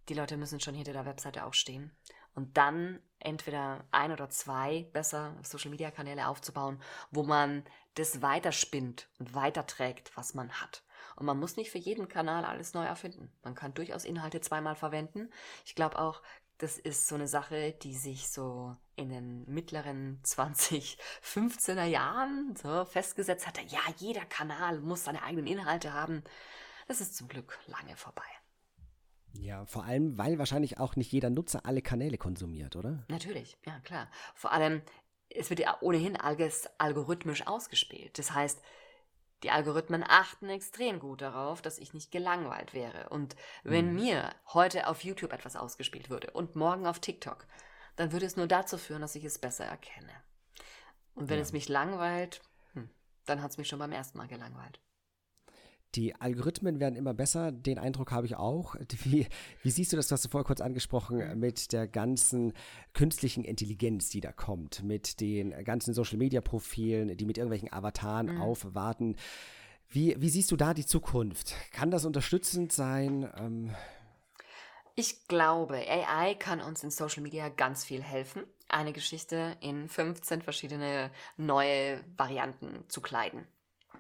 Die 0.09 0.15
Leute 0.15 0.37
müssen 0.37 0.61
schon 0.61 0.75
hinter 0.75 0.93
der 0.93 1.05
Webseite 1.05 1.45
auch 1.45 1.55
stehen 1.55 1.91
und 2.35 2.57
dann 2.57 3.01
entweder 3.19 3.85
ein 3.91 4.13
oder 4.13 4.29
zwei 4.31 4.87
besser 4.93 5.35
Social 5.43 5.71
Media 5.71 5.91
Kanäle 5.91 6.29
aufzubauen, 6.29 6.81
wo 7.11 7.25
man 7.25 7.65
das 7.95 8.23
weiterspinnt 8.23 9.09
und 9.19 9.35
weiterträgt, 9.35 10.17
was 10.17 10.35
man 10.35 10.53
hat. 10.53 10.85
Und 11.17 11.25
man 11.25 11.39
muss 11.39 11.57
nicht 11.57 11.71
für 11.71 11.79
jeden 11.79 12.09
Kanal 12.09 12.45
alles 12.45 12.75
neu 12.75 12.85
erfinden. 12.85 13.33
Man 13.43 13.55
kann 13.55 13.73
durchaus 13.73 14.05
Inhalte 14.05 14.43
zweimal 14.43 14.77
verwenden. 14.77 15.31
Ich 15.65 15.75
glaube 15.75 15.99
auch, 15.99 16.23
das 16.59 16.79
ist 16.79 17.07
so 17.07 17.15
eine 17.15 17.29
Sache, 17.29 17.73
die 17.83 17.95
sich 17.95 18.29
so 18.29 18.77
in 18.95 19.11
den 19.11 19.45
mittleren 19.47 20.21
20, 20.23 20.99
15er 21.23 21.85
Jahren 21.85 22.55
so 22.57 22.85
festgesetzt 22.85 23.47
hatte. 23.47 23.61
Ja, 23.69 23.81
jeder 23.99 24.25
Kanal 24.25 24.81
muss 24.81 25.05
seine 25.05 25.23
eigenen 25.23 25.47
Inhalte 25.47 25.93
haben. 25.93 26.23
Das 26.89 27.01
ist 27.01 27.17
zum 27.17 27.29
Glück 27.29 27.59
lange 27.67 27.97
vorbei. 27.97 28.23
Ja, 29.33 29.67
vor 29.67 29.85
allem, 29.85 30.17
weil 30.17 30.39
wahrscheinlich 30.39 30.79
auch 30.79 30.97
nicht 30.97 31.13
jeder 31.13 31.29
Nutzer 31.29 31.67
alle 31.67 31.83
Kanäle 31.83 32.17
konsumiert, 32.17 32.75
oder? 32.75 33.05
Natürlich, 33.09 33.59
ja 33.67 33.79
klar. 33.81 34.11
Vor 34.35 34.53
allem, 34.53 34.81
es 35.29 35.51
wird 35.51 35.61
ja 35.61 35.77
ohnehin 35.81 36.17
alles 36.17 36.69
algorithmisch 36.79 37.47
ausgespielt. 37.47 38.19
Das 38.19 38.33
heißt, 38.33 38.63
die 39.43 39.51
Algorithmen 39.51 40.05
achten 40.07 40.49
extrem 40.49 40.99
gut 40.99 41.21
darauf, 41.21 41.61
dass 41.61 41.79
ich 41.79 41.95
nicht 41.95 42.11
gelangweilt 42.11 42.73
wäre. 42.75 43.09
Und 43.11 43.37
wenn 43.65 43.91
mhm. 43.91 43.95
mir 43.95 44.31
heute 44.53 44.87
auf 44.89 45.05
YouTube 45.05 45.33
etwas 45.33 45.57
ausgespielt 45.57 46.11
würde 46.11 46.31
und 46.31 46.57
morgen 46.57 46.87
auf 46.87 47.01
TikTok, 47.01 47.47
dann 47.97 48.13
würde 48.13 48.27
es 48.27 48.37
nur 48.37 48.47
dazu 48.47 48.79
führen, 48.79 49.03
dass 49.03 49.15
ich 49.15 49.25
es 49.25 49.39
besser 49.39 49.65
erkenne. 49.65 50.13
Und 51.15 51.29
wenn 51.29 51.39
ja. 51.39 51.43
es 51.43 51.53
mich 51.53 51.69
langweilt, 51.69 52.43
hm, 52.75 52.91
dann 53.25 53.43
hat 53.43 53.51
es 53.51 53.59
mich 53.59 53.69
schon 53.69 53.79
beim 53.79 53.93
ersten 53.93 54.19
Mal 54.19 54.29
gelangweilt. 54.29 54.81
Die 55.97 56.15
Algorithmen 56.15 56.79
werden 56.79 56.95
immer 56.95 57.15
besser, 57.15 57.51
den 57.51 57.79
Eindruck 57.79 58.13
habe 58.13 58.27
ich 58.27 58.37
auch. 58.37 58.77
Wie, 59.05 59.27
wie 59.63 59.71
siehst 59.71 59.93
du 59.93 59.97
das, 59.97 60.11
was 60.11 60.23
du 60.23 60.29
vorher 60.29 60.47
kurz 60.47 60.61
angesprochen, 60.61 61.19
mhm. 61.19 61.41
mit 61.41 61.73
der 61.73 61.89
ganzen 61.89 62.53
künstlichen 62.93 63.45
Intelligenz, 63.45 64.11
die 64.11 64.21
da 64.21 64.33
kommt, 64.33 64.83
mit 64.83 65.21
den 65.21 65.51
ganzen 65.65 65.95
Social-Media-Profilen, 65.95 67.17
die 67.17 67.25
mit 67.25 67.39
irgendwelchen 67.39 67.73
Avataren 67.73 68.35
mhm. 68.35 68.43
aufwarten. 68.43 69.17
Wie, 69.89 70.21
wie 70.21 70.29
siehst 70.29 70.51
du 70.51 70.57
da 70.57 70.75
die 70.75 70.85
Zukunft? 70.85 71.55
Kann 71.73 71.91
das 71.91 72.05
unterstützend 72.05 72.73
sein? 72.73 73.31
Ähm 73.39 73.75
ich 74.95 75.29
glaube, 75.29 75.77
AI 75.77 76.35
kann 76.35 76.61
uns 76.61 76.83
in 76.83 76.91
Social 76.91 77.23
Media 77.23 77.49
ganz 77.49 77.85
viel 77.85 78.03
helfen, 78.03 78.45
eine 78.69 78.93
Geschichte 78.93 79.57
in 79.61 79.89
15 79.89 80.43
verschiedene 80.43 81.11
neue 81.37 82.03
Varianten 82.17 82.85
zu 82.89 83.01
kleiden. 83.01 83.47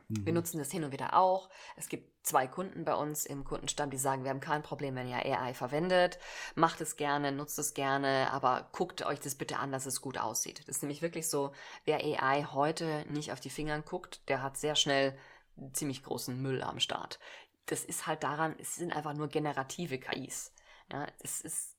Wir 0.09 0.33
mhm. 0.33 0.37
nutzen 0.37 0.59
das 0.59 0.71
hin 0.71 0.85
und 0.85 0.93
wieder 0.93 1.15
auch. 1.15 1.49
Es 1.75 1.89
gibt 1.89 2.25
zwei 2.25 2.47
Kunden 2.47 2.85
bei 2.85 2.95
uns 2.95 3.27
im 3.27 3.45
Kundenstamm, 3.45 3.91
die 3.91 3.99
sagen, 3.99 4.23
wir 4.23 4.31
haben 4.31 4.41
kein 4.41 4.63
Problem, 4.63 4.95
wenn 4.95 5.09
ihr 5.09 5.17
AI 5.17 5.53
verwendet. 5.53 6.19
Macht 6.55 6.81
es 6.81 6.97
gerne, 6.97 7.33
nutzt 7.33 7.59
es 7.59 7.75
gerne, 7.75 8.31
aber 8.31 8.69
guckt 8.73 9.05
euch 9.05 9.19
das 9.19 9.35
bitte 9.35 9.59
an, 9.59 9.73
dass 9.73 9.87
es 9.87 10.01
gut 10.01 10.19
aussieht. 10.19 10.61
Das 10.61 10.77
ist 10.77 10.83
nämlich 10.83 11.03
wirklich 11.03 11.29
so, 11.29 11.53
wer 11.85 11.99
AI 11.99 12.45
heute 12.45 13.05
nicht 13.09 13.33
auf 13.33 13.41
die 13.41 13.51
Fingern 13.51 13.85
guckt, 13.85 14.29
der 14.29 14.43
hat 14.43 14.57
sehr 14.57 14.77
schnell 14.77 15.19
ziemlich 15.73 16.05
großen 16.05 16.41
Müll 16.41 16.63
am 16.63 16.79
Start. 16.79 17.19
Das 17.67 17.85
ist 17.85 18.07
halt 18.07 18.23
daran, 18.23 18.55
es 18.61 18.77
sind 18.77 18.95
einfach 18.95 19.15
nur 19.15 19.27
generative 19.27 19.99
KIs. 19.99 20.53
Ja, 20.93 21.09
es 21.19 21.41
ist 21.41 21.77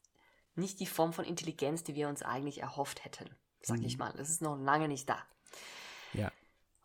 nicht 0.55 0.81
die 0.81 0.85
Form 0.85 1.13
von 1.13 1.23
Intelligenz, 1.23 1.83
die 1.83 1.95
wir 1.95 2.09
uns 2.09 2.23
eigentlich 2.23 2.61
erhofft 2.61 3.05
hätten, 3.05 3.29
sag 3.61 3.77
mhm. 3.77 3.85
ich 3.85 3.97
mal. 3.97 4.11
Das 4.17 4.29
ist 4.29 4.41
noch 4.41 4.57
lange 4.57 4.89
nicht 4.89 5.07
da. 5.07 5.23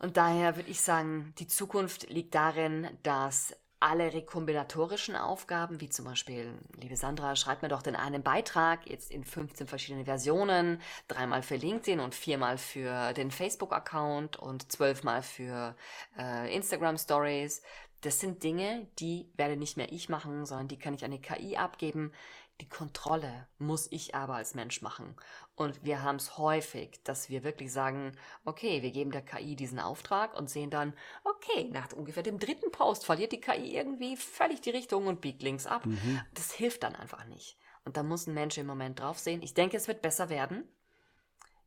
Und 0.02 0.16
daher 0.16 0.56
würde 0.56 0.68
ich 0.68 0.80
sagen, 0.80 1.32
die 1.38 1.46
Zukunft 1.46 2.10
liegt 2.10 2.34
darin, 2.34 2.88
dass 3.04 3.56
alle 3.78 4.12
rekombinatorischen 4.12 5.16
Aufgaben, 5.16 5.80
wie 5.80 5.88
zum 5.88 6.04
Beispiel, 6.04 6.52
liebe 6.80 6.96
Sandra, 6.96 7.36
schreib 7.36 7.62
mir 7.62 7.68
doch 7.68 7.82
den 7.82 7.96
einen 7.96 8.22
Beitrag, 8.22 8.88
jetzt 8.88 9.10
in 9.10 9.24
15 9.24 9.66
verschiedenen 9.66 10.04
Versionen, 10.04 10.80
dreimal 11.06 11.42
für 11.42 11.56
LinkedIn 11.56 12.00
und 12.00 12.14
viermal 12.14 12.58
für 12.58 13.12
den 13.12 13.30
Facebook-Account 13.30 14.36
und 14.36 14.70
zwölfmal 14.70 15.22
für 15.22 15.76
äh, 16.18 16.54
Instagram 16.54 16.98
Stories. 16.98 17.62
Das 18.00 18.18
sind 18.18 18.42
Dinge, 18.42 18.88
die 18.98 19.28
werde 19.36 19.56
nicht 19.56 19.76
mehr 19.76 19.92
ich 19.92 20.08
machen, 20.08 20.46
sondern 20.46 20.66
die 20.66 20.78
kann 20.78 20.94
ich 20.94 21.04
an 21.04 21.12
die 21.12 21.20
KI 21.20 21.56
abgeben. 21.56 22.12
Die 22.60 22.68
Kontrolle 22.68 23.48
muss 23.58 23.90
ich 23.90 24.14
aber 24.14 24.34
als 24.34 24.54
Mensch 24.54 24.82
machen. 24.82 25.16
Und 25.56 25.84
wir 25.84 26.02
haben 26.02 26.16
es 26.16 26.38
häufig, 26.38 27.02
dass 27.02 27.28
wir 27.28 27.42
wirklich 27.42 27.72
sagen, 27.72 28.12
okay, 28.44 28.82
wir 28.82 28.92
geben 28.92 29.10
der 29.10 29.22
KI 29.22 29.56
diesen 29.56 29.80
Auftrag 29.80 30.38
und 30.38 30.48
sehen 30.48 30.70
dann, 30.70 30.94
okay, 31.24 31.68
nach 31.72 31.92
ungefähr 31.92 32.22
dem 32.22 32.38
dritten 32.38 32.70
Post 32.70 33.04
verliert 33.04 33.32
die 33.32 33.40
KI 33.40 33.74
irgendwie 33.76 34.16
völlig 34.16 34.60
die 34.60 34.70
Richtung 34.70 35.06
und 35.06 35.20
biegt 35.20 35.42
links 35.42 35.66
ab. 35.66 35.86
Mhm. 35.86 36.20
Das 36.34 36.52
hilft 36.52 36.84
dann 36.84 36.94
einfach 36.94 37.24
nicht. 37.24 37.58
Und 37.84 37.96
da 37.96 38.02
muss 38.02 38.26
ein 38.26 38.34
Mensch 38.34 38.58
im 38.58 38.66
Moment 38.66 39.00
drauf 39.00 39.18
sehen. 39.18 39.42
Ich 39.42 39.54
denke, 39.54 39.76
es 39.76 39.88
wird 39.88 40.02
besser 40.02 40.28
werden. 40.28 40.64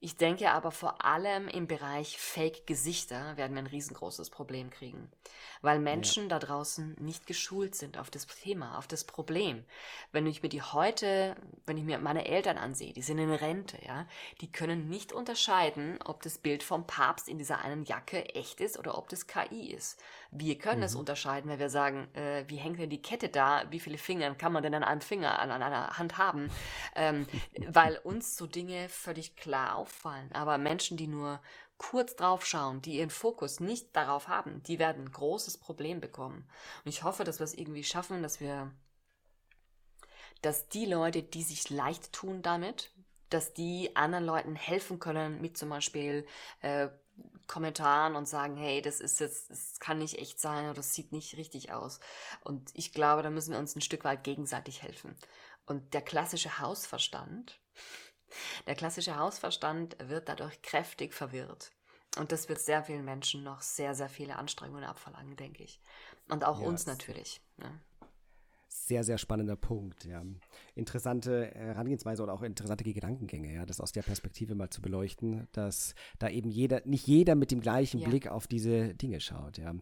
Ich 0.05 0.17
denke 0.17 0.51
aber 0.51 0.69
vor 0.69 1.03
allem 1.03 1.47
im 1.47 1.65
Bereich 1.65 2.19
Fake-Gesichter 2.19 3.37
werden 3.37 3.53
wir 3.55 3.63
ein 3.63 3.65
riesengroßes 3.65 4.29
Problem 4.29 4.69
kriegen, 4.69 5.11
weil 5.63 5.79
Menschen 5.79 6.25
ja. 6.25 6.29
da 6.29 6.45
draußen 6.45 6.95
nicht 6.99 7.25
geschult 7.25 7.73
sind 7.73 7.97
auf 7.97 8.11
das 8.11 8.27
Thema, 8.27 8.77
auf 8.77 8.85
das 8.85 9.03
Problem. 9.03 9.65
Wenn 10.11 10.27
ich 10.27 10.43
mir 10.43 10.49
die 10.49 10.61
heute, 10.61 11.35
wenn 11.65 11.77
ich 11.77 11.83
mir 11.83 11.97
meine 11.97 12.27
Eltern 12.27 12.59
ansehe, 12.59 12.93
die 12.93 13.01
sind 13.01 13.17
in 13.17 13.33
Rente, 13.33 13.79
ja, 13.83 14.05
die 14.41 14.51
können 14.51 14.89
nicht 14.89 15.11
unterscheiden, 15.11 15.97
ob 16.05 16.21
das 16.21 16.37
Bild 16.37 16.61
vom 16.61 16.85
Papst 16.85 17.27
in 17.27 17.39
dieser 17.39 17.65
einen 17.65 17.83
Jacke 17.83 18.25
echt 18.35 18.61
ist 18.61 18.77
oder 18.77 18.99
ob 18.99 19.09
das 19.09 19.25
KI 19.25 19.73
ist. 19.73 19.99
Wir 20.31 20.57
können 20.57 20.79
mhm. 20.79 20.85
es 20.85 20.95
unterscheiden, 20.95 21.49
wenn 21.49 21.59
wir 21.59 21.69
sagen, 21.69 22.07
äh, 22.13 22.43
wie 22.47 22.57
hängt 22.57 22.79
denn 22.79 22.89
die 22.89 23.01
Kette 23.01 23.29
da, 23.29 23.63
wie 23.69 23.79
viele 23.79 23.97
Finger 23.97 24.33
kann 24.35 24.51
man 24.51 24.63
denn 24.63 24.73
an 24.73 24.83
einem 24.83 25.01
Finger, 25.01 25.39
an, 25.39 25.51
an 25.51 25.61
einer 25.61 25.97
Hand 25.97 26.17
haben, 26.17 26.49
ähm, 26.95 27.27
weil 27.67 27.97
uns 27.97 28.35
so 28.37 28.47
Dinge 28.47 28.89
völlig 28.89 29.35
klar 29.35 29.75
auffallen. 29.75 30.31
Aber 30.33 30.57
Menschen, 30.57 30.97
die 30.97 31.07
nur 31.07 31.39
kurz 31.77 32.15
drauf 32.15 32.45
schauen, 32.45 32.81
die 32.81 32.97
ihren 32.97 33.09
Fokus 33.09 33.59
nicht 33.59 33.95
darauf 33.95 34.27
haben, 34.27 34.63
die 34.63 34.79
werden 34.79 35.05
ein 35.05 35.11
großes 35.11 35.57
Problem 35.57 35.99
bekommen. 35.99 36.47
Und 36.83 36.89
ich 36.89 37.03
hoffe, 37.03 37.23
dass 37.23 37.39
wir 37.39 37.43
es 37.43 37.53
irgendwie 37.53 37.83
schaffen, 37.83 38.23
dass 38.23 38.39
wir, 38.39 38.71
dass 40.41 40.69
die 40.69 40.85
Leute, 40.85 41.21
die 41.23 41.43
sich 41.43 41.69
leicht 41.69 42.13
tun 42.13 42.41
damit, 42.41 42.91
dass 43.29 43.53
die 43.53 43.95
anderen 43.95 44.25
Leuten 44.25 44.55
helfen 44.55 44.99
können, 44.99 45.41
mit 45.41 45.57
zum 45.57 45.69
Beispiel 45.69 46.25
äh, 46.61 46.87
Kommentaren 47.47 48.15
und 48.15 48.27
sagen, 48.27 48.57
hey, 48.57 48.81
das 48.81 48.99
ist 48.99 49.19
jetzt, 49.19 49.49
das 49.49 49.79
kann 49.79 49.99
nicht 49.99 50.17
echt 50.19 50.39
sein 50.39 50.65
oder 50.65 50.75
das 50.75 50.93
sieht 50.93 51.11
nicht 51.11 51.37
richtig 51.37 51.71
aus. 51.71 51.99
Und 52.43 52.71
ich 52.73 52.91
glaube, 52.91 53.21
da 53.21 53.29
müssen 53.29 53.51
wir 53.51 53.59
uns 53.59 53.75
ein 53.75 53.81
Stück 53.81 54.03
weit 54.03 54.23
gegenseitig 54.23 54.81
helfen. 54.81 55.15
Und 55.65 55.93
der 55.93 56.01
klassische 56.01 56.59
Hausverstand, 56.59 57.59
der 58.67 58.75
klassische 58.75 59.17
Hausverstand 59.17 59.95
wird 59.99 60.27
dadurch 60.27 60.61
kräftig 60.61 61.13
verwirrt. 61.13 61.71
Und 62.17 62.31
das 62.31 62.49
wird 62.49 62.59
sehr 62.59 62.83
vielen 62.83 63.05
Menschen 63.05 63.43
noch 63.43 63.61
sehr, 63.61 63.93
sehr 63.93 64.09
viele 64.09 64.37
Anstrengungen 64.37 64.85
abverlangen, 64.85 65.35
denke 65.35 65.63
ich. 65.63 65.81
Und 66.29 66.45
auch 66.45 66.61
ja, 66.61 66.67
uns 66.67 66.85
natürlich. 66.85 67.41
Ne? 67.57 67.79
Sehr, 68.75 69.03
sehr 69.03 69.17
spannender 69.17 69.55
Punkt. 69.55 70.05
Ja. 70.05 70.23
Interessante 70.75 71.51
Herangehensweise 71.55 72.21
oder 72.21 72.33
auch 72.33 72.43
interessante 72.43 72.83
Gedankengänge, 72.83 73.53
ja, 73.53 73.65
das 73.65 73.81
aus 73.81 73.91
der 73.91 74.03
Perspektive 74.03 74.55
mal 74.55 74.69
zu 74.69 74.81
beleuchten, 74.81 75.47
dass 75.53 75.95
da 76.19 76.29
eben 76.29 76.49
jeder, 76.49 76.81
nicht 76.85 77.07
jeder 77.07 77.35
mit 77.35 77.51
dem 77.51 77.61
gleichen 77.61 77.99
ja. 77.99 78.07
Blick 78.07 78.27
auf 78.27 78.47
diese 78.47 78.93
Dinge 78.93 79.19
schaut. 79.19 79.57
Ja. 79.57 79.73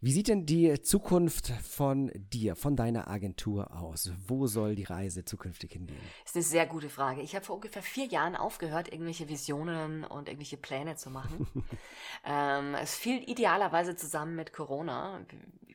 Wie 0.00 0.12
sieht 0.12 0.28
denn 0.28 0.44
die 0.44 0.82
Zukunft 0.82 1.48
von 1.48 2.10
dir, 2.14 2.54
von 2.54 2.76
deiner 2.76 3.08
Agentur 3.08 3.74
aus? 3.74 4.12
Wo 4.26 4.46
soll 4.46 4.74
die 4.74 4.84
Reise 4.84 5.24
zukünftig 5.24 5.72
hingehen? 5.72 5.98
Das 6.22 6.32
ist 6.32 6.36
eine 6.36 6.44
sehr 6.44 6.66
gute 6.66 6.90
Frage. 6.90 7.22
Ich 7.22 7.34
habe 7.34 7.44
vor 7.44 7.56
ungefähr 7.56 7.82
vier 7.82 8.04
Jahren 8.04 8.36
aufgehört, 8.36 8.92
irgendwelche 8.92 9.28
Visionen 9.30 10.04
und 10.04 10.28
irgendwelche 10.28 10.58
Pläne 10.58 10.96
zu 10.96 11.08
machen. 11.08 11.46
ähm, 12.26 12.74
es 12.74 12.94
fiel 12.94 13.22
idealerweise 13.26 13.96
zusammen 13.96 14.36
mit 14.36 14.52
Corona. 14.52 15.24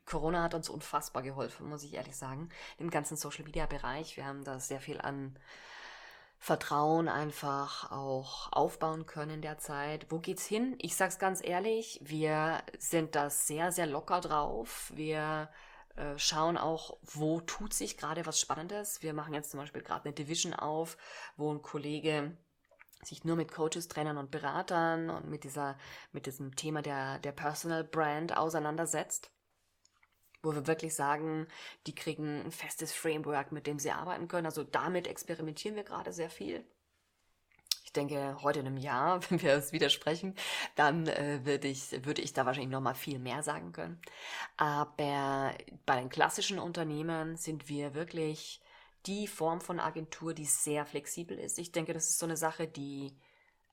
Corona 0.05 0.43
hat 0.43 0.53
uns 0.53 0.69
unfassbar 0.69 1.23
geholfen, 1.23 1.67
muss 1.67 1.83
ich 1.83 1.95
ehrlich 1.95 2.15
sagen, 2.15 2.49
im 2.77 2.91
ganzen 2.91 3.17
Social-Media-Bereich. 3.17 4.17
Wir 4.17 4.25
haben 4.25 4.43
da 4.43 4.59
sehr 4.59 4.81
viel 4.81 5.01
an 5.01 5.35
Vertrauen 6.43 7.07
einfach 7.07 7.91
auch 7.91 8.51
aufbauen 8.51 9.05
können 9.05 9.35
in 9.35 9.41
der 9.43 9.59
Zeit. 9.59 10.07
Wo 10.09 10.17
geht's 10.17 10.43
hin? 10.43 10.75
Ich 10.79 10.95
sag's 10.95 11.19
ganz 11.19 11.39
ehrlich, 11.45 11.99
wir 12.01 12.63
sind 12.79 13.13
da 13.13 13.29
sehr, 13.29 13.71
sehr 13.71 13.85
locker 13.85 14.21
drauf. 14.21 14.91
Wir 14.95 15.51
äh, 15.97 16.17
schauen 16.17 16.57
auch, 16.57 16.97
wo 17.03 17.41
tut 17.41 17.75
sich 17.75 17.95
gerade 17.95 18.25
was 18.25 18.39
Spannendes. 18.39 19.03
Wir 19.03 19.13
machen 19.13 19.35
jetzt 19.35 19.51
zum 19.51 19.59
Beispiel 19.59 19.83
gerade 19.83 20.05
eine 20.05 20.15
Division 20.15 20.55
auf, 20.55 20.97
wo 21.37 21.53
ein 21.53 21.61
Kollege 21.61 22.35
sich 23.03 23.23
nur 23.23 23.35
mit 23.35 23.51
Coaches, 23.51 23.87
Trainern 23.87 24.17
und 24.17 24.31
Beratern 24.31 25.11
und 25.11 25.29
mit 25.29 25.43
dieser, 25.43 25.77
mit 26.11 26.25
diesem 26.25 26.55
Thema 26.55 26.81
der, 26.81 27.19
der 27.19 27.33
Personal 27.33 27.83
Brand 27.83 28.35
auseinandersetzt 28.35 29.29
wo 30.43 30.53
wir 30.53 30.67
wirklich 30.67 30.95
sagen, 30.95 31.47
die 31.87 31.95
kriegen 31.95 32.41
ein 32.45 32.51
festes 32.51 32.93
Framework, 32.93 33.51
mit 33.51 33.67
dem 33.67 33.79
sie 33.79 33.91
arbeiten 33.91 34.27
können. 34.27 34.45
Also 34.45 34.63
damit 34.63 35.07
experimentieren 35.07 35.75
wir 35.75 35.83
gerade 35.83 36.13
sehr 36.13 36.29
viel. 36.29 36.63
Ich 37.83 37.93
denke, 37.93 38.37
heute 38.41 38.59
in 38.59 38.67
einem 38.67 38.77
Jahr, 38.77 39.19
wenn 39.29 39.41
wir 39.41 39.53
es 39.53 39.73
widersprechen, 39.73 40.35
dann 40.75 41.07
äh, 41.07 41.41
würde 41.43 41.67
ich, 41.67 41.91
würde 42.05 42.21
ich 42.21 42.33
da 42.33 42.45
wahrscheinlich 42.45 42.71
noch 42.71 42.81
mal 42.81 42.95
viel 42.95 43.19
mehr 43.19 43.43
sagen 43.43 43.73
können. 43.73 44.01
Aber 44.57 45.53
bei 45.85 45.99
den 45.99 46.09
klassischen 46.09 46.57
Unternehmen 46.57 47.35
sind 47.35 47.67
wir 47.67 47.93
wirklich 47.93 48.61
die 49.05 49.27
Form 49.27 49.61
von 49.61 49.79
Agentur, 49.79 50.33
die 50.33 50.45
sehr 50.45 50.85
flexibel 50.85 51.37
ist. 51.37 51.59
Ich 51.59 51.71
denke, 51.71 51.93
das 51.93 52.09
ist 52.09 52.19
so 52.19 52.25
eine 52.25 52.37
Sache, 52.37 52.67
die 52.67 53.13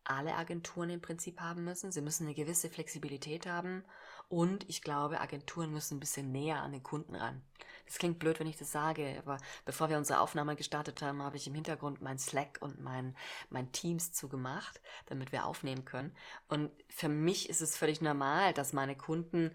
alle 0.05 0.35
Agenturen 0.35 0.91
im 0.91 1.03
Prinzip 1.03 1.41
haben 1.41 1.65
müssen. 1.65 1.93
Sie 1.93 2.01
müssen 2.01 2.27
eine 2.27 2.35
gewisse 2.35 2.71
Flexibilität 2.71 3.47
haben 3.47 3.85
und 4.29 4.69
ich 4.69 4.83
glaube, 4.83 5.21
Agenturen 5.21 5.73
müssen 5.73 5.97
ein 5.97 6.01
bisschen 6.01 6.33
näher 6.33 6.63
an 6.63 6.73
den 6.73 6.83
Kunden 6.83 7.15
ran. 7.15 7.43
Das 7.87 7.97
klingt 7.97 8.19
blöd, 8.19 8.39
wenn 8.39 8.47
ich 8.47 8.59
das 8.59 8.71
sage, 8.71 9.17
aber 9.19 9.39
bevor 9.65 9.89
wir 9.89 9.97
unsere 9.97 10.21
Aufnahme 10.21 10.57
gestartet 10.57 11.01
haben, 11.01 11.23
habe 11.23 11.39
ich 11.39 11.47
im 11.47 11.55
Hintergrund 11.55 12.03
mein 12.03 12.19
Slack 12.19 12.59
und 12.61 12.81
mein, 12.83 13.17
mein 13.49 13.73
Teams 13.73 14.13
zugemacht, 14.13 14.83
damit 15.07 15.33
wir 15.33 15.47
aufnehmen 15.47 15.87
können. 15.87 16.15
Und 16.49 16.71
für 16.91 17.09
mich 17.09 17.49
ist 17.49 17.63
es 17.63 17.79
völlig 17.79 18.03
normal, 18.03 18.53
dass 18.53 18.75
meine 18.75 18.95
Kunden 18.95 19.55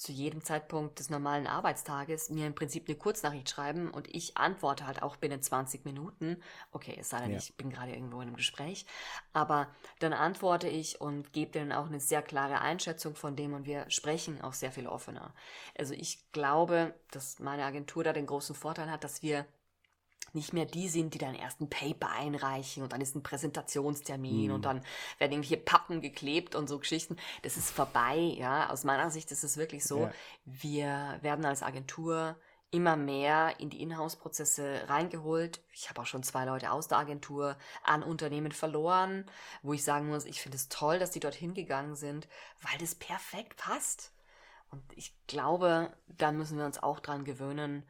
zu 0.00 0.12
jedem 0.12 0.42
Zeitpunkt 0.42 0.98
des 0.98 1.10
normalen 1.10 1.46
Arbeitstages 1.46 2.30
mir 2.30 2.46
im 2.46 2.54
Prinzip 2.54 2.88
eine 2.88 2.96
Kurznachricht 2.96 3.50
schreiben 3.50 3.90
und 3.90 4.08
ich 4.08 4.34
antworte 4.38 4.86
halt 4.86 5.02
auch 5.02 5.16
binnen 5.16 5.42
20 5.42 5.84
Minuten. 5.84 6.42
Okay, 6.72 6.96
es 6.98 7.10
sei 7.10 7.20
denn, 7.20 7.32
ja. 7.32 7.36
ich 7.36 7.54
bin 7.56 7.68
gerade 7.68 7.92
irgendwo 7.92 8.16
in 8.22 8.28
einem 8.28 8.36
Gespräch. 8.36 8.86
Aber 9.34 9.68
dann 9.98 10.14
antworte 10.14 10.68
ich 10.68 11.02
und 11.02 11.34
gebe 11.34 11.50
denen 11.50 11.70
auch 11.70 11.84
eine 11.84 12.00
sehr 12.00 12.22
klare 12.22 12.62
Einschätzung 12.62 13.14
von 13.14 13.36
dem 13.36 13.52
und 13.52 13.66
wir 13.66 13.90
sprechen 13.90 14.40
auch 14.40 14.54
sehr 14.54 14.72
viel 14.72 14.86
offener. 14.86 15.34
Also 15.76 15.92
ich 15.92 16.32
glaube, 16.32 16.94
dass 17.10 17.38
meine 17.38 17.66
Agentur 17.66 18.02
da 18.02 18.14
den 18.14 18.26
großen 18.26 18.54
Vorteil 18.54 18.90
hat, 18.90 19.04
dass 19.04 19.22
wir 19.22 19.44
nicht 20.34 20.52
mehr 20.52 20.66
die 20.66 20.88
sind, 20.88 21.14
die 21.14 21.18
dann 21.18 21.34
erst 21.34 21.60
ein 21.60 21.70
Paper 21.70 22.10
einreichen 22.10 22.82
und 22.82 22.92
dann 22.92 23.00
ist 23.00 23.14
ein 23.14 23.22
Präsentationstermin 23.22 24.48
mhm. 24.48 24.54
und 24.54 24.64
dann 24.64 24.82
werden 25.18 25.32
irgendwelche 25.32 25.56
Pappen 25.56 26.00
geklebt 26.00 26.54
und 26.54 26.68
so 26.68 26.78
Geschichten. 26.78 27.16
Das 27.42 27.56
ist 27.56 27.70
vorbei, 27.70 28.16
ja. 28.16 28.70
Aus 28.70 28.84
meiner 28.84 29.10
Sicht 29.10 29.30
ist 29.32 29.44
es 29.44 29.56
wirklich 29.56 29.84
so. 29.84 30.02
Ja. 30.02 30.12
Wir 30.44 31.18
werden 31.22 31.44
als 31.44 31.62
Agentur 31.62 32.36
immer 32.70 32.96
mehr 32.96 33.58
in 33.58 33.68
die 33.68 33.82
Inhouse-Prozesse 33.82 34.84
reingeholt. 34.88 35.60
Ich 35.72 35.88
habe 35.88 36.00
auch 36.00 36.06
schon 36.06 36.22
zwei 36.22 36.44
Leute 36.44 36.70
aus 36.70 36.86
der 36.86 36.98
Agentur 36.98 37.56
an 37.82 38.02
Unternehmen 38.02 38.52
verloren, 38.52 39.26
wo 39.62 39.72
ich 39.72 39.82
sagen 39.82 40.08
muss, 40.08 40.24
ich 40.24 40.40
finde 40.40 40.56
es 40.56 40.68
toll, 40.68 40.98
dass 40.98 41.10
die 41.10 41.20
dorthin 41.20 41.54
gegangen 41.54 41.96
sind, 41.96 42.28
weil 42.62 42.78
das 42.78 42.94
perfekt 42.94 43.56
passt. 43.56 44.12
Und 44.70 44.82
ich 44.94 45.12
glaube, 45.26 45.92
da 46.06 46.30
müssen 46.30 46.58
wir 46.58 46.64
uns 46.64 46.80
auch 46.80 47.00
dran 47.00 47.24
gewöhnen, 47.24 47.84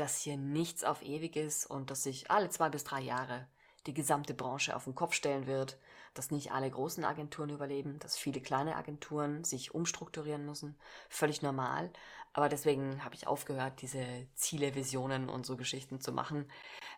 dass 0.00 0.20
hier 0.20 0.36
nichts 0.36 0.84
auf 0.84 1.02
ewig 1.02 1.36
ist 1.36 1.66
und 1.66 1.90
dass 1.90 2.02
sich 2.02 2.30
alle 2.30 2.50
zwei 2.50 2.68
bis 2.68 2.84
drei 2.84 3.00
Jahre 3.00 3.46
die 3.86 3.94
gesamte 3.94 4.34
Branche 4.34 4.76
auf 4.76 4.84
den 4.84 4.94
Kopf 4.94 5.14
stellen 5.14 5.46
wird, 5.46 5.78
dass 6.14 6.30
nicht 6.30 6.52
alle 6.52 6.70
großen 6.70 7.04
Agenturen 7.04 7.50
überleben, 7.50 7.98
dass 8.00 8.18
viele 8.18 8.40
kleine 8.40 8.76
Agenturen 8.76 9.44
sich 9.44 9.74
umstrukturieren 9.74 10.44
müssen. 10.44 10.76
Völlig 11.08 11.42
normal. 11.42 11.90
Aber 12.32 12.48
deswegen 12.48 13.04
habe 13.04 13.14
ich 13.14 13.26
aufgehört, 13.26 13.80
diese 13.80 14.04
Ziele, 14.34 14.74
Visionen 14.74 15.28
und 15.28 15.46
so 15.46 15.56
Geschichten 15.56 16.00
zu 16.00 16.12
machen. 16.12 16.50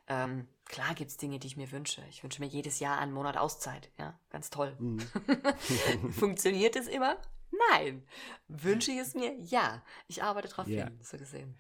Ähm, 0.09 0.48
klar 0.66 0.94
es 1.01 1.16
Dinge, 1.16 1.38
die 1.38 1.46
ich 1.46 1.57
mir 1.57 1.70
wünsche. 1.70 2.03
Ich 2.11 2.22
wünsche 2.22 2.42
mir 2.42 2.48
jedes 2.48 2.80
Jahr 2.80 2.98
einen 2.98 3.12
Monat 3.12 3.36
Auszeit. 3.36 3.90
Ja, 3.98 4.18
ganz 4.30 4.51
toll. 4.51 4.74
Mhm. 4.78 5.01
Funktioniert 6.12 6.76
es 6.76 6.88
immer? 6.88 7.16
Nein. 7.70 8.07
Wünsche 8.48 8.90
ich 8.90 8.98
es 8.98 9.14
mir? 9.14 9.34
Ja. 9.38 9.82
Ich 10.09 10.22
arbeite 10.22 10.48
darauf 10.48 10.66
ja. 10.66 10.84
hin, 10.84 10.98
so 11.03 11.16
gesehen. 11.16 11.57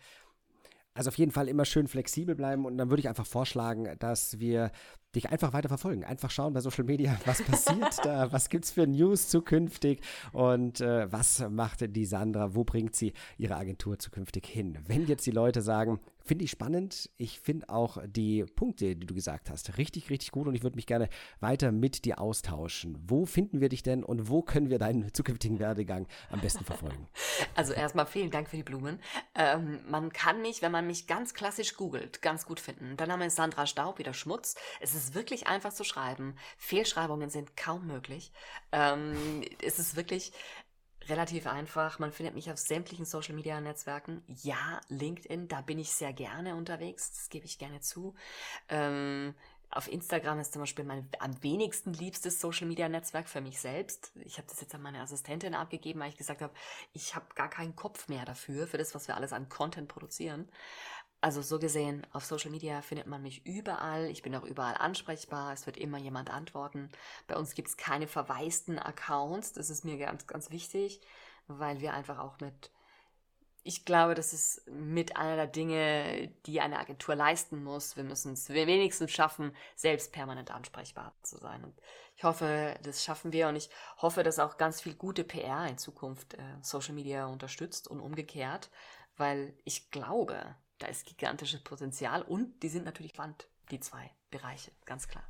Also 1.00 1.08
auf 1.08 1.16
jeden 1.16 1.32
Fall 1.32 1.48
immer 1.48 1.64
schön 1.64 1.88
flexibel 1.88 2.34
bleiben 2.34 2.66
und 2.66 2.76
dann 2.76 2.90
würde 2.90 3.00
ich 3.00 3.08
einfach 3.08 3.24
vorschlagen, 3.24 3.88
dass 4.00 4.38
wir 4.38 4.70
dich 5.14 5.30
einfach 5.30 5.54
weiter 5.54 5.70
verfolgen. 5.70 6.04
Einfach 6.04 6.30
schauen 6.30 6.52
bei 6.52 6.60
Social 6.60 6.84
Media, 6.84 7.18
was 7.24 7.40
passiert 7.40 8.04
da, 8.04 8.30
was 8.32 8.50
gibt 8.50 8.66
es 8.66 8.70
für 8.70 8.86
News 8.86 9.28
zukünftig 9.28 10.02
und 10.32 10.82
äh, 10.82 11.10
was 11.10 11.42
macht 11.48 11.96
die 11.96 12.04
Sandra, 12.04 12.54
wo 12.54 12.64
bringt 12.64 12.94
sie 12.94 13.14
ihre 13.38 13.56
Agentur 13.56 13.98
zukünftig 13.98 14.44
hin. 14.44 14.76
Wenn 14.88 15.06
jetzt 15.06 15.24
die 15.24 15.30
Leute 15.30 15.62
sagen, 15.62 16.00
finde 16.24 16.44
ich 16.44 16.50
spannend, 16.50 17.10
ich 17.16 17.40
finde 17.40 17.68
auch 17.68 17.98
die 18.06 18.44
Punkte, 18.44 18.96
die 18.96 19.06
du 19.06 19.14
gesagt 19.14 19.50
hast, 19.50 19.76
richtig, 19.78 20.10
richtig 20.10 20.30
gut 20.30 20.46
und 20.46 20.54
ich 20.54 20.62
würde 20.62 20.76
mich 20.76 20.86
gerne 20.86 21.08
weiter 21.40 21.72
mit 21.72 22.04
dir 22.04 22.20
austauschen. 22.20 22.98
Wo 23.06 23.26
finden 23.26 23.60
wir 23.60 23.68
dich 23.68 23.82
denn 23.82 24.04
und 24.04 24.28
wo 24.28 24.42
können 24.42 24.70
wir 24.70 24.78
deinen 24.78 25.12
zukünftigen 25.12 25.58
Werdegang 25.58 26.06
am 26.30 26.40
besten 26.40 26.64
verfolgen? 26.64 27.08
Also 27.56 27.72
erstmal 27.72 28.06
vielen 28.06 28.30
Dank 28.30 28.48
für 28.48 28.56
die 28.56 28.62
Blumen. 28.62 29.00
Ähm, 29.34 29.80
man 29.88 30.12
kann 30.12 30.40
mich, 30.40 30.62
wenn 30.62 30.72
man 30.72 30.86
mich 30.86 31.06
ganz 31.06 31.34
klassisch 31.34 31.74
googelt, 31.74 32.22
ganz 32.22 32.46
gut 32.46 32.60
finden. 32.60 32.96
Dein 32.96 33.08
Name 33.08 33.26
ist 33.26 33.36
Sandra 33.36 33.66
Staub, 33.66 33.98
wieder 33.98 34.14
Schmutz. 34.14 34.54
Es 34.80 34.94
ist 34.94 35.10
ist 35.10 35.14
wirklich 35.14 35.46
einfach 35.46 35.72
zu 35.72 35.84
schreiben. 35.84 36.36
Fehlschreibungen 36.56 37.30
sind 37.30 37.56
kaum 37.56 37.86
möglich. 37.86 38.32
Ähm, 38.72 39.42
es 39.62 39.78
ist 39.78 39.96
wirklich 39.96 40.32
relativ 41.10 41.46
einfach. 41.46 41.98
Man 41.98 42.12
findet 42.12 42.34
mich 42.34 42.50
auf 42.50 42.58
sämtlichen 42.58 43.04
Social 43.04 43.34
Media 43.34 43.60
Netzwerken. 43.60 44.22
Ja, 44.42 44.80
LinkedIn, 44.88 45.48
da 45.48 45.60
bin 45.60 45.78
ich 45.78 45.90
sehr 45.90 46.12
gerne 46.12 46.54
unterwegs. 46.54 47.10
Das 47.10 47.28
gebe 47.28 47.44
ich 47.44 47.58
gerne 47.58 47.80
zu. 47.80 48.14
Ähm, 48.68 49.34
auf 49.72 49.90
Instagram 49.90 50.40
ist 50.40 50.52
zum 50.52 50.62
Beispiel 50.62 50.84
mein 50.84 51.08
am 51.20 51.40
wenigsten 51.42 51.92
liebstes 51.92 52.40
Social 52.40 52.66
Media 52.66 52.88
Netzwerk 52.88 53.28
für 53.28 53.40
mich 53.40 53.60
selbst. 53.60 54.10
Ich 54.24 54.38
habe 54.38 54.48
das 54.48 54.60
jetzt 54.60 54.74
an 54.74 54.82
meine 54.82 55.00
Assistentin 55.00 55.54
abgegeben, 55.54 56.00
weil 56.00 56.08
ich 56.08 56.16
gesagt 56.16 56.42
habe, 56.42 56.52
ich 56.92 57.14
habe 57.14 57.26
gar 57.36 57.48
keinen 57.48 57.76
Kopf 57.76 58.08
mehr 58.08 58.24
dafür, 58.24 58.66
für 58.66 58.78
das, 58.78 58.94
was 58.94 59.06
wir 59.06 59.16
alles 59.16 59.32
an 59.32 59.48
Content 59.48 59.88
produzieren. 59.88 60.48
Also 61.22 61.42
so 61.42 61.58
gesehen, 61.58 62.06
auf 62.12 62.24
Social 62.24 62.50
Media 62.50 62.80
findet 62.80 63.06
man 63.06 63.22
mich 63.22 63.44
überall. 63.44 64.06
Ich 64.06 64.22
bin 64.22 64.34
auch 64.34 64.44
überall 64.44 64.76
ansprechbar. 64.76 65.52
Es 65.52 65.66
wird 65.66 65.76
immer 65.76 65.98
jemand 65.98 66.30
antworten. 66.30 66.88
Bei 67.26 67.36
uns 67.36 67.54
gibt 67.54 67.68
es 67.68 67.76
keine 67.76 68.06
verwaisten 68.06 68.78
Accounts. 68.78 69.52
Das 69.52 69.68
ist 69.68 69.84
mir 69.84 69.98
ganz, 69.98 70.26
ganz 70.26 70.50
wichtig, 70.50 71.00
weil 71.46 71.80
wir 71.80 71.92
einfach 71.92 72.18
auch 72.18 72.40
mit, 72.40 72.70
ich 73.62 73.84
glaube, 73.84 74.14
das 74.14 74.32
ist 74.32 74.66
mit 74.70 75.18
einer 75.18 75.36
der 75.36 75.46
Dinge, 75.46 76.28
die 76.46 76.62
eine 76.62 76.78
Agentur 76.78 77.14
leisten 77.14 77.62
muss. 77.62 77.96
Wir 77.96 78.04
müssen 78.04 78.32
es 78.32 78.48
wenigstens 78.48 79.10
schaffen, 79.12 79.54
selbst 79.76 80.12
permanent 80.12 80.50
ansprechbar 80.50 81.14
zu 81.22 81.36
sein. 81.36 81.62
Und 81.64 81.74
ich 82.16 82.24
hoffe, 82.24 82.78
das 82.82 83.04
schaffen 83.04 83.34
wir 83.34 83.48
und 83.48 83.56
ich 83.56 83.68
hoffe, 83.98 84.22
dass 84.22 84.38
auch 84.38 84.56
ganz 84.56 84.80
viel 84.80 84.94
gute 84.94 85.24
PR 85.24 85.66
in 85.66 85.76
Zukunft 85.76 86.32
äh, 86.32 86.42
Social 86.62 86.94
Media 86.94 87.26
unterstützt 87.26 87.88
und 87.88 88.00
umgekehrt, 88.00 88.70
weil 89.18 89.52
ich 89.64 89.90
glaube, 89.90 90.56
da 90.80 90.88
ist 90.88 91.06
gigantisches 91.06 91.60
Potenzial 91.60 92.22
und 92.22 92.62
die 92.62 92.68
sind 92.68 92.84
natürlich 92.84 93.16
Wand, 93.18 93.48
die 93.70 93.80
zwei 93.80 94.10
Bereiche, 94.30 94.72
ganz 94.84 95.06
klar. 95.06 95.24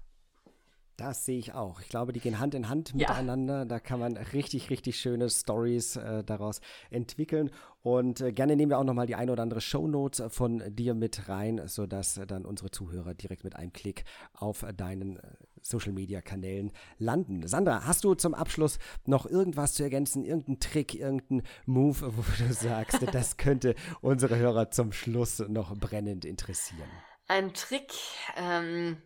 Das 0.97 1.25
sehe 1.25 1.39
ich 1.39 1.55
auch. 1.55 1.81
Ich 1.81 1.89
glaube, 1.89 2.13
die 2.13 2.21
gehen 2.21 2.41
Hand 2.41 2.55
in 2.55 2.69
Hand 2.69 2.95
miteinander. 2.95 3.61
Ja. 3.61 3.65
Da 3.65 3.81
kann 3.81 4.01
man 4.01 4.19
richtig, 4.19 4.69
richtig 4.69 5.01
schöne 5.01 5.31
Stories 5.31 5.97
äh, 5.97 6.23
daraus 6.23 6.61
entwickeln. 6.91 7.51
Und 7.81 8.21
äh, 8.21 8.33
gerne 8.33 8.55
nehmen 8.55 8.69
wir 8.69 8.79
auch 8.79 8.85
nochmal 8.85 9.07
die 9.07 9.15
ein 9.15 9.31
oder 9.31 9.43
andere 9.43 9.63
Shownote 9.63 10.29
von 10.29 10.63
dir 10.69 10.93
mit 10.93 11.31
rein, 11.31 11.63
sodass 11.67 12.21
dann 12.27 12.45
unsere 12.45 12.71
Zuhörer 12.71 13.15
direkt 13.15 13.45
mit 13.45 13.57
einem 13.57 13.73
Klick 13.73 14.05
auf 14.35 14.67
deinen 14.77 15.19
äh, 15.61 15.63
Social 15.63 15.93
Media 15.93 16.21
Kanälen 16.21 16.73
landen. 16.99 17.47
Sandra, 17.47 17.87
hast 17.87 18.05
du 18.05 18.15
zum 18.15 18.35
Abschluss 18.35 18.79
noch 19.07 19.27
irgendwas 19.27 19.75
zu 19.75 19.83
ergänzen? 19.83 20.25
Irgendeinen 20.25 20.61
Trick, 20.61 20.95
irgendeinen 20.95 21.43
Move, 21.67 22.17
wo 22.17 22.45
du 22.45 22.53
sagst, 22.53 22.99
das 23.13 23.37
könnte 23.37 23.75
unsere 24.01 24.37
Hörer 24.37 24.71
zum 24.71 24.93
Schluss 24.93 25.41
noch 25.49 25.77
brennend 25.77 26.25
interessieren? 26.25 26.89
Ein 27.29 27.55
Trick, 27.55 27.93
ähm 28.37 28.99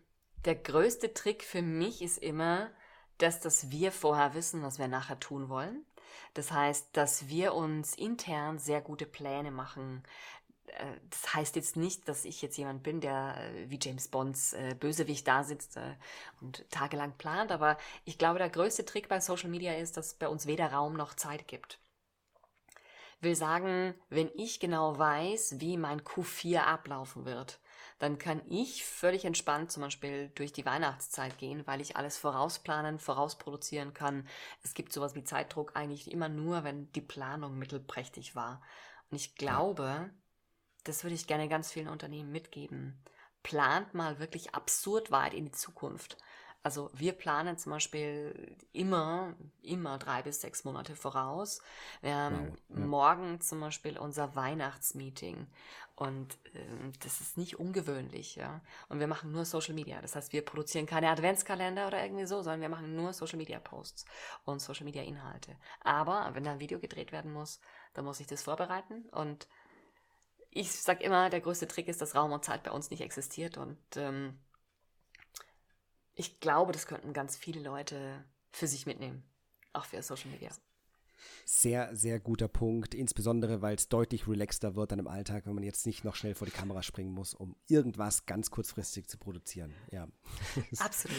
der 0.45 0.55
größte 0.55 1.13
Trick 1.13 1.43
für 1.43 1.61
mich 1.61 2.01
ist 2.01 2.19
immer, 2.19 2.69
dass 3.17 3.39
das 3.39 3.71
wir 3.71 3.91
vorher 3.91 4.35
wissen, 4.35 4.61
was 4.61 4.77
wir 4.79 4.87
nachher 4.87 5.19
tun 5.19 5.49
wollen. 5.49 5.85
Das 6.33 6.51
heißt, 6.51 6.89
dass 6.93 7.27
wir 7.29 7.53
uns 7.53 7.95
intern 7.95 8.59
sehr 8.59 8.81
gute 8.81 9.05
Pläne 9.05 9.51
machen. 9.51 10.03
Äh, 10.67 10.99
das 11.09 11.33
heißt 11.33 11.55
jetzt 11.55 11.75
nicht, 11.75 12.07
dass 12.07 12.25
ich 12.25 12.41
jetzt 12.41 12.57
jemand 12.57 12.83
bin, 12.83 13.01
der 13.01 13.37
äh, 13.37 13.69
wie 13.69 13.79
James 13.81 14.07
Bonds 14.07 14.53
äh, 14.53 14.75
Bösewicht 14.79 15.27
da 15.27 15.43
sitzt 15.43 15.79
und 16.41 16.69
tagelang 16.71 17.13
plant, 17.17 17.51
aber 17.51 17.77
ich 18.05 18.17
glaube, 18.17 18.39
der 18.39 18.49
größte 18.49 18.85
Trick 18.85 19.07
bei 19.09 19.19
Social 19.19 19.49
Media 19.49 19.73
ist, 19.73 19.97
dass 19.97 20.15
bei 20.15 20.27
uns 20.27 20.47
weder 20.47 20.71
Raum 20.71 20.93
noch 20.93 21.13
Zeit 21.13 21.47
gibt. 21.47 21.79
Will 23.21 23.35
sagen, 23.35 23.95
wenn 24.09 24.29
ich 24.35 24.59
genau 24.59 24.97
weiß, 24.97 25.59
wie 25.59 25.77
mein 25.77 26.01
Q4 26.01 26.59
ablaufen 26.59 27.25
wird, 27.25 27.59
dann 27.97 28.17
kann 28.17 28.41
ich 28.49 28.85
völlig 28.85 29.23
entspannt 29.23 29.71
zum 29.71 29.81
Beispiel 29.81 30.29
durch 30.35 30.51
die 30.51 30.65
Weihnachtszeit 30.65 31.37
gehen, 31.37 31.65
weil 31.65 31.79
ich 31.79 31.95
alles 31.95 32.17
vorausplanen, 32.17 32.99
vorausproduzieren 32.99 33.93
kann. 33.93 34.27
Es 34.63 34.73
gibt 34.73 34.91
sowas 34.91 35.15
wie 35.15 35.23
Zeitdruck 35.23 35.75
eigentlich 35.75 36.11
immer 36.11 36.27
nur, 36.27 36.65
wenn 36.65 36.91
die 36.91 37.01
Planung 37.01 37.57
mittelprächtig 37.57 38.35
war. 38.35 38.61
Und 39.09 39.15
ich 39.15 39.35
glaube, 39.35 40.09
das 40.85 41.03
würde 41.03 41.15
ich 41.15 41.27
gerne 41.27 41.49
ganz 41.49 41.71
vielen 41.71 41.89
Unternehmen 41.89 42.31
mitgeben. 42.31 42.97
Plant 43.43 43.93
mal 43.93 44.19
wirklich 44.19 44.55
absurd 44.55 45.11
weit 45.11 45.33
in 45.33 45.45
die 45.45 45.51
Zukunft. 45.51 46.17
Also 46.63 46.89
wir 46.93 47.13
planen 47.13 47.59
zum 47.59 47.73
Beispiel 47.73 48.55
immer, 48.73 49.35
immer 49.61 49.99
drei 49.99 50.23
bis 50.23 50.41
sechs 50.41 50.63
Monate 50.63 50.95
voraus. 50.95 51.61
Wir 52.01 52.15
haben 52.15 52.47
wow, 52.69 52.79
ja. 52.79 52.85
morgen 52.85 53.39
zum 53.39 53.59
Beispiel 53.59 53.99
unser 53.99 54.35
Weihnachtsmeeting 54.35 55.45
und 55.95 56.33
äh, 56.53 56.91
das 57.03 57.21
ist 57.21 57.37
nicht 57.37 57.57
ungewöhnlich, 57.57 58.35
ja. 58.35 58.61
Und 58.89 58.99
wir 58.99 59.07
machen 59.07 59.31
nur 59.31 59.45
Social 59.45 59.73
Media. 59.75 60.01
Das 60.01 60.15
heißt, 60.15 60.33
wir 60.33 60.43
produzieren 60.43 60.87
keine 60.87 61.09
Adventskalender 61.09 61.87
oder 61.87 62.03
irgendwie 62.03 62.25
so, 62.25 62.41
sondern 62.41 62.61
wir 62.61 62.69
machen 62.69 62.95
nur 62.95 63.13
Social 63.13 63.37
Media 63.37 63.59
Posts 63.59 64.05
und 64.43 64.59
Social 64.59 64.83
Media 64.83 65.03
Inhalte. 65.03 65.55
Aber 65.81 66.31
wenn 66.33 66.43
da 66.43 66.51
ein 66.51 66.59
Video 66.59 66.79
gedreht 66.79 67.11
werden 67.11 67.31
muss, 67.31 67.59
dann 67.93 68.05
muss 68.05 68.19
ich 68.19 68.27
das 68.27 68.41
vorbereiten 68.41 69.05
und 69.11 69.47
ich 70.55 70.71
sag 70.71 71.01
immer, 71.01 71.29
der 71.29 71.41
größte 71.41 71.67
Trick 71.67 71.89
ist, 71.89 72.01
dass 72.01 72.15
Raum 72.15 72.31
und 72.31 72.45
Zeit 72.45 72.63
bei 72.63 72.71
uns 72.71 72.89
nicht 72.89 73.01
existiert 73.01 73.57
und 73.57 73.77
ähm, 73.97 74.39
ich 76.13 76.39
glaube, 76.39 76.71
das 76.71 76.87
könnten 76.87 77.11
ganz 77.11 77.35
viele 77.35 77.59
Leute 77.59 78.23
für 78.51 78.65
sich 78.65 78.85
mitnehmen, 78.85 79.23
auch 79.73 79.83
für 79.83 80.01
Social 80.01 80.31
Media. 80.31 80.49
Sehr, 81.43 81.93
sehr 81.93 82.21
guter 82.21 82.47
Punkt, 82.47 82.95
insbesondere 82.95 83.61
weil 83.61 83.75
es 83.75 83.89
deutlich 83.89 84.27
relaxter 84.29 84.75
wird 84.75 84.93
dann 84.93 84.99
im 84.99 85.07
Alltag, 85.07 85.45
wenn 85.45 85.55
man 85.55 85.63
jetzt 85.63 85.85
nicht 85.85 86.05
noch 86.05 86.15
schnell 86.15 86.35
vor 86.35 86.47
die 86.47 86.53
Kamera 86.53 86.81
springen 86.83 87.11
muss, 87.11 87.33
um 87.33 87.57
irgendwas 87.67 88.25
ganz 88.25 88.49
kurzfristig 88.49 89.07
zu 89.07 89.17
produzieren. 89.17 89.73
Ja. 89.91 90.07
Absolut. 90.79 91.17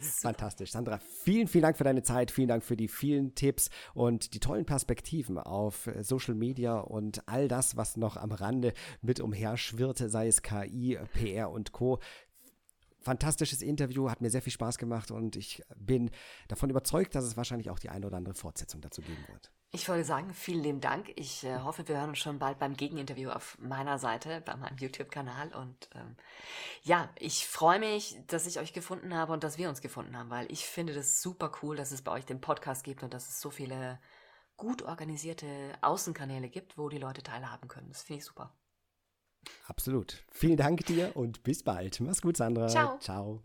Fantastisch. 0.00 0.72
Sandra, 0.72 0.98
vielen, 0.98 1.46
vielen 1.46 1.62
Dank 1.62 1.76
für 1.76 1.84
deine 1.84 2.02
Zeit, 2.02 2.30
vielen 2.30 2.48
Dank 2.48 2.64
für 2.64 2.76
die 2.76 2.88
vielen 2.88 3.34
Tipps 3.34 3.70
und 3.94 4.34
die 4.34 4.40
tollen 4.40 4.64
Perspektiven 4.64 5.38
auf 5.38 5.86
äh, 5.86 6.02
Social 6.02 6.34
Media 6.34 6.78
und 6.78 7.26
all 7.28 7.48
das, 7.48 7.76
was 7.76 7.96
noch 7.96 8.16
am 8.16 8.32
Rande 8.32 8.72
mit 9.02 9.20
umherschwirrt, 9.20 9.98
sei 9.98 10.28
es 10.28 10.42
KI, 10.42 10.98
PR 11.12 11.50
und 11.50 11.72
Co 11.72 12.00
fantastisches 13.02 13.62
Interview, 13.62 14.10
hat 14.10 14.20
mir 14.20 14.30
sehr 14.30 14.42
viel 14.42 14.52
Spaß 14.52 14.78
gemacht 14.78 15.10
und 15.10 15.36
ich 15.36 15.62
bin 15.76 16.10
davon 16.48 16.70
überzeugt, 16.70 17.14
dass 17.14 17.24
es 17.24 17.36
wahrscheinlich 17.36 17.70
auch 17.70 17.78
die 17.78 17.88
eine 17.88 18.06
oder 18.06 18.18
andere 18.18 18.34
Fortsetzung 18.34 18.80
dazu 18.80 19.00
geben 19.00 19.24
wird. 19.28 19.50
Ich 19.72 19.88
wollte 19.88 20.04
sagen, 20.04 20.34
vielen 20.34 20.64
lieben 20.64 20.80
Dank. 20.80 21.12
Ich 21.14 21.44
äh, 21.44 21.60
hoffe, 21.60 21.86
wir 21.86 21.96
hören 21.96 22.10
uns 22.10 22.18
schon 22.18 22.40
bald 22.40 22.58
beim 22.58 22.76
Gegeninterview 22.76 23.30
auf 23.30 23.56
meiner 23.60 23.98
Seite, 23.98 24.40
bei 24.40 24.56
meinem 24.56 24.76
YouTube-Kanal. 24.76 25.54
Und 25.54 25.88
ähm, 25.94 26.16
ja, 26.82 27.08
ich 27.16 27.46
freue 27.46 27.78
mich, 27.78 28.16
dass 28.26 28.46
ich 28.46 28.58
euch 28.58 28.72
gefunden 28.72 29.14
habe 29.14 29.32
und 29.32 29.44
dass 29.44 29.58
wir 29.58 29.68
uns 29.68 29.80
gefunden 29.80 30.16
haben, 30.16 30.28
weil 30.28 30.50
ich 30.50 30.66
finde 30.66 30.92
das 30.92 31.22
super 31.22 31.52
cool, 31.62 31.76
dass 31.76 31.92
es 31.92 32.02
bei 32.02 32.10
euch 32.10 32.26
den 32.26 32.40
Podcast 32.40 32.82
gibt 32.82 33.04
und 33.04 33.14
dass 33.14 33.28
es 33.28 33.40
so 33.40 33.50
viele 33.50 34.00
gut 34.56 34.82
organisierte 34.82 35.46
Außenkanäle 35.82 36.48
gibt, 36.48 36.76
wo 36.76 36.88
die 36.88 36.98
Leute 36.98 37.22
teilhaben 37.22 37.68
können. 37.68 37.88
Das 37.90 38.02
finde 38.02 38.18
ich 38.18 38.24
super. 38.24 38.52
Absolut. 39.68 40.24
Vielen 40.32 40.56
Dank 40.56 40.84
dir 40.86 41.16
und 41.16 41.44
bis 41.44 41.62
bald. 41.62 42.00
Mach's 42.00 42.20
gut, 42.20 42.36
Sandra. 42.36 42.66
Ciao. 42.66 42.98
Ciao. 42.98 43.42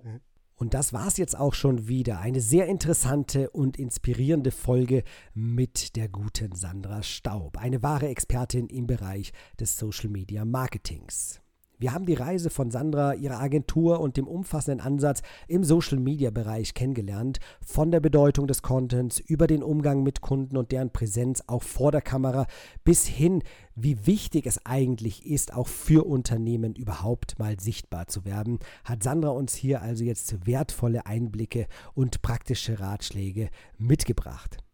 Und 0.55 0.73
das 0.73 0.93
war's 0.93 1.17
jetzt 1.17 1.37
auch 1.37 1.53
schon 1.53 1.87
wieder. 1.87 2.19
Eine 2.19 2.39
sehr 2.39 2.67
interessante 2.67 3.49
und 3.49 3.77
inspirierende 3.77 4.51
Folge 4.51 5.03
mit 5.33 5.95
der 5.95 6.07
guten 6.07 6.55
Sandra 6.55 7.03
Staub, 7.03 7.57
eine 7.57 7.83
wahre 7.83 8.07
Expertin 8.07 8.67
im 8.67 8.87
Bereich 8.87 9.33
des 9.59 9.77
Social 9.77 10.09
Media 10.09 10.45
Marketings. 10.45 11.41
Wir 11.77 11.93
haben 11.93 12.05
die 12.05 12.13
Reise 12.13 12.49
von 12.49 12.71
Sandra, 12.71 13.13
ihrer 13.13 13.39
Agentur 13.39 13.99
und 13.99 14.15
dem 14.15 14.27
umfassenden 14.27 14.79
Ansatz 14.79 15.21
im 15.47 15.63
Social-Media-Bereich 15.63 16.73
kennengelernt, 16.73 17.39
von 17.65 17.91
der 17.91 17.99
Bedeutung 17.99 18.47
des 18.47 18.61
Contents 18.61 19.19
über 19.19 19.47
den 19.47 19.61
Umgang 19.61 20.01
mit 20.03 20.21
Kunden 20.21 20.55
und 20.55 20.71
deren 20.71 20.91
Präsenz 20.91 21.43
auch 21.47 21.63
vor 21.63 21.91
der 21.91 22.01
Kamera 22.01 22.47
bis 22.83 23.05
hin, 23.05 23.43
wie 23.75 24.07
wichtig 24.07 24.45
es 24.45 24.65
eigentlich 24.65 25.25
ist, 25.25 25.53
auch 25.53 25.67
für 25.67 26.05
Unternehmen 26.05 26.75
überhaupt 26.75 27.39
mal 27.39 27.59
sichtbar 27.59 28.07
zu 28.07 28.23
werden, 28.23 28.59
hat 28.85 29.03
Sandra 29.03 29.29
uns 29.29 29.53
hier 29.53 29.81
also 29.81 30.03
jetzt 30.03 30.47
wertvolle 30.47 31.05
Einblicke 31.05 31.67
und 31.93 32.21
praktische 32.21 32.79
Ratschläge 32.79 33.49
mitgebracht. 33.77 34.64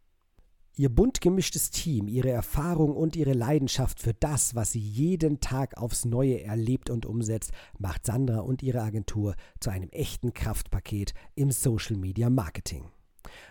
Ihr 0.78 0.90
bunt 0.90 1.20
gemischtes 1.20 1.70
Team, 1.70 2.08
ihre 2.08 2.30
Erfahrung 2.30 2.96
und 2.96 3.18
ihre 3.18 3.34
Leidenschaft 3.34 4.00
für 4.00 4.14
das, 4.14 4.56
was 4.56 4.72
sie 4.72 4.80
jeden 4.80 5.42
Tag 5.42 5.78
aufs 5.78 6.06
Neue 6.06 6.42
erlebt 6.44 6.90
und 6.90 7.06
umsetzt, 7.06 7.52
macht 7.78 8.06
Sandra 8.06 8.40
und 8.40 8.64
ihre 8.64 8.82
Agentur 8.82 9.36
zu 9.60 9.70
einem 9.70 9.90
echten 9.90 10.34
Kraftpaket 10.34 11.14
im 11.36 11.52
Social 11.52 11.98
Media 11.98 12.30
Marketing. 12.30 12.86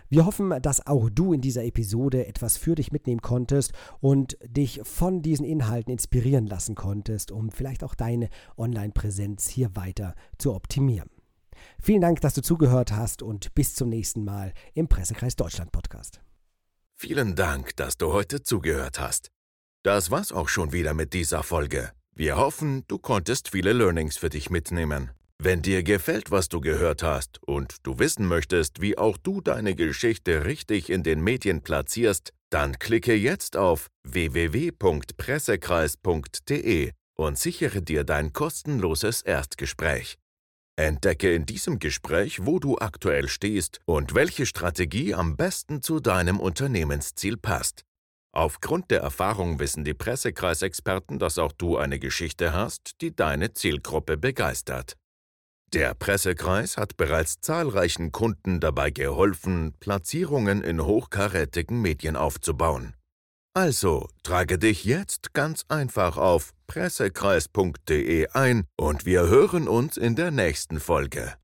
Wir 0.09 0.25
hoffen, 0.25 0.53
dass 0.61 0.85
auch 0.87 1.09
du 1.09 1.31
in 1.31 1.41
dieser 1.41 1.63
Episode 1.63 2.25
etwas 2.25 2.57
für 2.57 2.75
dich 2.75 2.91
mitnehmen 2.91 3.21
konntest 3.21 3.71
und 3.99 4.37
dich 4.43 4.81
von 4.83 5.21
diesen 5.21 5.45
Inhalten 5.45 5.91
inspirieren 5.91 6.47
lassen 6.47 6.75
konntest, 6.75 7.31
um 7.31 7.51
vielleicht 7.51 7.83
auch 7.83 7.95
deine 7.95 8.29
Online-Präsenz 8.57 9.47
hier 9.47 9.75
weiter 9.75 10.15
zu 10.37 10.53
optimieren. 10.53 11.09
Vielen 11.79 12.01
Dank, 12.01 12.19
dass 12.21 12.33
du 12.33 12.41
zugehört 12.41 12.91
hast 12.91 13.21
und 13.21 13.53
bis 13.53 13.75
zum 13.75 13.89
nächsten 13.89 14.23
Mal 14.23 14.53
im 14.73 14.87
Pressekreis 14.87 15.35
Deutschland 15.35 15.71
Podcast. 15.71 16.21
Vielen 17.03 17.35
Dank, 17.35 17.75
dass 17.77 17.97
du 17.97 18.13
heute 18.13 18.43
zugehört 18.43 18.99
hast. 18.99 19.31
Das 19.83 20.11
war's 20.11 20.31
auch 20.31 20.47
schon 20.47 20.71
wieder 20.71 20.93
mit 20.93 21.13
dieser 21.13 21.41
Folge. 21.41 21.91
Wir 22.13 22.37
hoffen, 22.37 22.83
du 22.87 22.99
konntest 22.99 23.49
viele 23.49 23.73
Learnings 23.73 24.17
für 24.17 24.29
dich 24.29 24.51
mitnehmen. 24.51 25.09
Wenn 25.39 25.63
dir 25.63 25.81
gefällt, 25.81 26.29
was 26.29 26.47
du 26.47 26.61
gehört 26.61 27.01
hast 27.01 27.41
und 27.41 27.77
du 27.81 27.97
wissen 27.97 28.27
möchtest, 28.27 28.81
wie 28.81 28.99
auch 28.99 29.17
du 29.17 29.41
deine 29.41 29.73
Geschichte 29.73 30.45
richtig 30.45 30.91
in 30.91 31.01
den 31.01 31.23
Medien 31.23 31.63
platzierst, 31.63 32.33
dann 32.51 32.77
klicke 32.77 33.15
jetzt 33.15 33.57
auf 33.57 33.87
www.pressekreis.de 34.03 36.91
und 37.17 37.39
sichere 37.39 37.81
dir 37.81 38.03
dein 38.03 38.31
kostenloses 38.31 39.23
Erstgespräch. 39.23 40.19
Entdecke 40.83 41.33
in 41.33 41.45
diesem 41.45 41.79
Gespräch, 41.79 42.45
wo 42.45 42.59
du 42.59 42.77
aktuell 42.77 43.27
stehst 43.27 43.79
und 43.85 44.13
welche 44.15 44.45
Strategie 44.45 45.13
am 45.13 45.35
besten 45.35 45.81
zu 45.81 45.99
deinem 45.99 46.39
Unternehmensziel 46.39 47.37
passt. 47.37 47.83
Aufgrund 48.33 48.91
der 48.91 49.01
Erfahrung 49.01 49.59
wissen 49.59 49.83
die 49.83 49.93
Pressekreisexperten, 49.93 51.19
dass 51.19 51.37
auch 51.37 51.51
du 51.51 51.77
eine 51.77 51.99
Geschichte 51.99 52.53
hast, 52.53 53.01
die 53.01 53.15
deine 53.15 53.53
Zielgruppe 53.53 54.17
begeistert. 54.17 54.95
Der 55.73 55.93
Pressekreis 55.93 56.77
hat 56.77 56.97
bereits 56.97 57.39
zahlreichen 57.39 58.11
Kunden 58.11 58.59
dabei 58.59 58.91
geholfen, 58.91 59.73
Platzierungen 59.79 60.61
in 60.61 60.83
hochkarätigen 60.83 61.81
Medien 61.81 62.15
aufzubauen. 62.17 62.93
Also 63.53 64.07
trage 64.23 64.57
dich 64.57 64.85
jetzt 64.85 65.33
ganz 65.33 65.65
einfach 65.67 66.15
auf 66.15 66.53
pressekreis.de 66.67 68.29
ein 68.29 68.63
und 68.77 69.05
wir 69.05 69.27
hören 69.27 69.67
uns 69.67 69.97
in 69.97 70.15
der 70.15 70.31
nächsten 70.31 70.79
Folge. 70.79 71.35